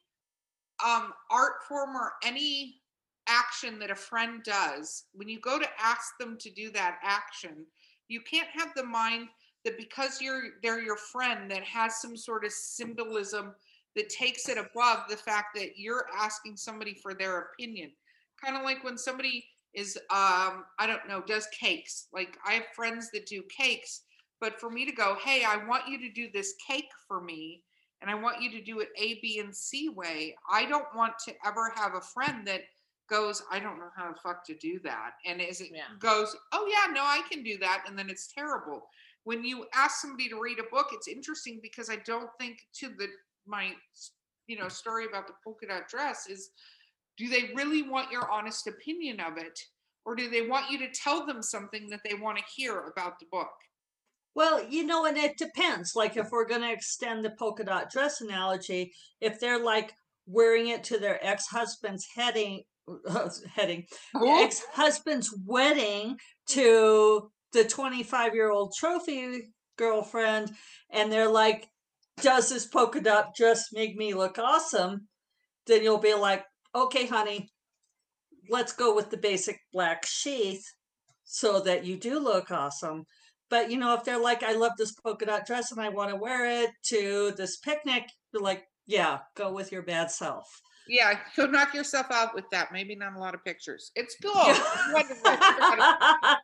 um 0.86 1.14
art 1.32 1.64
form 1.68 1.96
or 1.96 2.14
any 2.24 2.82
action 3.28 3.80
that 3.80 3.89
a 3.91 3.96
friend 3.96 4.44
does, 4.44 5.06
when 5.14 5.28
you 5.30 5.39
go 5.39 5.58
to 5.60 5.68
ask 5.80 6.18
them 6.20 6.38
to 6.39 6.50
do 6.52 6.72
that 6.72 7.00
action, 7.04 7.66
you 8.08 8.22
can't 8.22 8.50
have 8.54 8.70
the 8.76 8.84
mind 8.84 9.30
that 9.66 9.78
because 9.78 10.22
you're 10.22 10.44
they're 10.62 10.82
your 10.82 10.98
friend 10.98 11.50
that 11.50 11.64
has 11.64 12.02
some 12.02 12.16
sort 12.18 12.46
of 12.46 12.52
symbolism 12.52 13.56
that 13.96 14.10
takes 14.10 14.50
it 14.50 14.58
above 14.58 15.00
the 15.10 15.18
fact 15.18 15.56
that 15.56 15.78
you're 15.78 16.06
asking 16.18 16.58
somebody 16.58 16.96
for 17.02 17.14
their 17.14 17.39
opinion. 17.39 17.91
Kind 18.44 18.58
of 18.58 18.64
like 18.64 18.84
when 18.84 18.98
somebody 18.98 19.46
is 19.74 19.98
um 20.10 20.66
I 20.80 20.86
don't 20.88 21.08
know, 21.08 21.22
does 21.22 21.48
cakes. 21.48 22.08
Like 22.14 22.38
I 22.46 22.54
have 22.54 22.66
friends 22.76 23.10
that 23.14 23.26
do 23.26 23.44
cakes, 23.56 24.02
but 24.39 24.60
for 24.60 24.70
me 24.70 24.86
to 24.86 24.91
go, 24.91 25.18
"Hey, 25.24 25.44
I 25.44 25.58
want 25.68 25.88
you 25.88 25.98
to 26.00 26.12
do 26.12 26.30
this 26.34 26.54
cake 26.68 26.89
for 27.08 27.22
me." 27.22 27.64
And 28.02 28.12
I 28.12 28.16
want 28.16 28.41
you 28.41 28.52
to 28.52 28.62
do 28.62 28.82
it 28.82 28.89
A, 28.98 29.20
B, 29.22 29.39
and 29.39 29.56
C 29.56 29.88
way. 29.88 30.36
I 30.52 30.66
don't 30.66 30.94
want 30.94 31.14
to 31.26 31.34
ever 31.46 31.72
have 31.78 31.94
a 31.96 32.02
friend 32.02 32.46
that 32.46 32.64
goes, 33.10 33.41
I 33.52 33.60
don't 33.60 33.80
know 33.80 33.89
how 33.96 34.12
the 34.12 34.20
fuck 34.20 34.46
to 34.48 34.56
do 34.56 34.80
that. 34.84 35.12
And 35.26 35.41
is 35.41 35.62
it 35.62 35.72
Yeah. 35.74 35.88
goes, 36.00 36.36
oh 36.52 36.66
yeah, 36.68 36.91
no, 36.91 37.02
I 37.04 37.22
can 37.30 37.44
do 37.44 37.58
that. 37.60 37.86
And 37.88 37.98
then 37.98 38.10
it's 38.10 38.28
terrible. 38.28 38.89
When 39.24 39.44
you 39.46 39.68
ask 39.74 40.02
somebody 40.02 40.28
to 40.30 40.39
read 40.39 40.60
a 40.60 40.64
book, 40.64 40.88
it's 40.91 41.08
interesting 41.08 41.60
because 41.62 41.89
I 41.89 41.98
don't 41.98 42.30
think 42.39 42.68
to 42.80 42.89
the 42.89 43.08
my 43.48 43.72
you 44.48 44.58
know 44.58 44.68
story 44.68 45.06
about 45.06 45.28
the 45.28 45.34
polka 45.44 45.68
dot 45.68 45.88
dress 45.88 46.28
is 46.30 46.52
do 47.18 47.30
they 47.30 47.52
really 47.56 47.84
want 47.84 48.12
your 48.12 48.30
honest 48.32 48.68
opinion 48.68 49.20
of 49.20 49.38
it? 49.38 49.60
Or 50.06 50.16
do 50.16 50.30
they 50.30 50.41
want 50.41 50.70
you 50.70 50.80
to 50.80 50.89
tell 50.91 51.26
them 51.26 51.41
something 51.41 51.89
that 51.89 52.02
they 52.04 52.16
want 52.16 52.38
to 52.38 52.44
hear 52.56 52.88
about 52.88 53.20
the 53.20 53.26
book? 53.32 53.52
Well, 54.36 54.66
you 54.68 54.86
know, 54.86 55.06
and 55.06 55.16
it 55.16 55.38
depends. 55.38 55.96
Like 55.96 56.18
if 56.18 56.32
we're 56.32 56.48
going 56.48 56.62
to 56.62 56.72
extend 56.72 57.24
the 57.24 57.36
polka 57.38 57.64
dot 57.64 57.91
dress 57.91 58.20
analogy, 58.20 58.94
if 59.22 59.39
they're 59.39 59.64
like 59.64 59.94
wearing 60.26 60.68
it 60.68 60.84
to 60.86 60.98
their 60.98 61.24
ex-husband's 61.26 62.08
heading 62.16 62.64
heading 63.56 63.86
Oh, 64.14 64.44
ex-husband's 64.44 65.34
wedding 65.46 66.18
to 66.48 67.32
the 67.54 67.64
25 67.64 68.36
year 68.36 68.52
old 68.52 68.74
trophy 68.78 69.54
girlfriend 69.78 70.52
and 70.91 71.10
they're 71.10 71.30
like 71.30 71.70
does 72.22 72.49
this 72.49 72.68
polka 72.68 73.01
dot 73.01 73.36
dress 73.36 73.70
make 73.74 73.95
me 73.95 74.14
look 74.14 74.38
awesome 74.39 75.07
then 75.68 75.84
you'll 75.84 75.97
be 75.97 76.14
like 76.14 76.43
okay 76.76 77.05
honey 77.05 77.49
let's 78.49 78.74
go 78.74 78.95
with 78.95 79.09
the 79.09 79.18
basic 79.18 79.59
black 79.72 80.05
sheath 80.05 80.64
so 81.24 81.59
that 81.59 81.86
you 81.86 81.97
do 81.97 82.20
look 82.20 82.51
awesome 82.51 83.03
but 83.49 83.72
you 83.72 83.78
know 83.78 83.93
if 83.93 84.03
they're 84.03 84.20
like 84.20 84.43
i 84.43 84.53
love 84.53 84.74
this 84.78 84.93
polka 84.93 85.26
dot 85.26 85.45
dress 85.45 85.72
and 85.72 85.82
i 85.82 85.89
want 85.89 86.09
to 86.09 86.16
wear 86.16 86.64
it 86.64 86.70
to 86.84 87.32
this 87.38 87.57
picnic 87.57 88.03
you're 88.34 88.43
like 88.43 88.64
yeah 88.86 89.20
go 89.36 89.51
with 89.51 89.72
your 89.72 89.82
bad 89.82 90.11
self 90.11 90.45
Yeah, 90.88 91.18
go 91.38 91.45
knock 91.45 91.74
yourself 91.74 92.07
out 92.11 92.36
with 92.36 92.43
that. 92.51 92.74
Maybe 92.74 92.93
not 92.95 93.16
a 93.16 93.20
lot 93.20 93.34
of 93.34 93.43
pictures. 93.45 93.91
It's 93.95 94.18
cool. 94.24 94.34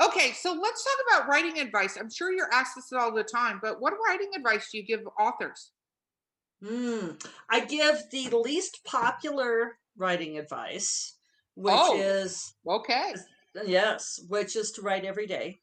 Okay, 0.00 0.32
so 0.32 0.52
let's 0.52 0.84
talk 0.84 0.98
about 1.08 1.28
writing 1.28 1.58
advice. 1.58 1.96
I'm 1.96 2.10
sure 2.10 2.32
you're 2.32 2.52
asked 2.52 2.76
this 2.76 2.92
all 2.92 3.12
the 3.12 3.24
time, 3.24 3.58
but 3.60 3.80
what 3.80 3.94
writing 4.06 4.30
advice 4.36 4.70
do 4.70 4.78
you 4.78 4.84
give 4.84 5.00
authors? 5.18 5.72
Mm, 6.62 7.24
I 7.48 7.64
give 7.64 8.10
the 8.10 8.30
least 8.30 8.84
popular 8.84 9.78
writing 9.96 10.38
advice, 10.38 11.18
which 11.54 11.90
Oh. 11.90 11.90
is 11.90 12.54
Okay. 12.66 13.14
yes, 13.64 14.18
which 14.28 14.56
is 14.56 14.72
to 14.72 14.82
write 14.82 15.04
every 15.04 15.26
day. 15.26 15.60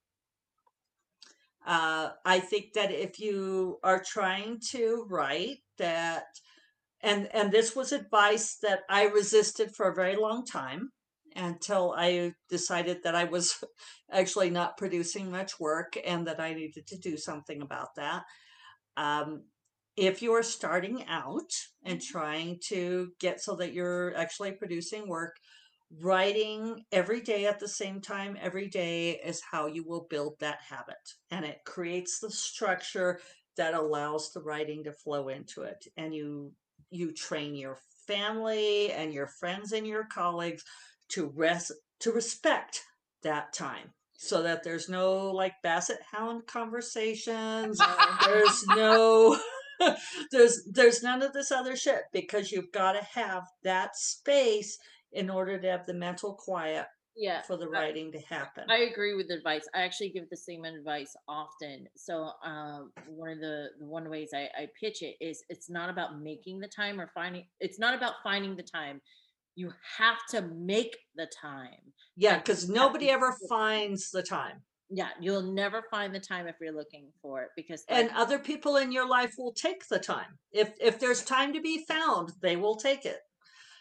Uh, 1.66 2.12
I 2.24 2.40
think 2.40 2.74
that 2.74 2.92
if 2.92 3.20
you 3.20 3.80
are 3.84 4.02
trying 4.04 4.60
to 4.72 5.06
write 5.10 5.64
that, 5.78 6.26
and 7.02 7.28
and 7.36 7.52
this 7.52 7.76
was 7.76 7.92
advice 7.94 8.58
that 8.58 8.84
I 8.90 9.06
resisted 9.06 9.76
for 9.76 9.90
a 9.90 9.96
very 9.96 10.16
long 10.18 10.46
time 10.46 10.94
until 11.36 11.94
I 11.98 12.34
decided 12.50 13.04
that 13.04 13.16
I 13.16 13.26
was 13.26 13.64
actually 14.12 14.50
not 14.50 14.78
producing 14.78 15.32
much 15.32 15.60
work 15.60 15.98
and 16.06 16.28
that 16.28 16.40
I 16.40 16.54
needed 16.54 16.88
to 16.88 16.98
do 16.98 17.18
something 17.18 17.62
about 17.62 17.96
that. 17.96 18.24
Um, 18.98 19.44
if 19.98 20.22
you 20.22 20.34
are 20.34 20.44
starting 20.44 21.06
out 21.08 21.52
and 21.84 22.02
trying 22.02 22.60
to 22.68 23.12
get 23.20 23.42
so 23.42 23.56
that 23.56 23.74
you're 23.74 24.16
actually 24.16 24.52
producing 24.52 25.08
work, 25.08 25.38
writing 26.00 26.84
every 26.92 27.22
day 27.22 27.46
at 27.46 27.60
the 27.60 27.68
same 27.68 28.02
time 28.02 28.38
every 28.42 28.68
day 28.68 29.12
is 29.24 29.42
how 29.50 29.68
you 29.68 29.84
will 29.88 30.08
build 30.10 30.34
that 30.40 30.60
habit 30.68 30.96
and 31.32 31.46
it 31.46 31.60
creates 31.66 32.20
the 32.20 32.30
structure 32.30 33.20
that 33.56 33.74
allows 33.74 34.32
the 34.34 34.42
writing 34.42 34.84
to 34.84 34.92
flow 34.92 35.30
into 35.30 35.62
it 35.62 35.86
and 35.96 36.14
you 36.14 36.52
you 36.90 37.14
train 37.14 37.56
your 37.56 37.78
family 38.08 38.92
and 38.92 39.14
your 39.14 39.28
friends 39.28 39.72
and 39.72 39.88
your 39.88 40.06
colleagues 40.06 40.64
to 41.10 41.28
res 41.36 41.72
to 42.00 42.12
respect 42.12 42.82
that 43.24 43.54
time 43.54 43.90
so 44.18 44.42
that 44.44 44.64
there's 44.64 44.88
no 44.90 45.32
like 45.32 45.54
basset 45.64 46.00
hound 46.12 46.46
conversations 46.48 47.80
there's 48.26 48.66
no 48.68 49.38
there's 50.32 50.64
there's 50.72 51.04
none 51.04 51.22
of 51.22 51.34
this 51.34 51.52
other 51.52 51.76
shit 51.76 52.02
because 52.14 52.52
you've 52.52 52.72
got 52.72 52.94
to 52.94 53.04
have 53.04 53.44
that 53.64 53.96
space 53.96 54.78
in 55.12 55.30
order 55.30 55.60
to 55.60 55.68
have 55.70 55.86
the 55.86 55.94
mental 55.94 56.34
quiet 56.34 56.86
Yeah. 57.16 57.42
for 57.44 57.58
the 57.58 57.66
I- 57.66 57.70
writing 57.70 58.12
to 58.14 58.20
happen 58.20 58.66
I 58.70 58.80
agree 58.92 59.16
with 59.16 59.28
the 59.30 59.36
advice. 59.36 59.66
I 59.74 59.82
actually 59.82 60.10
give 60.10 60.30
the 60.30 60.38
same 60.38 60.66
advice 60.66 61.14
often. 61.28 61.86
So 61.96 62.30
um, 62.44 62.92
one 63.08 63.32
of 63.32 63.40
the 63.40 63.68
the 63.80 63.86
one 63.86 64.10
ways 64.10 64.30
I, 64.34 64.50
I 64.58 64.68
pitch 64.82 65.02
it 65.02 65.16
is 65.22 65.44
it's 65.50 65.70
not 65.70 65.90
about 65.90 66.20
making 66.22 66.60
the 66.60 66.68
time 66.68 67.00
or 67.00 67.10
finding. 67.14 67.46
It's 67.60 67.80
not 67.80 67.94
about 67.96 68.16
finding 68.24 68.56
the 68.56 68.64
time. 68.64 69.02
You 69.56 69.74
have 69.98 70.18
to 70.32 70.42
make 70.42 70.98
the 71.16 71.28
time. 71.28 71.94
yeah 72.18 72.38
because 72.38 72.68
nobody 72.70 73.10
ever 73.10 73.36
finds 73.50 74.12
the 74.12 74.24
time 74.24 74.62
Yeah, 74.90 75.10
you'll 75.20 75.42
never 75.54 75.82
find 75.90 76.14
the 76.14 76.20
time 76.20 76.48
if 76.48 76.56
you're 76.62 76.74
looking 76.76 77.12
for 77.22 77.42
it 77.44 77.50
because 77.56 77.84
and 77.90 78.10
other 78.12 78.40
people 78.40 78.78
in 78.78 78.92
your 78.92 79.08
life 79.08 79.34
will 79.38 79.54
take 79.54 79.88
the 79.88 80.00
time 80.00 80.38
if 80.52 80.74
if 80.80 81.00
there's 81.00 81.24
time 81.24 81.54
to 81.54 81.62
be 81.62 81.86
found 81.86 82.32
they 82.42 82.56
will 82.56 82.76
take 82.76 83.06
it 83.06 83.20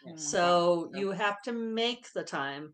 Yeah. 0.05 0.15
so 0.15 0.89
Yep. 0.93 0.99
you 1.01 1.11
have 1.11 1.41
to 1.43 1.51
make 1.51 2.11
the 2.13 2.23
time 2.23 2.73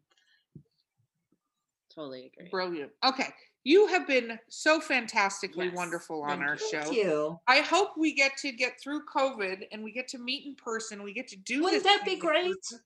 totally 1.93 2.31
agree. 2.37 2.49
Brilliant. 2.49 2.91
Okay. 3.03 3.27
You 3.63 3.85
have 3.87 4.07
been 4.07 4.39
so 4.49 4.79
fantastically 4.81 5.67
Yes, 5.67 5.75
wonderful 5.75 6.23
on 6.23 6.29
thank 6.29 6.41
our 6.41 6.53
you. 6.53 6.57
show. 6.57 6.81
thank 6.81 6.97
you 6.97 7.39
I 7.47 7.59
hope 7.59 7.89
we 7.97 8.13
get 8.15 8.35
to 8.37 8.51
get 8.51 8.79
through 8.81 9.05
COVID 9.05 9.65
and 9.71 9.83
we 9.83 9.91
get 9.91 10.07
to 10.09 10.17
meet 10.17 10.45
in 10.47 10.55
person. 10.55 11.03
We 11.03 11.13
get 11.13 11.27
to 11.29 11.35
do 11.35 11.61
Wouldn't 11.63 11.83
this 11.83 11.91
that 11.91 12.05
be 12.05 12.15
great? 12.15 12.45
person. 12.55 12.79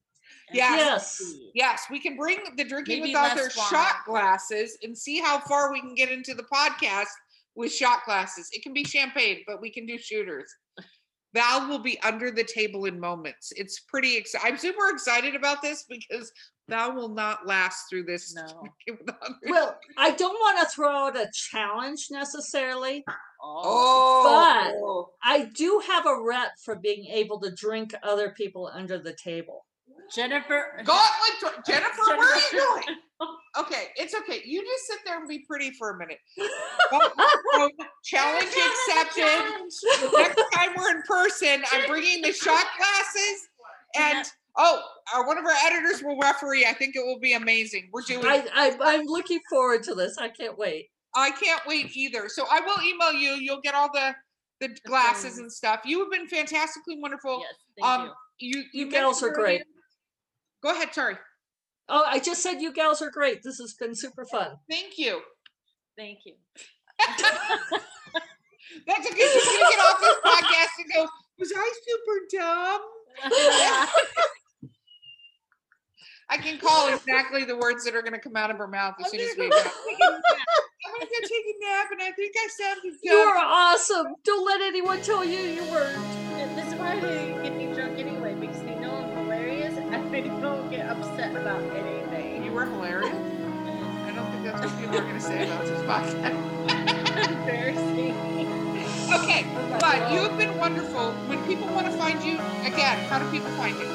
Yes. 0.52 1.20
yes 1.20 1.34
Yes, 1.54 1.84
we 1.90 2.00
can 2.00 2.16
bring 2.16 2.40
the 2.58 2.64
drinking 2.64 3.02
Maybe 3.02 3.14
with 3.14 3.22
author 3.22 3.44
less 3.44 3.70
shot 3.70 3.96
glasses 4.06 4.78
and 4.84 4.98
see 4.98 5.20
how 5.20 5.40
far 5.40 5.72
we 5.72 5.80
can 5.80 5.96
get 5.96 6.12
into 6.12 6.34
the 6.34 6.44
podcast 6.44 7.08
with 7.56 7.72
shot 7.72 8.00
glasses. 8.06 8.50
It 8.52 8.62
can 8.64 8.74
be 8.74 8.84
champagne, 8.84 9.44
but 9.48 9.62
we 9.62 9.72
can 9.72 9.86
do 9.86 9.98
shooters. 9.98 10.54
Val 11.34 11.68
will 11.68 11.80
be 11.80 12.00
under 12.02 12.32
the 12.32 12.44
table 12.46 12.86
in 12.86 12.98
moments. 12.98 13.52
It's 13.58 13.82
pretty 13.82 14.16
exciting. 14.16 14.54
I'm 14.54 14.58
super 14.58 14.90
excited 14.90 15.36
about 15.36 15.62
this 15.62 15.84
because 15.90 16.32
Val 16.70 16.94
will 16.94 17.10
not 17.10 17.46
last 17.46 17.90
through 17.90 18.04
this. 18.04 18.34
No. 18.34 18.46
Drinking 18.88 19.06
with 19.06 19.16
Author. 19.22 19.36
well 19.48 19.80
i 19.98 20.12
don't 20.12 20.34
want 20.34 20.60
to 20.60 20.74
throw 20.74 20.90
out 21.08 21.18
a 21.18 21.30
challenge 21.34 22.08
necessarily 22.10 23.04
Oh, 23.44 24.74
Oh, 24.82 25.10
i 25.24 25.46
do 25.54 25.82
have 25.88 26.06
a 26.06 26.22
rep 26.24 26.52
for 26.64 26.76
being 26.76 27.06
able 27.06 27.40
to 27.42 27.52
drink 27.52 27.94
other 28.02 28.32
people 28.32 28.70
under 28.74 28.98
the 28.98 29.16
table 29.22 29.66
Jennifer. 30.14 30.82
Gauntlet, 30.84 31.39
dr- 31.39 31.66
Jennifer, 31.66 32.01
where 32.08 32.18
are 32.20 32.36
you 32.36 32.41
Jennifer- 32.51 32.84
going? 32.86 32.97
Okay, 33.58 33.86
it's 33.95 34.14
okay. 34.14 34.41
You 34.43 34.62
just 34.62 34.86
sit 34.88 34.97
there 35.06 35.18
and 35.18 35.30
be 35.30 35.39
pretty 35.47 35.72
for 35.72 35.91
a 35.91 35.97
minute. 35.97 36.18
Challenge 38.03 38.45
accepted. 38.47 39.70
The 40.01 40.12
next 40.18 40.43
time 40.53 40.72
we're 40.78 40.91
in 40.97 41.01
person, 41.03 41.64
I'm 41.72 41.88
bringing 41.89 42.22
the 42.22 42.34
shot 42.34 42.66
glasses, 42.78 43.47
and 43.97 44.26
oh, 44.58 44.82
uh, 45.16 45.24
one 45.24 45.38
of 45.38 45.45
our 45.45 45.56
editors 45.66 46.03
will 46.03 46.20
referee. 46.20 46.66
I 46.66 46.74
think 46.74 46.97
it 46.97 47.06
will 47.06 47.20
be 47.20 47.34
amazing. 47.34 47.89
We're 47.93 48.01
doing. 48.01 48.26
I, 48.26 48.45
I 48.53 48.78
i'm 48.95 49.06
looking 49.06 49.39
forward 49.49 49.84
to 49.84 49.95
this 49.95 50.18
i 50.18 50.28
can't 50.28 50.58
wait 50.58 50.88
I 51.16 51.32
can't 51.32 51.62
wait 51.66 51.95
either. 51.95 52.28
So 52.28 52.45
I 52.51 52.60
will 52.60 52.84
email 52.86 53.14
you. 53.14 53.36
You'll 53.41 53.62
get 53.62 53.74
all 53.74 53.89
the 53.93 54.14
the 54.60 54.76
glasses 54.86 55.38
and 55.38 55.49
stuff. 55.51 55.80
You 55.86 55.99
have 55.99 56.12
been 56.12 56.28
fantastically 56.28 56.99
wonderful. 56.99 57.39
Yes, 57.39 57.53
thank 57.80 57.88
Um, 58.01 58.12
you. 58.39 58.60
You 58.74 58.86
You 58.86 58.91
mentioned 58.91 59.32
are 59.32 59.34
great. 59.34 59.64
Earlier- 60.66 60.76
Go 60.76 60.80
ahead. 60.82 60.93
Sorry. 60.93 61.16
oh 61.89 62.03
i 62.07 62.20
just 62.20 62.41
said 62.41 62.59
you 62.61 62.72
gals 62.74 63.01
are 63.01 63.11
great 63.11 63.43
this 63.43 63.59
has 63.59 63.74
been 63.76 63.93
super 63.95 64.26
fun 64.26 64.57
Thank 64.70 64.97
you. 64.97 65.22
Thank 65.97 66.20
you. 66.26 66.34
That's 66.99 67.22
a 69.09 69.13
good. 69.13 69.32
She's 69.32 69.45
gonna 69.45 69.70
get 69.72 69.80
off 69.80 69.99
this 70.01 70.18
podcast 70.26 70.78
and 70.80 70.88
go. 70.93 71.07
Was 71.39 71.53
I 71.55 71.72
super 71.88 72.20
dumb? 72.38 72.82
I 76.30 76.38
can 76.38 76.57
call 76.57 76.88
exactly 76.93 77.45
the 77.45 77.55
words 77.55 77.86
that 77.86 77.95
are 77.95 78.01
going 78.01 78.13
to 78.13 78.20
come 78.20 78.36
out 78.36 78.49
of 78.49 78.57
her 78.57 78.68
mouth 78.68 78.95
as 78.99 79.11
soon 79.11 79.20
as 79.22 79.30
we 79.38 79.47
go. 79.47 79.57
I'm 79.57 79.63
going 79.63 81.01
to 81.01 81.07
go 81.07 81.20
take 81.22 81.32
a 81.32 81.53
nap, 81.70 81.88
and 81.91 82.01
I 82.01 82.11
think 82.16 82.34
I 82.36 82.47
sounded 82.49 82.93
You're 83.03 83.38
awesome. 83.38 84.07
Don't 84.24 84.43
let 84.45 84.59
anyone 84.61 85.01
tell 85.01 85.24
you 85.24 85.38
you 85.39 85.63
weren't. 85.72 86.01
this 86.55 86.68
is 86.68 86.74
why 86.76 86.99
they 86.99 87.38
get 87.43 87.55
me 87.55 87.68
drunk 87.74 87.85
anyway 90.14 90.22
because 90.22 90.38
they 90.38 90.39
know 90.41 90.56
I'm 90.56 90.66
hilarious 90.66 90.66
and 90.66 90.66
I 90.66 90.66
don't 90.66 90.70
get 90.70 90.89
upset 90.89 91.36
about 91.36 91.62
anything. 91.76 92.43
You 92.43 92.51
were 92.51 92.66
hilarious. 92.66 93.16
I 93.16 94.12
don't 94.12 94.32
think 94.32 94.43
that's 94.43 94.66
what 94.66 94.80
people 94.80 94.97
are 94.97 95.01
going 95.01 95.16
to 95.16 95.22
say 95.22 95.45
about 95.45 95.64
this 95.66 95.82
podcast. 95.82 96.36
Embarrassing. 97.32 98.16
Okay, 99.14 99.45
but 99.80 100.12
you 100.12 100.20
have 100.20 100.38
been 100.38 100.58
wonderful. 100.58 101.12
When 101.28 101.43
people 101.45 101.68
want 101.68 101.86
to 101.88 101.93
find 101.93 102.24
you, 102.24 102.34
again, 102.66 102.97
how 103.10 103.20
do 103.20 103.30
people 103.32 103.49
find 103.51 103.78
you? 103.78 103.86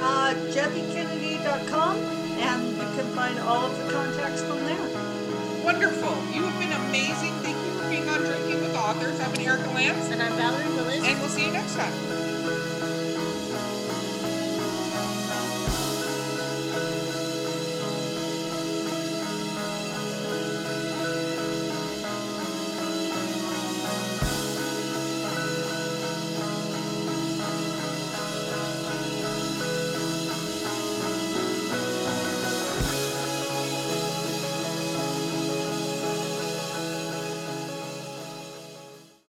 Uh, 0.00 0.34
JeffeKennedy.com, 0.54 1.96
and 1.96 2.68
you 2.72 2.82
can 2.96 3.06
find 3.14 3.38
all 3.40 3.66
of 3.66 3.76
the 3.78 3.92
contacts 3.92 4.42
from 4.42 4.58
there. 4.64 4.88
Wonderful. 5.64 6.14
You 6.34 6.44
have 6.44 6.58
been 6.60 6.72
amazing. 6.88 7.32
Thank 7.42 7.56
you 7.56 7.72
for 7.82 7.88
being 7.90 8.08
on 8.08 8.20
Drinking 8.20 8.60
with 8.62 8.74
Authors. 8.76 9.20
I've 9.20 9.32
been 9.34 9.46
Erica 9.46 9.68
Lance, 9.70 10.10
And 10.10 10.22
I'm 10.22 10.32
Valerie 10.34 10.64
Willis. 10.74 11.04
and 11.04 11.18
we'll 11.20 11.28
see 11.28 11.44
you 11.46 11.52
next 11.52 11.74
time. 11.76 12.27